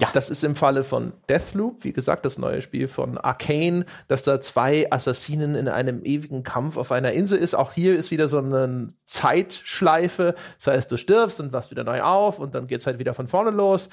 [0.00, 0.08] ja.
[0.12, 4.40] Das ist im Falle von Deathloop, wie gesagt, das neue Spiel von Arcane, dass da
[4.40, 7.54] zwei Assassinen in einem ewigen Kampf auf einer Insel ist.
[7.54, 10.34] Auch hier ist wieder so eine Zeitschleife.
[10.58, 13.12] Das heißt, du stirbst und wachst wieder neu auf und dann geht es halt wieder
[13.12, 13.90] von vorne los.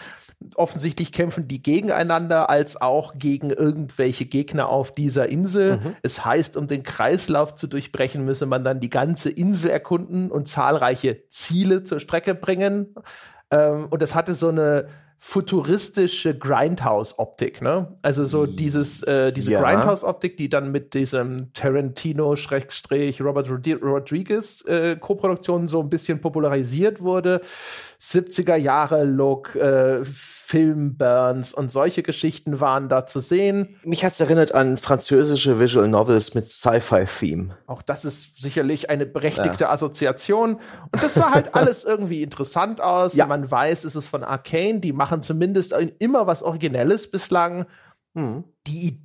[0.55, 5.78] Offensichtlich kämpfen die gegeneinander als auch gegen irgendwelche Gegner auf dieser Insel.
[5.78, 5.95] Mhm.
[6.03, 10.47] Es heißt, um den Kreislauf zu durchbrechen, müsse man dann die ganze Insel erkunden und
[10.47, 12.95] zahlreiche Ziele zur Strecke bringen.
[13.51, 14.88] Ähm, und es hatte so eine
[15.20, 17.97] futuristische Grindhouse-Optik, ne?
[18.01, 19.61] Also so dieses, äh, diese ja.
[19.61, 24.97] Grindhouse-Optik, die dann mit diesem Tarantino-Robert Rodriguez äh,
[25.65, 27.41] so ein bisschen popularisiert wurde.
[27.99, 30.01] 70er Jahre Look, äh,
[30.48, 33.68] Filmburns und solche Geschichten waren da zu sehen.
[33.84, 37.58] Mich hat's erinnert an französische Visual Novels mit Sci-Fi-Theme.
[37.68, 39.72] Auch das ist sicherlich eine berechtigte ja.
[39.72, 40.54] Assoziation.
[40.54, 43.14] Und das sah halt alles irgendwie interessant aus.
[43.14, 43.26] Ja.
[43.26, 47.66] Man weiß, es ist von Arcane, die machen zumindest immer was Originelles bislang.
[48.16, 48.45] Hm.
[48.68, 49.02] Die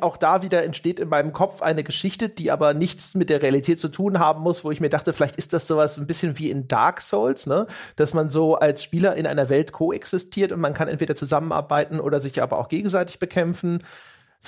[0.00, 3.78] auch da wieder entsteht in meinem Kopf eine Geschichte, die aber nichts mit der Realität
[3.78, 6.50] zu tun haben muss, wo ich mir dachte, vielleicht ist das sowas ein bisschen wie
[6.50, 7.66] in Dark Souls, ne?
[7.96, 12.20] Dass man so als Spieler in einer Welt koexistiert und man kann entweder zusammenarbeiten oder
[12.20, 13.82] sich aber auch gegenseitig bekämpfen.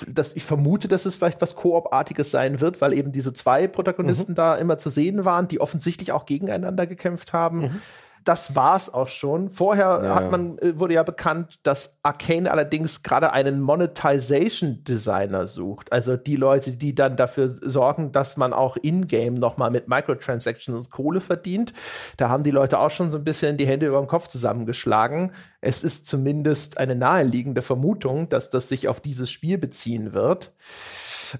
[0.07, 4.33] Das, ich vermute, dass es vielleicht was Koop-artiges sein wird, weil eben diese zwei Protagonisten
[4.33, 4.35] mhm.
[4.35, 7.59] da immer zu sehen waren, die offensichtlich auch gegeneinander gekämpft haben.
[7.59, 7.81] Mhm
[8.25, 9.49] das war's auch schon.
[9.49, 15.47] Vorher ja, hat man, äh, wurde ja bekannt, dass Arcane allerdings gerade einen Monetization Designer
[15.47, 15.91] sucht.
[15.91, 21.21] Also die Leute, die dann dafür sorgen, dass man auch in-game nochmal mit Microtransactions Kohle
[21.21, 21.73] verdient.
[22.17, 25.31] Da haben die Leute auch schon so ein bisschen die Hände über dem Kopf zusammengeschlagen.
[25.61, 30.51] Es ist zumindest eine naheliegende Vermutung, dass das sich auf dieses Spiel beziehen wird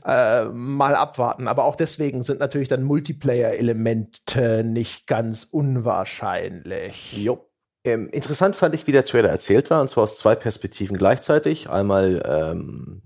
[0.05, 1.47] äh, mal abwarten.
[1.47, 7.13] Aber auch deswegen sind natürlich dann Multiplayer-Elemente nicht ganz unwahrscheinlich.
[7.17, 7.45] Jo.
[7.83, 11.69] Ähm, interessant fand ich, wie der Trailer erzählt war, und zwar aus zwei Perspektiven gleichzeitig.
[11.69, 13.03] Einmal ähm,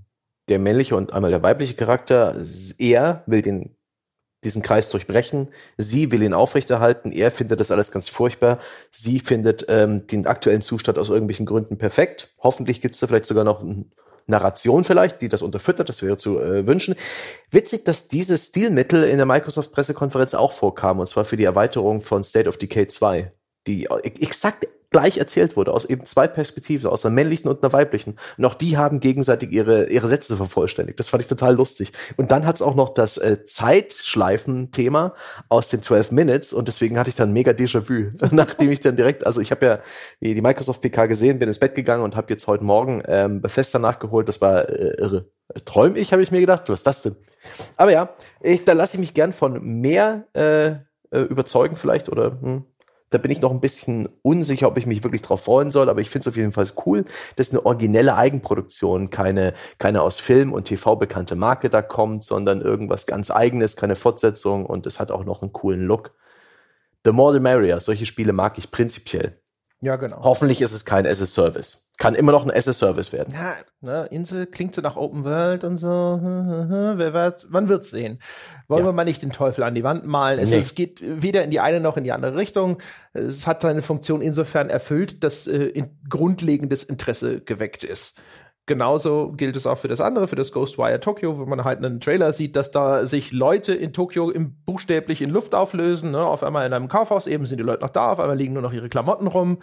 [0.47, 2.35] der männliche und einmal der weibliche Charakter.
[2.77, 3.75] Er will den
[4.43, 5.49] diesen Kreis durchbrechen.
[5.77, 7.11] Sie will ihn aufrechterhalten.
[7.11, 8.59] Er findet das alles ganz furchtbar.
[8.89, 12.33] Sie findet ähm, den aktuellen Zustand aus irgendwelchen Gründen perfekt.
[12.39, 13.91] Hoffentlich gibt es da vielleicht sogar noch ein
[14.29, 16.95] Narration vielleicht, die das unterfüttert, das wäre zu äh, wünschen.
[17.51, 22.23] Witzig, dass dieses Stilmittel in der Microsoft-Pressekonferenz auch vorkam, und zwar für die Erweiterung von
[22.23, 23.31] State of Decay 2,
[23.67, 28.17] die exakt gleich erzählt wurde, aus eben zwei Perspektiven, aus einer männlichen und einer weiblichen.
[28.37, 30.99] Und auch die haben gegenseitig ihre, ihre Sätze vervollständigt.
[30.99, 31.93] Das fand ich total lustig.
[32.17, 35.13] Und dann hat's auch noch das äh, Zeitschleifen-Thema
[35.47, 39.25] aus den 12 Minutes und deswegen hatte ich dann mega Déjà-vu, nachdem ich dann direkt,
[39.25, 39.79] also ich habe ja
[40.21, 43.41] die, die Microsoft PK gesehen, bin ins Bett gegangen und habe jetzt heute Morgen ähm,
[43.41, 44.27] Bethesda nachgeholt.
[44.27, 45.29] Das war äh, irre.
[45.65, 46.63] Träum ich, habe ich mir gedacht.
[46.67, 47.15] Was ist das denn?
[47.77, 48.09] Aber ja,
[48.41, 50.67] ich, da lasse ich mich gern von mehr äh,
[51.11, 52.65] äh überzeugen vielleicht oder hm,
[53.09, 56.01] da bin ich noch ein bisschen unsicher, ob ich mich wirklich drauf freuen soll, aber
[56.01, 57.05] ich finde es auf jeden Fall cool,
[57.35, 62.61] dass eine originelle Eigenproduktion, keine, keine aus Film und TV bekannte Marke da kommt, sondern
[62.61, 66.13] irgendwas ganz eigenes, keine Fortsetzung und es hat auch noch einen coolen Look.
[67.05, 67.79] The more the merrier.
[67.79, 69.41] Solche Spiele mag ich prinzipiell.
[69.81, 70.21] Ja, genau.
[70.23, 71.89] Hoffentlich ist es kein as-a-Service.
[71.97, 73.33] Kann immer noch ein as-a-Service werden.
[73.33, 75.87] Ja, ne, Insel klingt so nach Open World und so.
[76.21, 78.19] Wer wird, man wird's sehen.
[78.67, 78.89] Wollen ja.
[78.89, 80.39] wir mal nicht den Teufel an die Wand malen.
[80.39, 80.57] Es, nee.
[80.57, 82.81] es, geht weder in die eine noch in die andere Richtung.
[83.13, 88.21] Es hat seine Funktion insofern erfüllt, dass äh, in grundlegendes Interesse geweckt ist.
[88.69, 91.99] Genauso gilt es auch für das andere, für das Ghostwire Tokyo, wo man halt einen
[91.99, 96.11] Trailer sieht, dass da sich Leute in Tokio im, buchstäblich in Luft auflösen.
[96.11, 96.23] Ne?
[96.23, 98.61] Auf einmal in einem Kaufhaus eben sind die Leute noch da, auf einmal liegen nur
[98.61, 99.57] noch ihre Klamotten rum.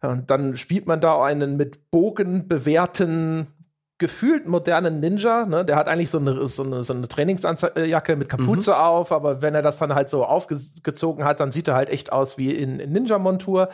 [0.00, 3.48] Und dann spielt man da einen mit Bogen bewährten
[3.98, 5.64] gefühlt modernen Ninja, ne?
[5.64, 8.76] der hat eigentlich so eine, so eine, so eine Trainingsjacke mit Kapuze mhm.
[8.76, 12.12] auf, aber wenn er das dann halt so aufgezogen hat, dann sieht er halt echt
[12.12, 13.70] aus wie in, in Ninja-Montur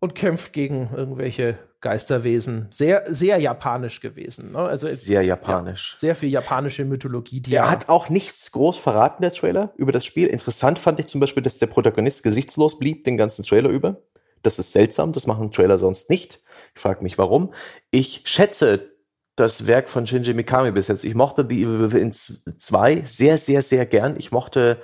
[0.00, 2.68] und kämpft gegen irgendwelche Geisterwesen.
[2.72, 4.52] Sehr, sehr japanisch gewesen.
[4.52, 4.58] Ne?
[4.58, 5.92] Also sehr japanisch.
[5.94, 7.40] Ja, sehr viel japanische Mythologie.
[7.40, 10.26] Die er hat auch nichts groß verraten, der Trailer, über das Spiel.
[10.26, 14.02] Interessant fand ich zum Beispiel, dass der Protagonist gesichtslos blieb den ganzen Trailer über.
[14.42, 16.42] Das ist seltsam, das machen Trailer sonst nicht.
[16.74, 17.52] Ich frage mich, warum.
[17.90, 18.90] Ich schätze
[19.36, 21.04] das Werk von Shinji Mikami bis jetzt.
[21.04, 24.16] Ich mochte die Evil Within 2 sehr, sehr, sehr gern.
[24.18, 24.82] Ich mochte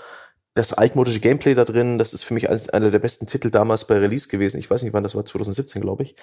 [0.57, 3.99] das altmodische Gameplay da drin, das ist für mich einer der besten Titel damals bei
[3.99, 4.59] Release gewesen.
[4.59, 6.17] Ich weiß nicht wann, das war 2017, glaube ich.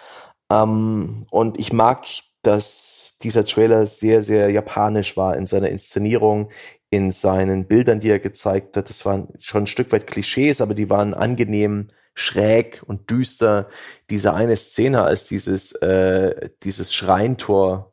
[0.52, 2.06] Ähm, und ich mag,
[2.42, 6.50] dass dieser Trailer sehr, sehr japanisch war in seiner Inszenierung,
[6.90, 8.90] in seinen Bildern, die er gezeigt hat.
[8.90, 13.70] Das waren schon ein Stück weit Klischees, aber die waren angenehm schräg und düster.
[14.10, 17.93] Diese eine Szene, als dieses, äh, dieses Schreintor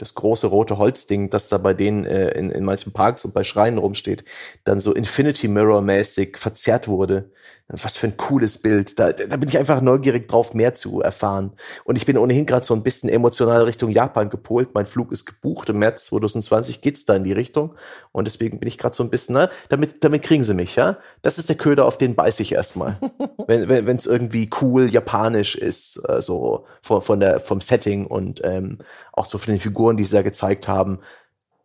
[0.00, 3.44] das große rote Holzding, das da bei denen äh, in, in manchen Parks und bei
[3.44, 4.24] Schreinen rumsteht,
[4.64, 7.30] dann so Infinity Mirror mäßig verzerrt wurde.
[7.72, 8.98] Was für ein cooles Bild.
[8.98, 11.52] Da, da bin ich einfach neugierig drauf, mehr zu erfahren.
[11.84, 14.70] Und ich bin ohnehin gerade so ein bisschen emotional Richtung Japan gepolt.
[14.74, 15.68] Mein Flug ist gebucht.
[15.68, 17.76] Im März 2020 geht's da in die Richtung.
[18.10, 20.98] Und deswegen bin ich gerade so ein bisschen, ne, damit, damit kriegen sie mich, ja.
[21.22, 22.98] Das ist der Köder, auf den beiß ich erstmal.
[23.46, 28.40] wenn wenn wenn, irgendwie cool japanisch ist, äh, so von, von der, vom Setting und
[28.42, 28.78] ähm,
[29.12, 30.98] auch so von den Figuren, die sie da gezeigt haben.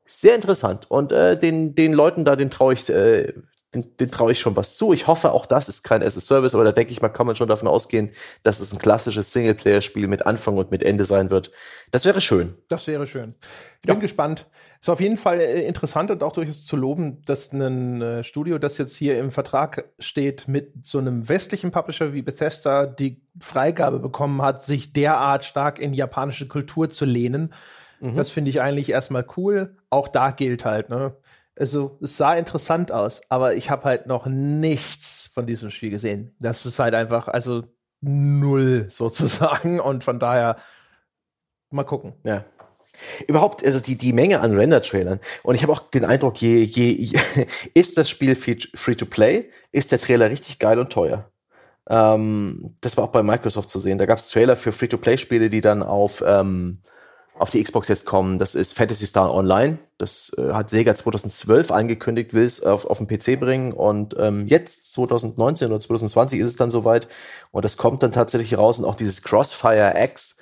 [0.06, 0.86] Sehr interessant.
[0.90, 3.34] Und äh, den, den Leuten da, den traue ich, äh,
[3.76, 4.94] den, den traue ich schon was zu.
[4.94, 7.48] Ich hoffe, auch das ist kein as-a-Service, aber da denke ich mal, kann man schon
[7.48, 8.12] davon ausgehen,
[8.44, 11.52] dass es ein klassisches Singleplayer-Spiel mit Anfang und mit Ende sein wird.
[11.92, 12.56] Das wäre schön.
[12.70, 13.36] Das wäre schön.
[13.82, 14.02] Ich bin ja.
[14.02, 14.48] gespannt.
[14.82, 18.58] Ist auf jeden Fall äh, interessant und auch durchaus zu loben, dass ein äh, Studio,
[18.58, 24.00] das jetzt hier im Vertrag steht, mit so einem westlichen Publisher wie Bethesda die Freigabe
[24.00, 27.54] bekommen hat, sich derart stark in japanische Kultur zu lehnen.
[28.00, 28.16] Mhm.
[28.16, 29.76] Das finde ich eigentlich erstmal cool.
[29.90, 31.16] Auch da gilt halt, ne?
[31.58, 36.36] Also, es sah interessant aus, aber ich habe halt noch nichts von diesem Spiel gesehen.
[36.40, 37.64] Das ist halt einfach, also
[38.02, 39.80] null sozusagen.
[39.80, 40.58] Und von daher
[41.72, 42.14] mal gucken.
[42.24, 42.46] Ja.
[43.28, 45.20] Überhaupt, also die, die Menge an Render-Trailern.
[45.44, 47.20] Und ich habe auch den Eindruck, je, je, je
[47.74, 51.30] ist das Spiel free-to-play, ist der Trailer richtig geil und teuer.
[51.90, 53.98] Ähm, das war auch bei Microsoft zu sehen.
[53.98, 56.82] Da gab es Trailer für Free-to-Play-Spiele, die dann auf ähm,
[57.38, 58.40] auf die Xbox jetzt kommen.
[58.40, 59.78] Das ist Fantasy Star Online.
[59.98, 63.74] Das äh, hat Sega 2012 angekündigt, will es auf, auf den PC bringen.
[63.74, 67.08] Und ähm, jetzt, 2019 oder 2020, ist es dann soweit.
[67.52, 68.80] Und das kommt dann tatsächlich raus.
[68.80, 70.40] Und auch dieses Crossfire X,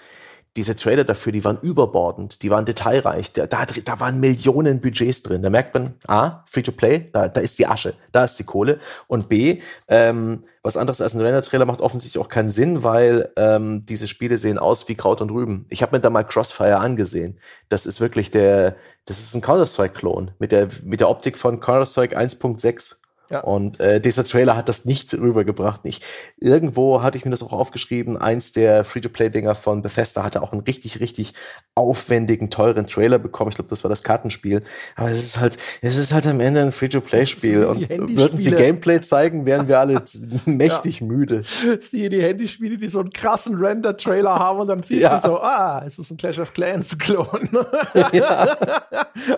[0.56, 5.24] diese Trailer dafür, die waren überbordend, die waren detailreich, da, da, da waren Millionen Budgets
[5.24, 5.41] drin.
[5.41, 8.80] Da merkt man, A, Free-to-Play, da, da ist die Asche, da ist die Kohle.
[9.07, 13.85] Und B, ähm, was anderes als ein Render-Trailer macht offensichtlich auch keinen Sinn, weil ähm,
[13.85, 15.65] diese Spiele sehen aus wie Kraut und Rüben.
[15.69, 17.38] Ich habe mir da mal Crossfire angesehen.
[17.68, 22.18] Das ist wirklich der, das ist ein Counter-Strike-Klon mit der, mit der Optik von Counter-Strike
[22.18, 23.03] 1.6.
[23.34, 23.40] Ja.
[23.40, 25.84] Und äh, dieser Trailer hat das nicht rübergebracht.
[25.86, 26.04] Nicht.
[26.38, 28.18] Irgendwo hatte ich mir das auch aufgeschrieben.
[28.18, 31.34] Eins der Free-to-Play-Dinger von Bethesda hatte auch einen richtig, richtig
[31.74, 33.50] aufwendigen, teuren Trailer bekommen.
[33.50, 34.62] Ich glaube, das war das Kartenspiel.
[34.96, 37.66] Aber es ist halt, es ist halt am Ende ein Free-to-Play-Spiel.
[37.66, 40.04] Und würden sie Gameplay zeigen, wären wir alle
[40.46, 41.08] mächtig ja.
[41.08, 41.44] müde.
[41.80, 45.18] Siehe die Handyspiele, die so einen krassen Render-Trailer haben und dann siehst ja.
[45.18, 47.50] du so, ah, es ist ein Clash of Clans-Klon.
[48.14, 48.56] ja.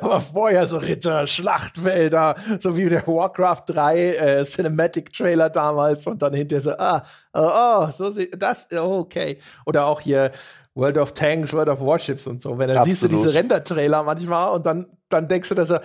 [0.01, 6.33] Aber vorher so Ritter, Schlachtwälder, so wie der Warcraft 3 äh, Cinematic-Trailer damals und dann
[6.33, 7.03] hinterher so, ah,
[7.33, 7.49] oh,
[7.87, 9.39] oh so sieht das, oh, okay.
[9.65, 10.31] Oder auch hier
[10.73, 12.57] World of Tanks, World of Warships und so.
[12.57, 15.79] Wenn dann siehst du diese Render-Trailer manchmal und dann, dann denkst du, dass so,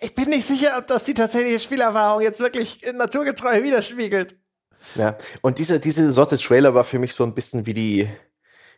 [0.00, 4.36] ich bin nicht sicher, ob das die tatsächliche Spielerfahrung jetzt wirklich naturgetreu widerspiegelt.
[4.94, 8.08] Ja, und diese, diese Sorte Trailer war für mich so ein bisschen wie die,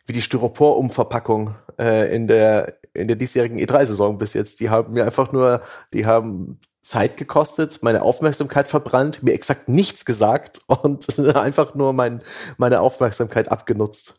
[0.07, 4.59] wie die Styropor-Umverpackung äh, in der in der diesjährigen E3-Saison bis jetzt.
[4.59, 5.61] Die haben mir einfach nur,
[5.93, 12.21] die haben Zeit gekostet, meine Aufmerksamkeit verbrannt, mir exakt nichts gesagt und einfach nur mein,
[12.57, 14.15] meine Aufmerksamkeit abgenutzt.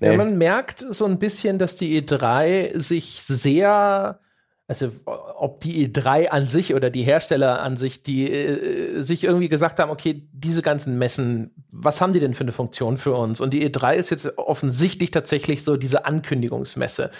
[0.00, 0.08] Nee.
[0.08, 4.18] Ja, man merkt so ein bisschen, dass die E3 sich sehr,
[4.66, 9.48] also ob die E3 an sich oder die Hersteller an sich, die äh, sich irgendwie
[9.48, 13.40] gesagt haben, okay, diese ganzen Messen, was haben die denn für eine Funktion für uns?
[13.40, 17.10] Und die E3 ist jetzt offensichtlich tatsächlich so diese Ankündigungsmesse.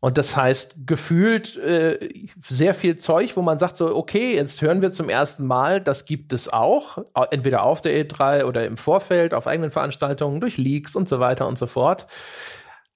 [0.00, 4.80] Und das heißt, gefühlt äh, sehr viel Zeug, wo man sagt so, okay, jetzt hören
[4.80, 9.34] wir zum ersten Mal, das gibt es auch, entweder auf der E3 oder im Vorfeld,
[9.34, 12.06] auf eigenen Veranstaltungen, durch Leaks und so weiter und so fort.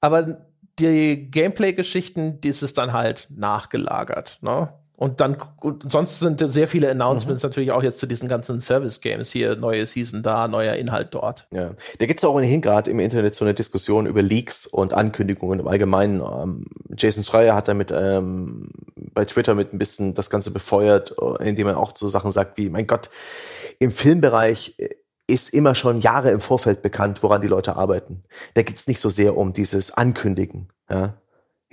[0.00, 0.38] Aber
[0.78, 4.38] die Gameplay-Geschichten, die ist dann halt nachgelagert.
[4.40, 4.72] Ne?
[4.96, 7.48] Und dann, und sonst sind sehr viele Announcements mhm.
[7.48, 11.48] natürlich auch jetzt zu diesen ganzen Service-Games hier, neue Season da, neuer Inhalt dort.
[11.50, 14.94] Ja, da gibt es auch ohnehin gerade im Internet so eine Diskussion über Leaks und
[14.94, 16.20] Ankündigungen im Allgemeinen.
[16.20, 16.66] Ähm,
[16.96, 21.66] Jason Schreier hat damit ähm, bei Twitter mit ein bisschen das Ganze befeuert, äh, indem
[21.66, 23.10] er auch so Sachen sagt wie, mein Gott,
[23.80, 24.90] im Filmbereich äh,
[25.26, 28.22] ist immer schon Jahre im Vorfeld bekannt, woran die Leute arbeiten.
[28.54, 30.68] Da geht's nicht so sehr um dieses Ankündigen.
[30.88, 31.14] Ja?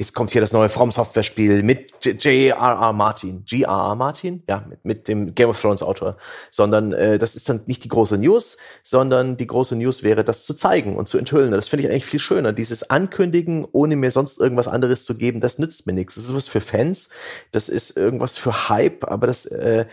[0.02, 2.91] Jetzt kommt hier das neue From Software Spiel mit J.R.R.
[2.91, 3.95] Martin, G.R.R.
[3.95, 6.18] Martin, ja, mit, mit dem Game of Thrones Autor,
[6.49, 10.45] sondern äh, das ist dann nicht die große News, sondern die große News wäre, das
[10.45, 11.52] zu zeigen und zu enthüllen.
[11.52, 12.52] Das finde ich eigentlich viel schöner.
[12.52, 16.15] Dieses Ankündigen, ohne mir sonst irgendwas anderes zu geben, das nützt mir nichts.
[16.15, 17.10] Das ist was für Fans,
[17.52, 19.86] das ist irgendwas für Hype, aber das äh,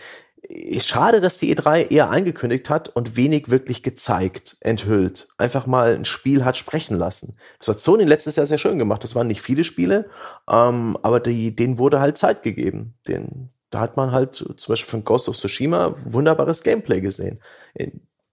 [0.79, 5.27] schade, dass die E3 eher angekündigt hat und wenig wirklich gezeigt, enthüllt.
[5.37, 7.37] Einfach mal ein Spiel hat sprechen lassen.
[7.59, 9.03] Das hat Sony letztes Jahr sehr schön gemacht.
[9.03, 10.09] Das waren nicht viele Spiele,
[10.49, 12.95] ähm, aber die, denen wurde halt Zeit gegeben.
[13.07, 17.39] Den, da hat man halt zum Beispiel von Ghost of Tsushima wunderbares Gameplay gesehen.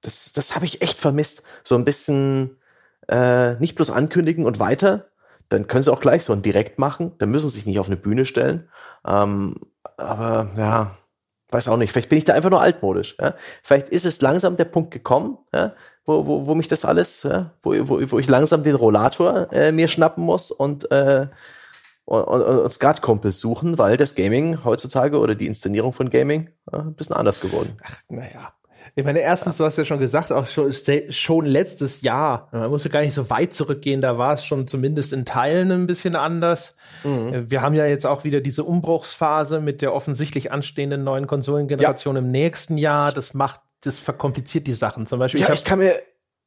[0.01, 1.43] Das, das habe ich echt vermisst.
[1.65, 2.57] So ein bisschen
[3.09, 5.09] äh, nicht bloß ankündigen und weiter.
[5.49, 7.13] Dann können sie auch gleich so ein Direkt machen.
[7.19, 8.69] Dann müssen sie sich nicht auf eine Bühne stellen.
[9.07, 9.57] Ähm,
[9.97, 10.97] aber ja,
[11.57, 13.17] weiß auch nicht, vielleicht bin ich da einfach nur altmodisch.
[13.21, 13.35] Ja?
[13.63, 15.73] Vielleicht ist es langsam der Punkt gekommen, ja?
[16.05, 17.53] wo, wo, wo mich das alles, ja?
[17.63, 21.27] wo, wo, wo ich langsam den Rollator äh, mir schnappen muss und, äh,
[22.05, 26.77] und, und, und Skatkumpels suchen, weil das Gaming heutzutage oder die Inszenierung von Gaming äh,
[26.77, 27.73] ein bisschen anders geworden.
[27.83, 28.53] Ach, naja.
[28.99, 30.73] Ich meine, erstens, du hast ja schon gesagt, auch schon,
[31.11, 34.67] schon letztes Jahr, man muss ja gar nicht so weit zurückgehen, da war es schon
[34.67, 36.77] zumindest in Teilen ein bisschen anders.
[37.05, 37.35] Mhm.
[37.35, 42.17] Äh, wir haben ja jetzt auch wieder diese Umbruchsphase mit der offensichtlich anstehenden neuen Konsolengeneration
[42.17, 42.23] ja.
[42.23, 43.13] im nächsten Jahr.
[43.13, 45.05] Das macht, das verkompliziert die Sachen.
[45.05, 45.43] Zum Beispiel.
[45.43, 46.01] Ja, ich, ich kann mir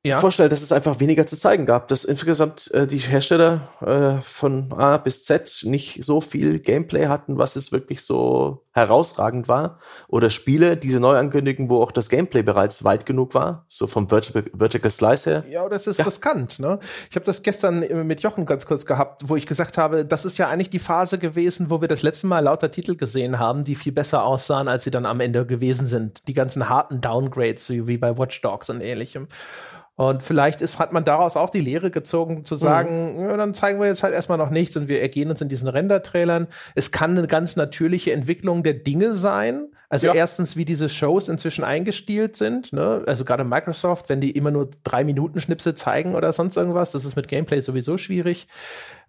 [0.06, 0.20] ja.
[0.20, 4.72] vorstellen, dass es einfach weniger zu zeigen gab, dass insgesamt äh, die Hersteller äh, von
[4.72, 9.80] A bis Z nicht so viel Gameplay hatten, was es wirklich so herausragend war.
[10.08, 14.08] Oder Spiele, diese neu ankündigen, wo auch das Gameplay bereits weit genug war, so vom
[14.08, 15.44] Vertical, Vertical Slice her.
[15.50, 16.06] Ja, das ist ja.
[16.06, 16.60] riskant.
[16.60, 16.80] Ne?
[17.10, 20.38] Ich habe das gestern mit Jochen ganz kurz gehabt, wo ich gesagt habe, das ist
[20.38, 23.76] ja eigentlich die Phase gewesen, wo wir das letzte Mal lauter Titel gesehen haben, die
[23.76, 26.28] viel besser aussahen, als sie dann am Ende gewesen sind.
[26.30, 29.28] Die ganzen harten Downgrades, wie, wie bei Watch Dogs und ähnlichem.
[30.00, 33.30] Und vielleicht ist, hat man daraus auch die Lehre gezogen, zu sagen, mhm.
[33.30, 35.68] ja, dann zeigen wir jetzt halt erstmal noch nichts und wir ergehen uns in diesen
[35.68, 36.48] Render-Trailern.
[36.74, 39.68] Es kann eine ganz natürliche Entwicklung der Dinge sein.
[39.90, 40.14] Also ja.
[40.14, 42.72] erstens, wie diese Shows inzwischen eingestielt sind.
[42.72, 43.04] Ne?
[43.08, 47.04] Also gerade Microsoft, wenn die immer nur drei Minuten Schnipsel zeigen oder sonst irgendwas, das
[47.04, 48.48] ist mit Gameplay sowieso schwierig,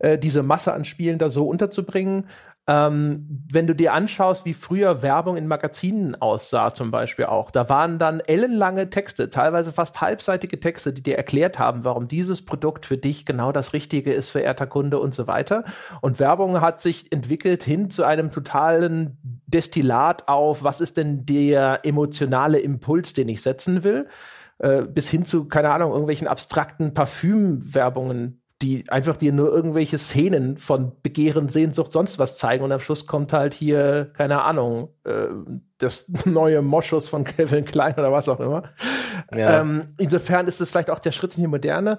[0.01, 2.27] äh, diese Masse an Spielen da so unterzubringen.
[2.67, 7.69] Ähm, wenn du dir anschaust, wie früher Werbung in Magazinen aussah, zum Beispiel auch, da
[7.69, 12.87] waren dann ellenlange Texte, teilweise fast halbseitige Texte, die dir erklärt haben, warum dieses Produkt
[12.87, 15.65] für dich genau das Richtige ist, verehrter Kunde und so weiter.
[16.01, 21.81] Und Werbung hat sich entwickelt hin zu einem totalen Destillat auf, was ist denn der
[21.85, 24.07] emotionale Impuls, den ich setzen will
[24.61, 30.59] äh, bis hin zu, keine Ahnung, irgendwelchen abstrakten Parfümwerbungen, die einfach dir nur irgendwelche Szenen
[30.59, 35.29] von Begehren, Sehnsucht, sonst was zeigen und am Schluss kommt halt hier, keine Ahnung, äh,
[35.79, 38.63] das neue Moschus von Kevin Klein oder was auch immer.
[39.35, 39.61] Ja.
[39.61, 41.91] Ähm, insofern ist es vielleicht auch der Schritt in die Moderne.
[41.91, 41.97] Ja.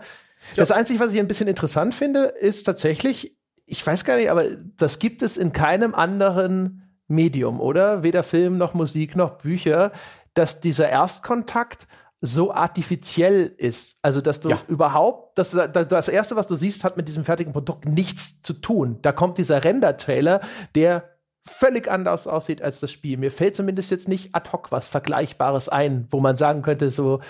[0.57, 3.35] Das Einzige, was ich ein bisschen interessant finde, ist tatsächlich,
[3.65, 4.43] ich weiß gar nicht, aber
[4.77, 8.03] das gibt es in keinem anderen Medium, oder?
[8.03, 9.91] Weder Film noch Musik noch Bücher,
[10.33, 11.87] dass dieser Erstkontakt
[12.21, 13.97] so artifiziell ist.
[14.03, 14.59] Also, dass du ja.
[14.67, 18.99] überhaupt, dass das erste, was du siehst, hat mit diesem fertigen Produkt nichts zu tun.
[19.01, 20.41] Da kommt dieser Render-Trailer,
[20.75, 21.09] der
[21.43, 23.17] völlig anders aussieht als das Spiel.
[23.17, 27.21] Mir fällt zumindest jetzt nicht ad hoc was Vergleichbares ein, wo man sagen könnte, so,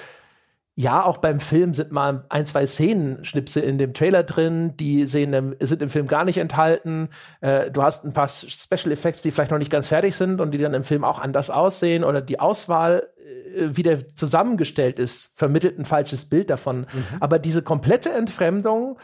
[0.76, 5.56] ja, auch beim Film sind mal ein, zwei Szenenschnipse in dem Trailer drin, die sehen,
[5.60, 7.10] sind im Film gar nicht enthalten.
[7.42, 10.52] Äh, du hast ein paar Special Effects, die vielleicht noch nicht ganz fertig sind und
[10.52, 13.08] die dann im Film auch anders aussehen oder die Auswahl
[13.56, 16.82] äh, wie der zusammengestellt ist, vermittelt ein falsches Bild davon.
[16.82, 17.06] Mhm.
[17.20, 18.98] Aber diese komplette Entfremdung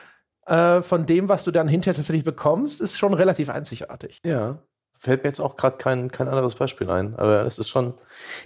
[0.45, 4.19] äh, von dem, was du dann hinterher tatsächlich bekommst, ist schon relativ einzigartig.
[4.25, 4.59] Ja.
[4.99, 7.93] Fällt mir jetzt auch gerade kein, kein anderes Beispiel ein, aber es ist schon,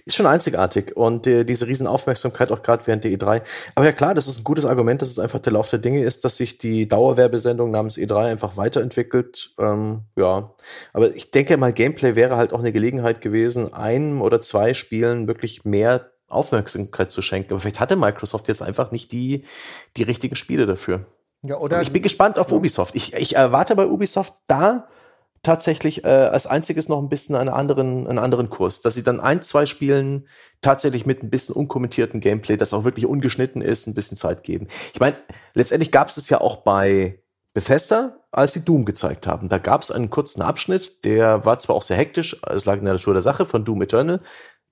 [0.06, 3.42] ist schon einzigartig und äh, diese Riesenaufmerksamkeit auch gerade während der E3.
[3.76, 6.04] Aber ja klar, das ist ein gutes Argument, dass es einfach der Lauf der Dinge
[6.04, 9.54] ist, dass sich die Dauerwerbesendung namens E3 einfach weiterentwickelt.
[9.60, 10.54] Ähm, ja,
[10.92, 15.28] aber ich denke mal, Gameplay wäre halt auch eine Gelegenheit gewesen, einem oder zwei Spielen
[15.28, 17.54] wirklich mehr Aufmerksamkeit zu schenken.
[17.54, 19.46] Aber vielleicht hatte Microsoft jetzt einfach nicht die,
[19.98, 21.06] die richtigen Spiele dafür.
[21.44, 21.78] Ja, oder?
[21.78, 22.96] Und ich bin gespannt auf Ubisoft.
[22.96, 24.88] Ich, ich erwarte bei Ubisoft da
[25.44, 29.20] tatsächlich äh, als einziges noch ein bisschen einen anderen, einen anderen Kurs, dass sie dann
[29.20, 30.28] ein, zwei Spielen
[30.62, 34.68] tatsächlich mit ein bisschen unkommentierten Gameplay, das auch wirklich ungeschnitten ist, ein bisschen Zeit geben.
[34.94, 35.16] Ich meine,
[35.54, 37.20] letztendlich gab es es ja auch bei
[37.54, 39.50] Bethesda, als sie Doom gezeigt haben.
[39.50, 42.86] Da gab es einen kurzen Abschnitt, der war zwar auch sehr hektisch, es lag in
[42.86, 44.22] der Natur der Sache von Doom Eternal,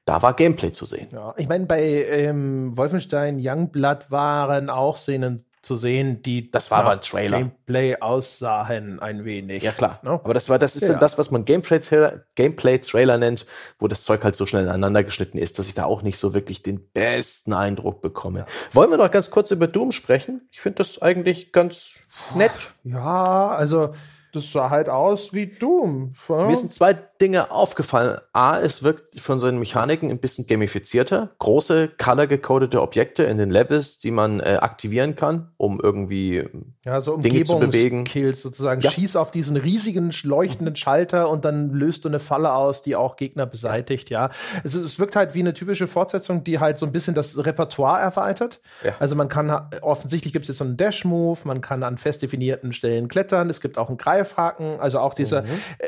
[0.06, 1.08] da war Gameplay zu sehen.
[1.12, 6.80] Ja, ich meine, bei ähm, Wolfenstein Youngblood waren auch Szenen zu sehen, die das war
[6.80, 7.38] aber ein Trailer.
[7.40, 9.64] Gameplay aussahen ein wenig.
[9.64, 9.99] Ja klar.
[10.03, 10.14] No?
[10.14, 10.98] Aber das war das ist ja.
[10.98, 13.45] das, was man Gameplay Trailer, Gameplay Trailer nennt,
[13.77, 16.34] wo das Zeug halt so schnell ineinander geschnitten ist, dass ich da auch nicht so
[16.34, 18.40] wirklich den besten Eindruck bekomme.
[18.40, 18.45] Ja.
[18.73, 20.48] Wollen wir noch ganz kurz über Doom sprechen?
[20.52, 21.99] Ich finde das eigentlich ganz
[22.36, 22.52] nett.
[22.84, 23.94] Ja, also
[24.31, 26.14] das sah halt aus wie Doom.
[26.30, 28.20] Mir sind zwei Dinge aufgefallen.
[28.32, 31.32] A, es wirkt von seinen Mechaniken ein bisschen gamifizierter.
[31.40, 36.48] Große, color-gecodete Objekte in den Levels, die man äh, aktivieren kann, um irgendwie
[36.86, 38.06] ja, so Dinge zu bewegen.
[38.06, 38.82] Kills sozusagen.
[38.82, 38.90] Ja.
[38.90, 43.18] Schieß auf diesen riesigen, leuchtenden Schalter und dann löst du eine Falle aus, die auch
[43.18, 44.30] Gegner beseitigt, ja.
[44.64, 48.00] Es, es wirkt halt wie eine typische Fortsetzung, die halt so ein bisschen das Repertoire
[48.00, 48.62] erweitert.
[48.84, 48.94] Ja.
[49.00, 52.72] Also man kann, offensichtlich gibt es jetzt so einen Dash-Move, man kann an fest definierten
[52.72, 55.48] Stellen klettern, es gibt auch einen Greifhaken, also auch diese mhm.
[55.80, 55.86] äh,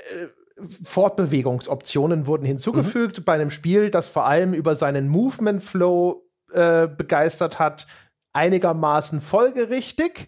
[0.83, 3.23] Fortbewegungsoptionen wurden hinzugefügt mhm.
[3.23, 7.87] bei einem Spiel, das vor allem über seinen Movement Flow äh, begeistert hat,
[8.33, 10.27] einigermaßen folgerichtig.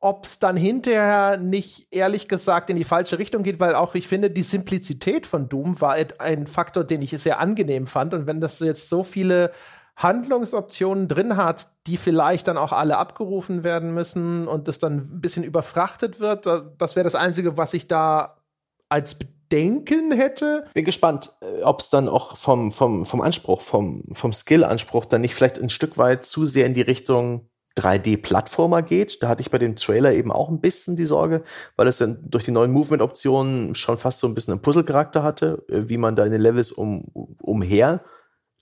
[0.00, 4.06] Ob es dann hinterher nicht ehrlich gesagt in die falsche Richtung geht, weil auch ich
[4.06, 8.12] finde, die Simplizität von Doom war ein Faktor, den ich sehr angenehm fand.
[8.12, 9.50] Und wenn das jetzt so viele
[9.96, 15.20] Handlungsoptionen drin hat, die vielleicht dann auch alle abgerufen werden müssen und das dann ein
[15.20, 16.46] bisschen überfrachtet wird,
[16.78, 18.36] das wäre das Einzige, was ich da
[18.88, 19.16] als
[19.50, 20.66] denken hätte.
[20.74, 25.20] Bin gespannt, äh, ob es dann auch vom, vom, vom Anspruch, vom, vom Skill-Anspruch dann
[25.20, 27.48] nicht vielleicht ein Stück weit zu sehr in die Richtung
[27.78, 29.22] 3D-Plattformer geht.
[29.22, 31.42] Da hatte ich bei dem Trailer eben auch ein bisschen die Sorge,
[31.76, 35.64] weil es dann durch die neuen Movement-Optionen schon fast so ein bisschen einen Puzzle-Charakter hatte,
[35.68, 37.04] äh, wie man da in den Levels um,
[37.42, 38.04] umher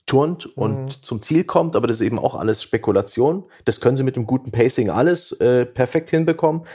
[0.05, 1.01] turnt und mhm.
[1.01, 3.45] zum Ziel kommt, aber das ist eben auch alles Spekulation.
[3.63, 6.65] Das können sie mit einem guten Pacing alles äh, perfekt hinbekommen.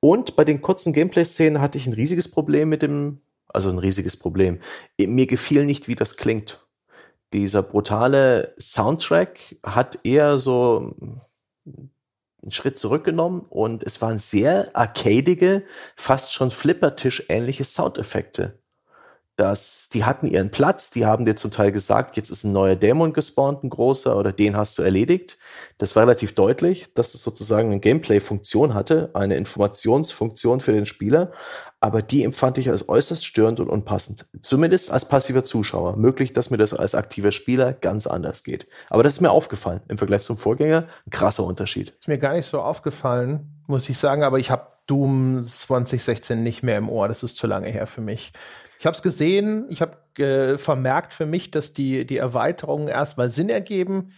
[0.00, 4.16] Und bei den kurzen Gameplay-Szenen hatte ich ein riesiges Problem mit dem, also ein riesiges
[4.16, 4.60] Problem.
[4.98, 6.66] Mir gefiel nicht, wie das klingt.
[7.32, 10.94] Dieser brutale Soundtrack hat eher so
[11.66, 15.64] einen Schritt zurückgenommen und es waren sehr arcadige,
[15.96, 18.58] fast schon Flippertisch-ähnliche Soundeffekte
[19.38, 22.74] dass die hatten ihren Platz, die haben dir zum Teil gesagt, jetzt ist ein neuer
[22.74, 25.38] Dämon gespawnt, ein großer, oder den hast du erledigt.
[25.78, 31.30] Das war relativ deutlich, dass es sozusagen eine Gameplay-Funktion hatte, eine Informationsfunktion für den Spieler,
[31.78, 34.26] aber die empfand ich als äußerst störend und unpassend.
[34.42, 35.96] Zumindest als passiver Zuschauer.
[35.96, 38.66] Möglich, dass mir das als aktiver Spieler ganz anders geht.
[38.90, 40.88] Aber das ist mir aufgefallen im Vergleich zum Vorgänger.
[41.06, 41.94] Ein krasser Unterschied.
[42.00, 46.64] Ist mir gar nicht so aufgefallen, muss ich sagen, aber ich habe Doom 2016 nicht
[46.64, 47.06] mehr im Ohr.
[47.06, 48.32] Das ist zu lange her für mich.
[48.78, 53.28] Ich habe es gesehen, ich habe äh, vermerkt für mich, dass die, die Erweiterungen erstmal
[53.28, 54.12] Sinn ergeben.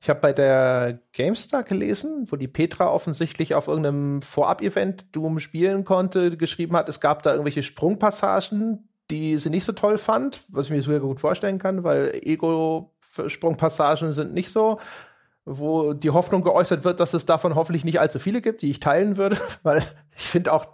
[0.00, 5.84] Ich habe bei der GameStar gelesen, wo die Petra offensichtlich auf irgendeinem Vorab-Event Doom spielen
[5.84, 10.66] konnte, geschrieben hat, es gab da irgendwelche Sprungpassagen, die sie nicht so toll fand, was
[10.66, 14.78] ich mir sogar gut vorstellen kann, weil Ego-Sprungpassagen sind nicht so
[15.46, 18.80] wo die Hoffnung geäußert wird, dass es davon hoffentlich nicht allzu viele gibt, die ich
[18.80, 19.82] teilen würde, weil
[20.16, 20.66] ich finde auch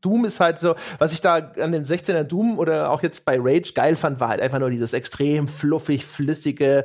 [0.00, 3.38] Doom ist halt so, was ich da an dem 16er Doom oder auch jetzt bei
[3.38, 6.84] Rage geil fand, war halt einfach nur dieses extrem fluffig, flüssige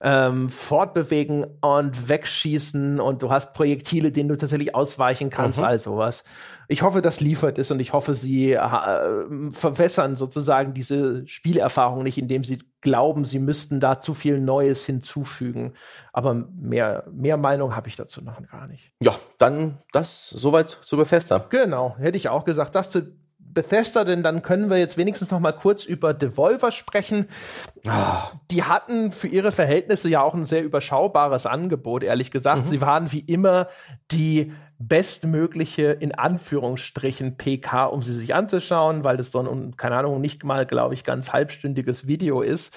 [0.00, 5.64] ähm, fortbewegen und wegschießen und du hast Projektile, denen du tatsächlich ausweichen kannst, mhm.
[5.64, 6.24] all sowas.
[6.68, 12.18] Ich hoffe, das liefert es und ich hoffe, sie äh, verwässern sozusagen diese Spielerfahrung nicht,
[12.18, 15.72] indem sie glauben, sie müssten da zu viel Neues hinzufügen.
[16.12, 18.92] Aber mehr, mehr Meinung habe ich dazu noch gar nicht.
[19.00, 21.46] Ja, dann das soweit zu Bethesda.
[21.50, 22.74] Genau, hätte ich auch gesagt.
[22.74, 23.02] Das zu
[23.54, 27.28] Bethesda, denn dann können wir jetzt wenigstens noch mal kurz über Devolver sprechen.
[28.50, 32.62] Die hatten für ihre Verhältnisse ja auch ein sehr überschaubares Angebot, ehrlich gesagt.
[32.62, 32.66] Mhm.
[32.66, 33.68] Sie waren wie immer
[34.10, 40.20] die bestmögliche, in Anführungsstrichen, PK, um sie sich anzuschauen, weil das so ein, keine Ahnung,
[40.20, 42.76] nicht mal, glaube ich, ganz halbstündiges Video ist,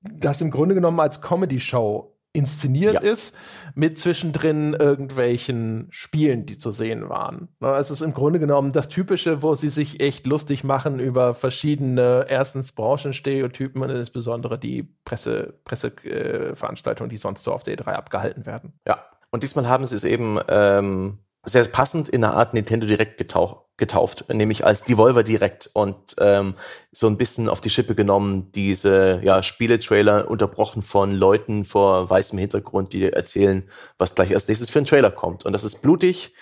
[0.00, 3.00] das im Grunde genommen als Comedy-Show inszeniert ja.
[3.00, 3.34] ist,
[3.74, 7.48] mit zwischendrin irgendwelchen Spielen, die zu sehen waren.
[7.60, 11.34] Ne, es ist im Grunde genommen das Typische, wo sie sich echt lustig machen über
[11.34, 18.46] verschiedene, erstens Branchenstereotypen und insbesondere die Presse, Presseveranstaltungen, die sonst so auf der E3 abgehalten
[18.46, 18.72] werden.
[18.86, 23.18] Ja, und diesmal haben sie es eben ähm, sehr passend in einer Art Nintendo Direct
[23.18, 26.54] getaucht getauft, nämlich als Devolver Direct und ähm,
[26.92, 32.38] so ein bisschen auf die Schippe genommen, diese ja, Spieletrailer unterbrochen von Leuten vor weißem
[32.38, 33.68] Hintergrund, die erzählen,
[33.98, 35.44] was gleich als nächstes für ein Trailer kommt.
[35.44, 36.34] Und das ist blutig,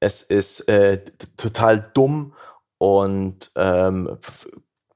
[0.00, 1.04] es ist äh,
[1.36, 2.34] total dumm
[2.78, 4.18] und ähm,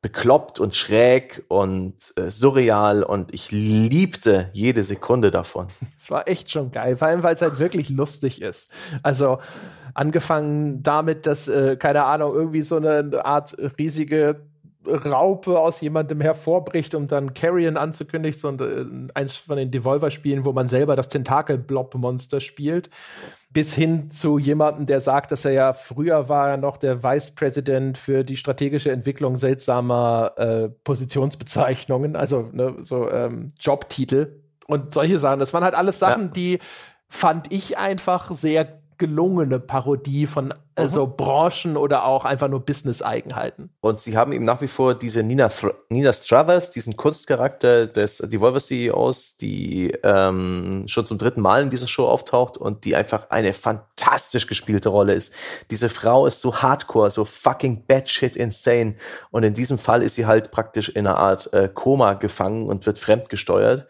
[0.04, 5.68] bekloppt und schräg und äh, surreal und ich liebte jede Sekunde davon.
[5.98, 8.70] Es war echt schon geil, vor allem weil es halt wirklich lustig ist.
[9.02, 9.38] Also
[9.94, 14.42] angefangen damit, dass, äh, keine Ahnung, irgendwie so eine Art riesige
[14.86, 20.52] Raupe aus jemandem hervorbricht, um dann Carrion anzukündigen, so äh, eins von den Devolver-Spielen, wo
[20.52, 22.90] man selber das Tentakel-Blob-Monster spielt,
[23.50, 27.34] bis hin zu jemandem, der sagt, dass er ja früher war er noch der Vice
[27.34, 35.18] President für die strategische Entwicklung seltsamer äh, Positionsbezeichnungen, also ne, so ähm, Jobtitel und solche
[35.18, 35.40] Sachen.
[35.40, 36.30] Das waren halt alles Sachen, ja.
[36.30, 36.58] die
[37.08, 41.16] fand ich einfach sehr gelungene Parodie von also mhm.
[41.16, 43.70] Branchen oder auch einfach nur Business-Eigenheiten.
[43.80, 45.48] Und sie haben eben nach wie vor diese Nina,
[45.88, 51.86] Nina Stravers, diesen Kunstcharakter des Devolver CEOs, die ähm, schon zum dritten Mal in dieser
[51.86, 55.32] Show auftaucht und die einfach eine fantastisch gespielte Rolle ist.
[55.70, 58.96] Diese Frau ist so hardcore, so fucking batshit insane.
[59.30, 62.86] Und in diesem Fall ist sie halt praktisch in einer Art äh, Koma gefangen und
[62.86, 63.86] wird fremdgesteuert.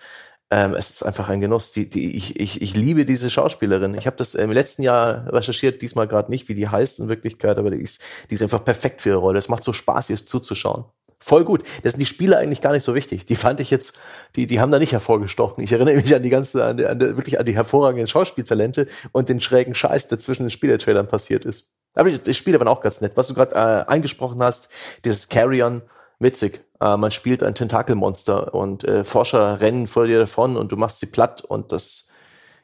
[0.55, 1.73] Ähm, es ist einfach ein Genuss.
[1.73, 3.95] Die, die, ich, ich, ich liebe diese Schauspielerin.
[3.95, 7.59] Ich habe das im letzten Jahr recherchiert, diesmal gerade nicht, wie die heißt in Wirklichkeit,
[7.59, 8.01] aber die ist,
[8.31, 9.41] die ist einfach perfekt für ihre Rolle.
[9.41, 10.85] Es macht so Spaß, ihr zuzuschauen.
[11.19, 11.65] Voll gut.
[11.83, 13.27] Das sind die Spieler eigentlich gar nicht so wichtig.
[13.27, 13.99] Die fand ich jetzt,
[14.37, 15.65] die, die haben da nicht hervorgestochen.
[15.65, 18.87] Ich erinnere mich an die ganze, an, die, an die, wirklich an die hervorragenden Schauspieltalente
[19.11, 21.73] und den schrägen Scheiß, der zwischen den Spielertrailern passiert ist.
[21.97, 23.13] Aber die Spiele waren auch ganz nett.
[23.17, 24.69] Was du gerade äh, angesprochen hast,
[25.05, 25.83] dieses Carry-On,
[26.21, 26.61] witzig.
[26.85, 31.01] Äh, man spielt ein Tentakelmonster und äh, Forscher rennen vor dir davon und du machst
[31.01, 32.09] sie platt und das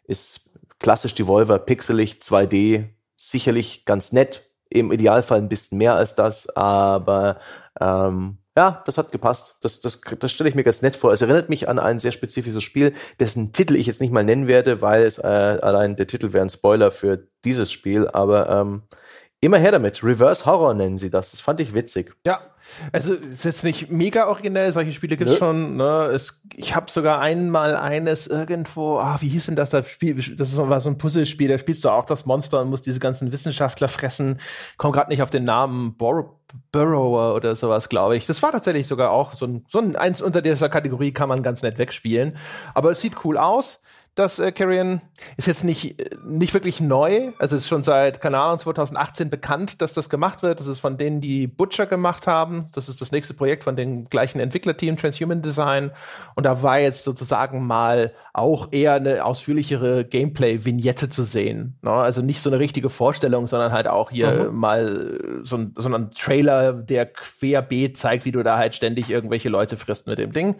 [0.04, 2.84] ist klassisch Devolver, pixelig, 2D,
[3.16, 7.40] sicherlich ganz nett, im Idealfall ein bisschen mehr als das, aber
[7.80, 9.58] Ähm, ja, das hat gepasst.
[9.62, 11.12] Das, das, das stelle ich mir ganz nett vor.
[11.12, 14.48] Es erinnert mich an ein sehr spezifisches Spiel, dessen Titel ich jetzt nicht mal nennen
[14.48, 18.08] werde, weil es äh, allein der Titel wäre ein Spoiler für dieses Spiel.
[18.08, 18.82] Aber ähm,
[19.40, 20.02] immer her damit.
[20.02, 21.30] Reverse Horror nennen sie das.
[21.30, 22.12] Das fand ich witzig.
[22.26, 22.40] Ja,
[22.92, 25.76] also ist jetzt nicht mega originell, solche Spiele gibt es schon.
[25.76, 26.10] Ne?
[26.14, 30.16] Es, ich habe sogar einmal eines irgendwo, ah, wie hieß denn das das Spiel?
[30.36, 33.32] Das war so ein Puzzlespiel, da spielst du auch das Monster und musst diese ganzen
[33.32, 34.40] Wissenschaftler fressen.
[34.76, 36.36] Komm gerade nicht auf den Namen Bor
[36.72, 38.26] Burrower oder sowas, glaube ich.
[38.26, 41.44] Das war tatsächlich sogar auch so ein, so ein eins unter dieser Kategorie kann man
[41.44, 42.36] ganz nett wegspielen.
[42.74, 43.80] Aber es sieht cool aus
[44.14, 45.00] das äh, Carrion
[45.36, 47.32] ist jetzt nicht, äh, nicht wirklich neu.
[47.38, 50.60] Also es ist schon seit, keine Ahnung, 2018 bekannt, dass das gemacht wird.
[50.60, 52.66] Das ist von denen, die Butcher gemacht haben.
[52.74, 55.92] Das ist das nächste Projekt von dem gleichen Entwicklerteam, Transhuman Design.
[56.34, 61.78] Und da war jetzt sozusagen mal auch eher eine ausführlichere Gameplay-Vignette zu sehen.
[61.82, 61.90] Ne?
[61.90, 64.58] Also nicht so eine richtige Vorstellung, sondern halt auch hier mhm.
[64.58, 69.48] mal so ein, so ein Trailer, der querbeet zeigt, wie du da halt ständig irgendwelche
[69.48, 70.56] Leute frisst mit dem Ding.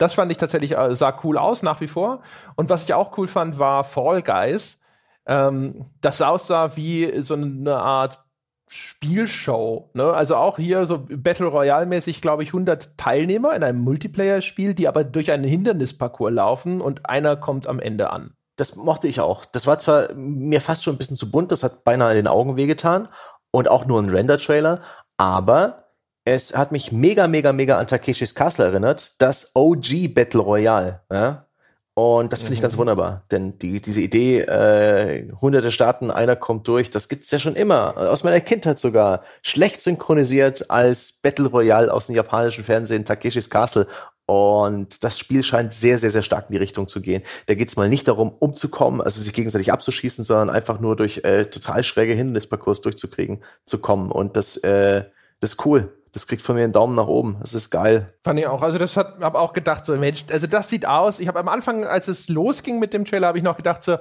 [0.00, 2.22] Das fand ich tatsächlich, äh, sah cool aus nach wie vor.
[2.56, 4.80] Und was ich auch cool fand, war Fall Guys.
[5.26, 8.18] Ähm, das aussah wie so eine Art
[8.66, 9.90] Spielshow.
[9.92, 10.04] Ne?
[10.04, 15.04] Also auch hier so Battle Royale-mäßig, glaube ich, 100 Teilnehmer in einem Multiplayer-Spiel, die aber
[15.04, 18.32] durch einen Hindernisparcours laufen und einer kommt am Ende an.
[18.56, 19.44] Das mochte ich auch.
[19.44, 22.26] Das war zwar mir fast schon ein bisschen zu bunt, das hat beinahe in den
[22.26, 23.08] Augen wehgetan
[23.50, 24.80] und auch nur ein Render-Trailer,
[25.18, 25.79] aber
[26.34, 31.00] es hat mich mega, mega, mega an Takeshis Castle erinnert, das OG Battle Royale.
[31.12, 31.46] Ja?
[31.94, 32.78] Und das finde ich ganz mhm.
[32.78, 37.56] wunderbar, denn die, diese Idee, äh, hunderte Staaten, einer kommt durch, das gibt's ja schon
[37.56, 43.50] immer, aus meiner Kindheit sogar, schlecht synchronisiert als Battle Royale aus dem japanischen Fernsehen, Takeshis
[43.50, 43.86] Castle.
[44.24, 47.24] Und das Spiel scheint sehr, sehr, sehr stark in die Richtung zu gehen.
[47.46, 51.46] Da geht's mal nicht darum, umzukommen, also sich gegenseitig abzuschießen, sondern einfach nur durch äh,
[51.46, 54.12] total schräge Hindernisparcours durchzukriegen, zu kommen.
[54.12, 55.06] Und das, äh,
[55.40, 57.36] das ist cool das kriegt von mir einen Daumen nach oben.
[57.40, 58.12] Das ist geil.
[58.24, 58.62] Fand ich auch.
[58.62, 61.20] Also das hat, hab auch gedacht so, Mensch, also das sieht aus.
[61.20, 63.96] Ich habe am Anfang, als es losging mit dem Trailer, habe ich noch gedacht so,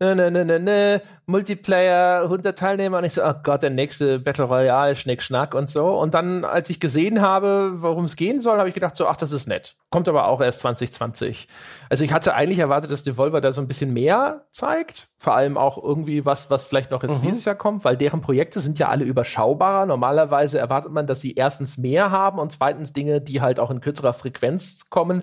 [0.00, 4.18] ne, ne, ne, ne, ne, Multiplayer, 100 Teilnehmer und ich so, oh Gott, der nächste
[4.18, 5.86] Battle Royale, Schnick, Schnack und so.
[5.86, 9.16] Und dann, als ich gesehen habe, worum es gehen soll, habe ich gedacht so, ach,
[9.16, 9.76] das ist nett.
[9.90, 11.48] Kommt aber auch erst 2020.
[11.88, 15.08] Also ich hatte eigentlich erwartet, dass Devolver da so ein bisschen mehr zeigt.
[15.24, 17.28] Vor allem auch irgendwie was, was vielleicht noch jetzt mhm.
[17.28, 19.86] dieses Jahr kommt, weil deren Projekte sind ja alle überschaubarer.
[19.86, 23.80] Normalerweise erwartet man, dass sie erstens mehr haben und zweitens Dinge, die halt auch in
[23.80, 25.22] kürzerer Frequenz kommen.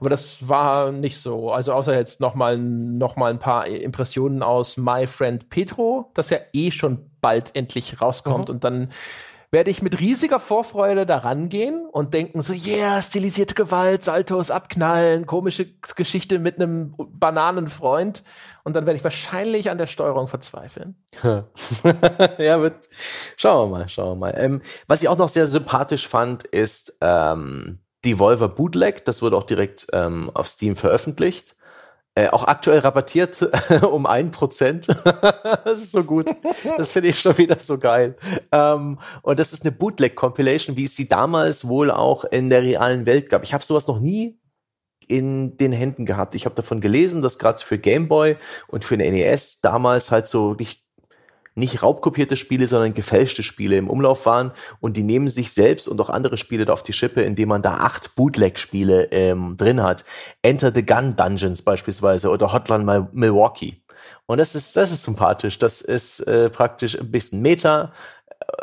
[0.00, 1.50] Aber das war nicht so.
[1.50, 6.28] Also außer jetzt noch mal, noch mal ein paar Impressionen aus My Friend Petro, das
[6.28, 8.50] ja eh schon bald endlich rauskommt.
[8.50, 8.54] Mhm.
[8.54, 8.90] Und dann
[9.50, 15.26] werde ich mit riesiger Vorfreude da rangehen und denken so, yeah, stilisierte Gewalt, Saltos abknallen,
[15.26, 15.66] komische
[15.96, 18.22] Geschichte mit einem Bananenfreund.
[18.64, 20.96] Und dann werde ich wahrscheinlich an der Steuerung verzweifeln.
[21.22, 22.88] ja, wird,
[23.36, 24.34] schauen wir mal, schauen wir mal.
[24.36, 29.06] Ähm, was ich auch noch sehr sympathisch fand, ist ähm, Devolver Bootleg.
[29.06, 31.56] Das wurde auch direkt ähm, auf Steam veröffentlicht.
[32.14, 33.48] Äh, auch aktuell rabattiert
[33.82, 34.88] um ein Prozent.
[35.64, 36.26] das ist so gut.
[36.76, 38.16] Das finde ich schon wieder so geil.
[38.50, 43.06] Ähm, und das ist eine Bootleg-Compilation, wie es sie damals wohl auch in der realen
[43.06, 43.44] Welt gab.
[43.44, 44.40] Ich habe sowas noch nie
[45.06, 46.34] in den Händen gehabt.
[46.34, 48.36] Ich habe davon gelesen, dass gerade für Game Boy
[48.66, 50.87] und für den NES damals halt so nicht
[51.58, 56.00] nicht raubkopierte Spiele, sondern gefälschte Spiele im Umlauf waren und die nehmen sich selbst und
[56.00, 60.04] auch andere Spiele da auf die Schippe, indem man da acht Bootleg-Spiele ähm, drin hat.
[60.42, 63.82] Enter the Gun Dungeons beispielsweise oder Hotline Milwaukee.
[64.26, 65.58] Und das ist, das ist sympathisch.
[65.58, 67.92] Das ist äh, praktisch ein bisschen Meta,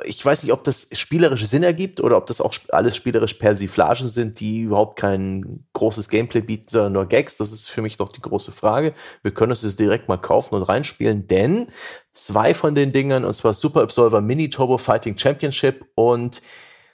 [0.06, 4.08] ich weiß nicht, ob das spielerische Sinn ergibt oder ob das auch alles spielerisch Persiflagen
[4.08, 7.38] sind, die überhaupt kein großes Gameplay bieten, sondern nur Gags.
[7.38, 8.94] Das ist für mich doch die große Frage.
[9.22, 11.68] Wir können uns das direkt mal kaufen und reinspielen, denn
[12.14, 16.42] zwei von den Dingen, und zwar Super Absolver Mini Turbo Fighting Championship und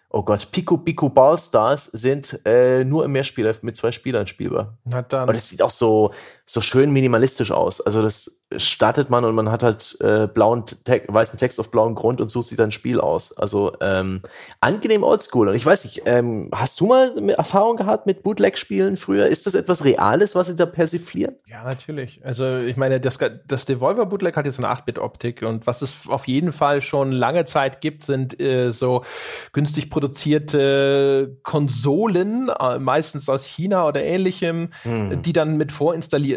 [0.10, 4.78] oh Gott, Pico Pico Ballstars sind äh, nur im Mehrspieler mit zwei Spielern spielbar.
[4.86, 5.30] Na dann.
[5.30, 6.14] Und es sieht auch so,
[6.52, 7.80] so schön minimalistisch aus.
[7.80, 11.96] Also das startet man und man hat halt äh, blauen Te weißen Text auf blauem
[11.96, 13.38] Grund und sucht sich dann ein Spiel aus.
[13.38, 14.22] Also ähm,
[14.60, 15.48] angenehm oldschool.
[15.48, 19.28] Und ich weiß nicht, ähm, hast du mal Erfahrung gehabt mit Bootleg-Spielen früher?
[19.28, 21.36] Ist das etwas Reales, was sie da persiflieren?
[21.48, 22.20] Ja, natürlich.
[22.26, 23.18] Also ich meine, das,
[23.48, 27.46] das Devolver Bootleg hat jetzt eine 8-Bit-Optik und was es auf jeden Fall schon lange
[27.46, 29.04] Zeit gibt, sind äh, so
[29.54, 35.22] günstig produzierte Konsolen, äh, meistens aus China oder ähnlichem, hm.
[35.22, 35.72] die dann mit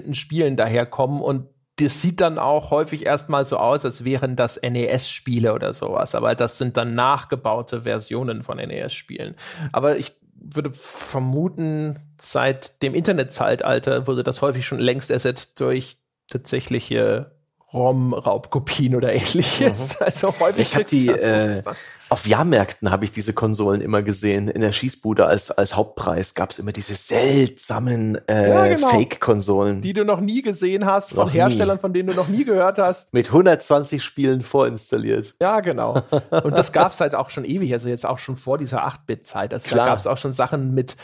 [0.05, 4.61] vorinstallierten Spielen daherkommen und das sieht dann auch häufig erstmal so aus, als wären das
[4.63, 6.15] NES-Spiele oder sowas.
[6.15, 9.35] Aber das sind dann nachgebaute Versionen von NES-Spielen.
[9.73, 15.97] Aber ich würde vermuten, seit dem Internetzeitalter wurde das häufig schon längst ersetzt durch
[16.31, 17.34] tatsächliche
[17.75, 19.99] ROM-Raubkopien oder ähnliches.
[20.01, 20.07] Mhm.
[20.07, 20.63] Also häufig.
[20.63, 21.63] Ich habe die, äh,
[22.11, 24.49] auf Jahrmärkten habe ich diese Konsolen immer gesehen.
[24.49, 28.89] In der Schießbude als, als Hauptpreis gab es immer diese seltsamen äh, ja, genau.
[28.91, 29.81] Fake-Konsolen.
[29.81, 31.81] Die du noch nie gesehen hast, von noch Herstellern, nie.
[31.81, 33.15] von denen du noch nie gehört hast.
[33.15, 35.35] Mit 120 Spielen vorinstalliert.
[35.41, 36.03] Ja, genau.
[36.45, 39.55] Und das gab es halt auch schon ewig, also jetzt auch schon vor dieser 8-Bit-Zeit.
[39.55, 39.87] Also Klar.
[39.87, 40.97] da gab es auch schon Sachen mit,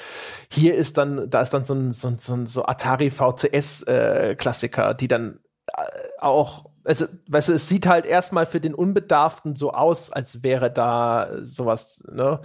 [0.49, 4.91] hier ist dann, da ist dann so ein, so ein, so ein so Atari VCS-Klassiker,
[4.91, 5.41] äh, die dann
[6.21, 10.71] auch also, weißt du, es sieht halt erstmal für den Unbedarften so aus, als wäre
[10.71, 12.41] da sowas, ne?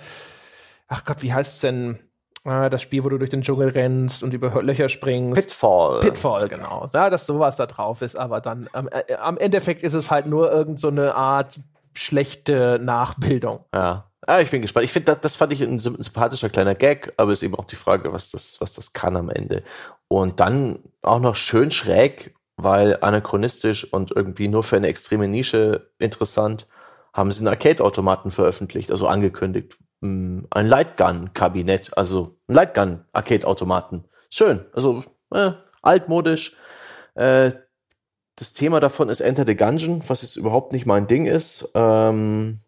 [0.88, 2.00] Ach Gott, wie heißt's denn?
[2.44, 5.48] Ah, das Spiel, wo du durch den Dschungel rennst und über Löcher springst.
[5.48, 6.02] Pitfall.
[6.02, 6.88] Pitfall, genau.
[6.94, 10.28] Ja, dass sowas da drauf ist, aber dann ähm, äh, am Endeffekt ist es halt
[10.28, 11.60] nur irgend so eine Art
[11.94, 13.66] schlechte Nachbildung.
[13.74, 14.12] Ja.
[14.28, 14.84] Ah, ich bin gespannt.
[14.84, 17.66] Ich finde, das, das fand ich ein sympathischer kleiner Gag, aber es ist eben auch
[17.66, 19.64] die Frage, was das, was das kann am Ende.
[20.08, 25.92] Und dann auch noch schön schräg weil anachronistisch und irgendwie nur für eine extreme Nische
[26.00, 26.68] interessant,
[27.14, 29.78] haben sie einen Arcade-Automaten veröffentlicht, also angekündigt.
[30.02, 34.06] Hm, ein Lightgun-Kabinett, also ein Lightgun-Arcade-Automaten.
[34.30, 35.52] Schön, also äh,
[35.82, 36.58] altmodisch.
[37.16, 37.52] Äh,
[38.36, 41.70] das Thema davon ist Enter the Gungeon, was jetzt überhaupt nicht mein Ding ist.
[41.74, 42.60] Ähm,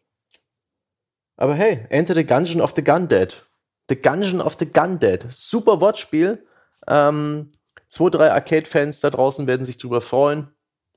[1.36, 3.46] aber hey, Enter the Gungeon of the Gun Dead.
[3.90, 5.26] The Gungeon of the Gun Dead.
[5.30, 6.46] Super Wortspiel.
[6.88, 7.52] Ähm,
[7.90, 10.50] Zwei, drei Arcade-Fans da draußen werden sich drüber freuen.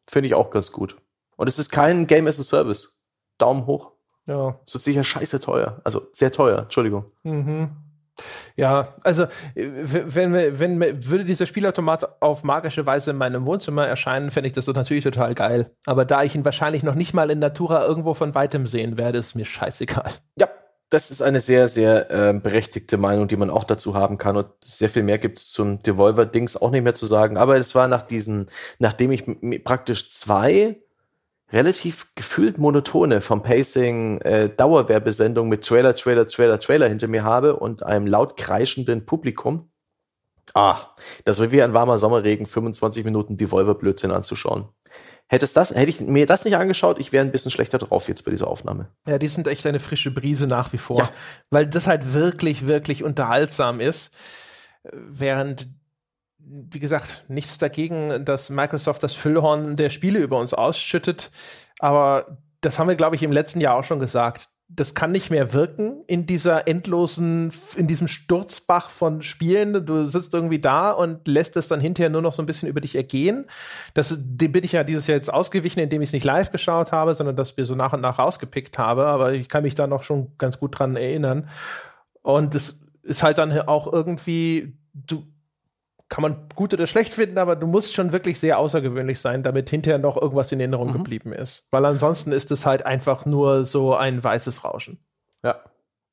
[0.08, 0.96] Finde ich auch ganz gut.
[1.36, 2.98] Und es ist kein Game as a Service.
[3.38, 3.92] Daumen hoch.
[4.26, 4.58] Ja.
[4.66, 5.80] Es wird sicher scheiße teuer.
[5.84, 7.06] Also sehr teuer, Entschuldigung.
[7.22, 7.70] Mhm.
[8.56, 14.30] Ja, also wenn, wenn, wenn würde dieser Spielautomat auf magische Weise in meinem Wohnzimmer erscheinen,
[14.30, 15.70] fände ich das so natürlich total geil.
[15.86, 19.18] Aber da ich ihn wahrscheinlich noch nicht mal in Natura irgendwo von weitem sehen werde,
[19.18, 20.10] ist mir scheißegal.
[20.36, 20.48] Ja,
[20.90, 24.36] das ist eine sehr, sehr äh, berechtigte Meinung, die man auch dazu haben kann.
[24.36, 27.36] Und sehr viel mehr gibt es zum Devolver-Dings auch nicht mehr zu sagen.
[27.36, 28.48] Aber es war nach diesen,
[28.80, 29.24] nachdem ich
[29.64, 30.80] praktisch zwei
[31.52, 37.56] relativ gefühlt monotone vom Pacing äh, Dauerwerbesendung mit Trailer, Trailer, Trailer, Trailer hinter mir habe
[37.56, 39.70] und einem laut kreischenden Publikum.
[40.54, 40.88] Ah,
[41.24, 44.68] das war wie ein warmer Sommerregen, 25 Minuten Devolver-Blödsinn anzuschauen.
[45.32, 48.24] Hättest das, hätte ich mir das nicht angeschaut, ich wäre ein bisschen schlechter drauf jetzt
[48.24, 48.88] bei dieser Aufnahme.
[49.06, 50.98] Ja, die sind echt eine frische Brise nach wie vor.
[50.98, 51.10] Ja.
[51.50, 54.12] Weil das halt wirklich, wirklich unterhaltsam ist.
[54.82, 55.68] Während,
[56.38, 61.30] wie gesagt, nichts dagegen, dass Microsoft das Füllhorn der Spiele über uns ausschüttet.
[61.78, 65.30] Aber das haben wir, glaube ich, im letzten Jahr auch schon gesagt das kann nicht
[65.30, 69.84] mehr wirken in dieser endlosen, in diesem Sturzbach von Spielen.
[69.84, 72.80] Du sitzt irgendwie da und lässt es dann hinterher nur noch so ein bisschen über
[72.80, 73.46] dich ergehen.
[73.94, 76.92] Das, dem bin ich ja dieses Jahr jetzt ausgewichen, indem ich es nicht live geschaut
[76.92, 79.06] habe, sondern dass wir so nach und nach rausgepickt habe.
[79.06, 81.48] Aber ich kann mich da noch schon ganz gut dran erinnern.
[82.22, 85.24] Und es ist halt dann auch irgendwie, du,
[86.10, 89.70] kann man gut oder schlecht finden, aber du musst schon wirklich sehr außergewöhnlich sein, damit
[89.70, 90.94] hinterher noch irgendwas in Erinnerung mhm.
[90.94, 91.68] geblieben ist.
[91.70, 94.98] Weil ansonsten ist es halt einfach nur so ein weißes Rauschen.
[95.42, 95.60] Ja.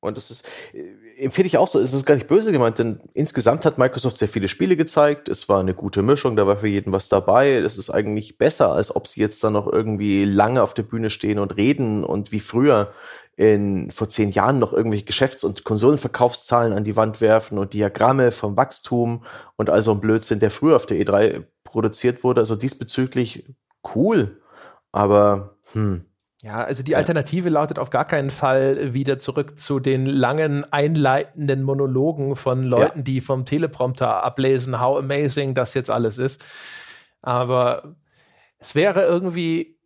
[0.00, 3.00] Und das ist, äh, empfehle ich auch so, es ist gar nicht böse gemeint, denn
[3.14, 5.28] insgesamt hat Microsoft sehr viele Spiele gezeigt.
[5.28, 7.54] Es war eine gute Mischung, da war für jeden was dabei.
[7.54, 11.10] Es ist eigentlich besser, als ob sie jetzt dann noch irgendwie lange auf der Bühne
[11.10, 12.92] stehen und reden und wie früher
[13.38, 18.32] in, vor zehn Jahren noch irgendwelche Geschäfts- und Konsolenverkaufszahlen an die Wand werfen und Diagramme
[18.32, 19.24] vom Wachstum
[19.54, 22.40] und all so ein Blödsinn, der früher auf der E3 produziert wurde.
[22.40, 23.54] Also diesbezüglich
[23.94, 24.40] cool,
[24.90, 26.04] aber hm.
[26.42, 31.62] Ja, also die Alternative lautet auf gar keinen Fall wieder zurück zu den langen einleitenden
[31.62, 33.04] Monologen von Leuten, ja.
[33.04, 36.44] die vom Teleprompter ablesen, how amazing das jetzt alles ist.
[37.22, 37.96] Aber
[38.58, 39.77] es wäre irgendwie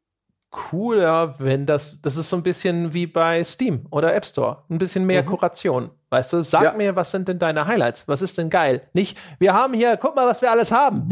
[0.52, 4.58] cooler, wenn das, das ist so ein bisschen wie bei Steam oder App Store.
[4.70, 5.26] Ein bisschen mehr mhm.
[5.26, 5.90] Kuration.
[6.10, 6.72] Weißt du, sag ja.
[6.74, 8.06] mir, was sind denn deine Highlights?
[8.06, 8.82] Was ist denn geil?
[8.92, 11.08] Nicht, wir haben hier, guck mal, was wir alles haben.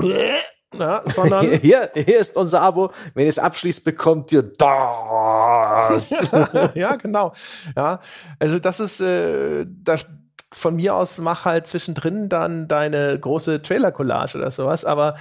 [0.78, 2.92] Ja, sondern hier, hier ist unser Abo.
[3.14, 6.10] Wenn ihr es abschließt, bekommt ihr das.
[6.74, 7.32] ja, genau.
[7.74, 8.00] Ja,
[8.38, 10.06] also das ist äh, das
[10.52, 15.16] von mir aus mach halt zwischendrin dann deine große Trailer-Collage oder sowas, aber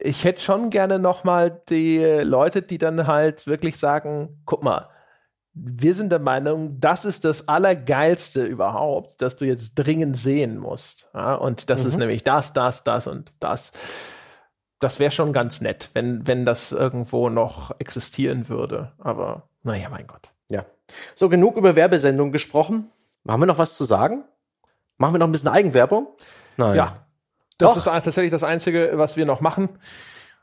[0.00, 4.88] ich hätte schon gerne noch mal die Leute, die dann halt wirklich sagen, guck mal,
[5.60, 11.08] wir sind der Meinung, das ist das Allergeilste überhaupt, das du jetzt dringend sehen musst.
[11.14, 11.88] Ja, und das mhm.
[11.88, 13.72] ist nämlich das, das, das und das.
[14.78, 18.92] Das wäre schon ganz nett, wenn, wenn das irgendwo noch existieren würde.
[18.98, 20.30] Aber naja, mein Gott.
[20.48, 20.64] Ja.
[21.16, 22.92] So, genug über Werbesendungen gesprochen.
[23.26, 24.24] Haben wir noch was zu sagen?
[24.96, 26.06] Machen wir noch ein bisschen Eigenwerbung?
[26.56, 26.76] Nein.
[26.76, 27.07] Ja,
[27.58, 27.76] das Doch.
[27.76, 29.68] ist tatsächlich das Einzige, was wir noch machen.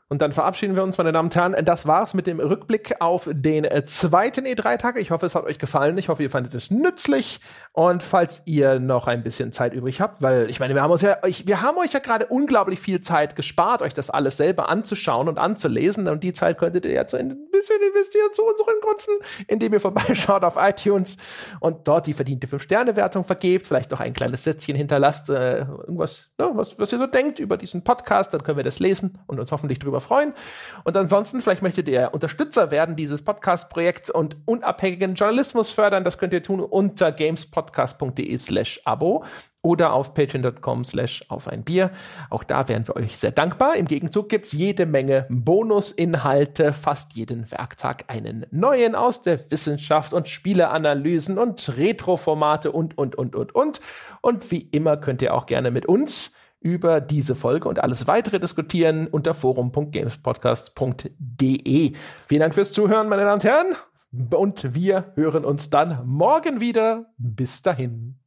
[0.08, 1.56] Und dann verabschieden wir uns, meine Damen und Herren.
[1.64, 5.00] Das war's mit dem Rückblick auf den äh, zweiten E3-Tag.
[5.00, 5.98] Ich hoffe, es hat euch gefallen.
[5.98, 7.40] Ich hoffe, ihr fandet es nützlich.
[7.72, 11.02] Und falls ihr noch ein bisschen Zeit übrig habt, weil ich meine, wir haben uns
[11.02, 14.68] ja, ich, wir haben euch ja gerade unglaublich viel Zeit gespart, euch das alles selber
[14.68, 16.06] anzuschauen und anzulesen.
[16.06, 19.12] Und die Zeit könntet ihr jetzt ein bisschen investieren zu unseren Gunsten,
[19.48, 21.16] indem ihr vorbeischaut auf iTunes
[21.58, 26.50] und dort die verdiente 5-Sterne-Wertung vergebt, vielleicht auch ein kleines Sätzchen hinterlasst, äh, irgendwas, ne,
[26.52, 29.50] was, was ihr so denkt über diesen Podcast, dann können wir das lesen und uns
[29.50, 30.32] hoffentlich drüber freuen.
[30.84, 36.04] Und ansonsten, vielleicht möchtet ihr Unterstützer werden dieses Podcast-Projekts und unabhängigen Journalismus fördern.
[36.04, 39.24] Das könnt ihr tun unter gamespodcast.de slash Abo
[39.66, 41.90] oder auf patreon.com slash auf ein Bier.
[42.30, 43.74] Auch da wären wir euch sehr dankbar.
[43.74, 50.14] Im Gegenzug gibt es jede Menge Bonusinhalte, fast jeden Werktag einen neuen aus der Wissenschaft
[50.14, 53.80] und Spieleanalysen und Retroformate und, und, und, und, und.
[54.20, 56.30] Und wie immer könnt ihr auch gerne mit uns
[56.66, 61.92] über diese Folge und alles weitere diskutieren unter forum.gamespodcast.de.
[62.26, 63.76] Vielen Dank fürs Zuhören, meine Damen und Herren.
[64.34, 67.06] Und wir hören uns dann morgen wieder.
[67.18, 68.18] Bis dahin.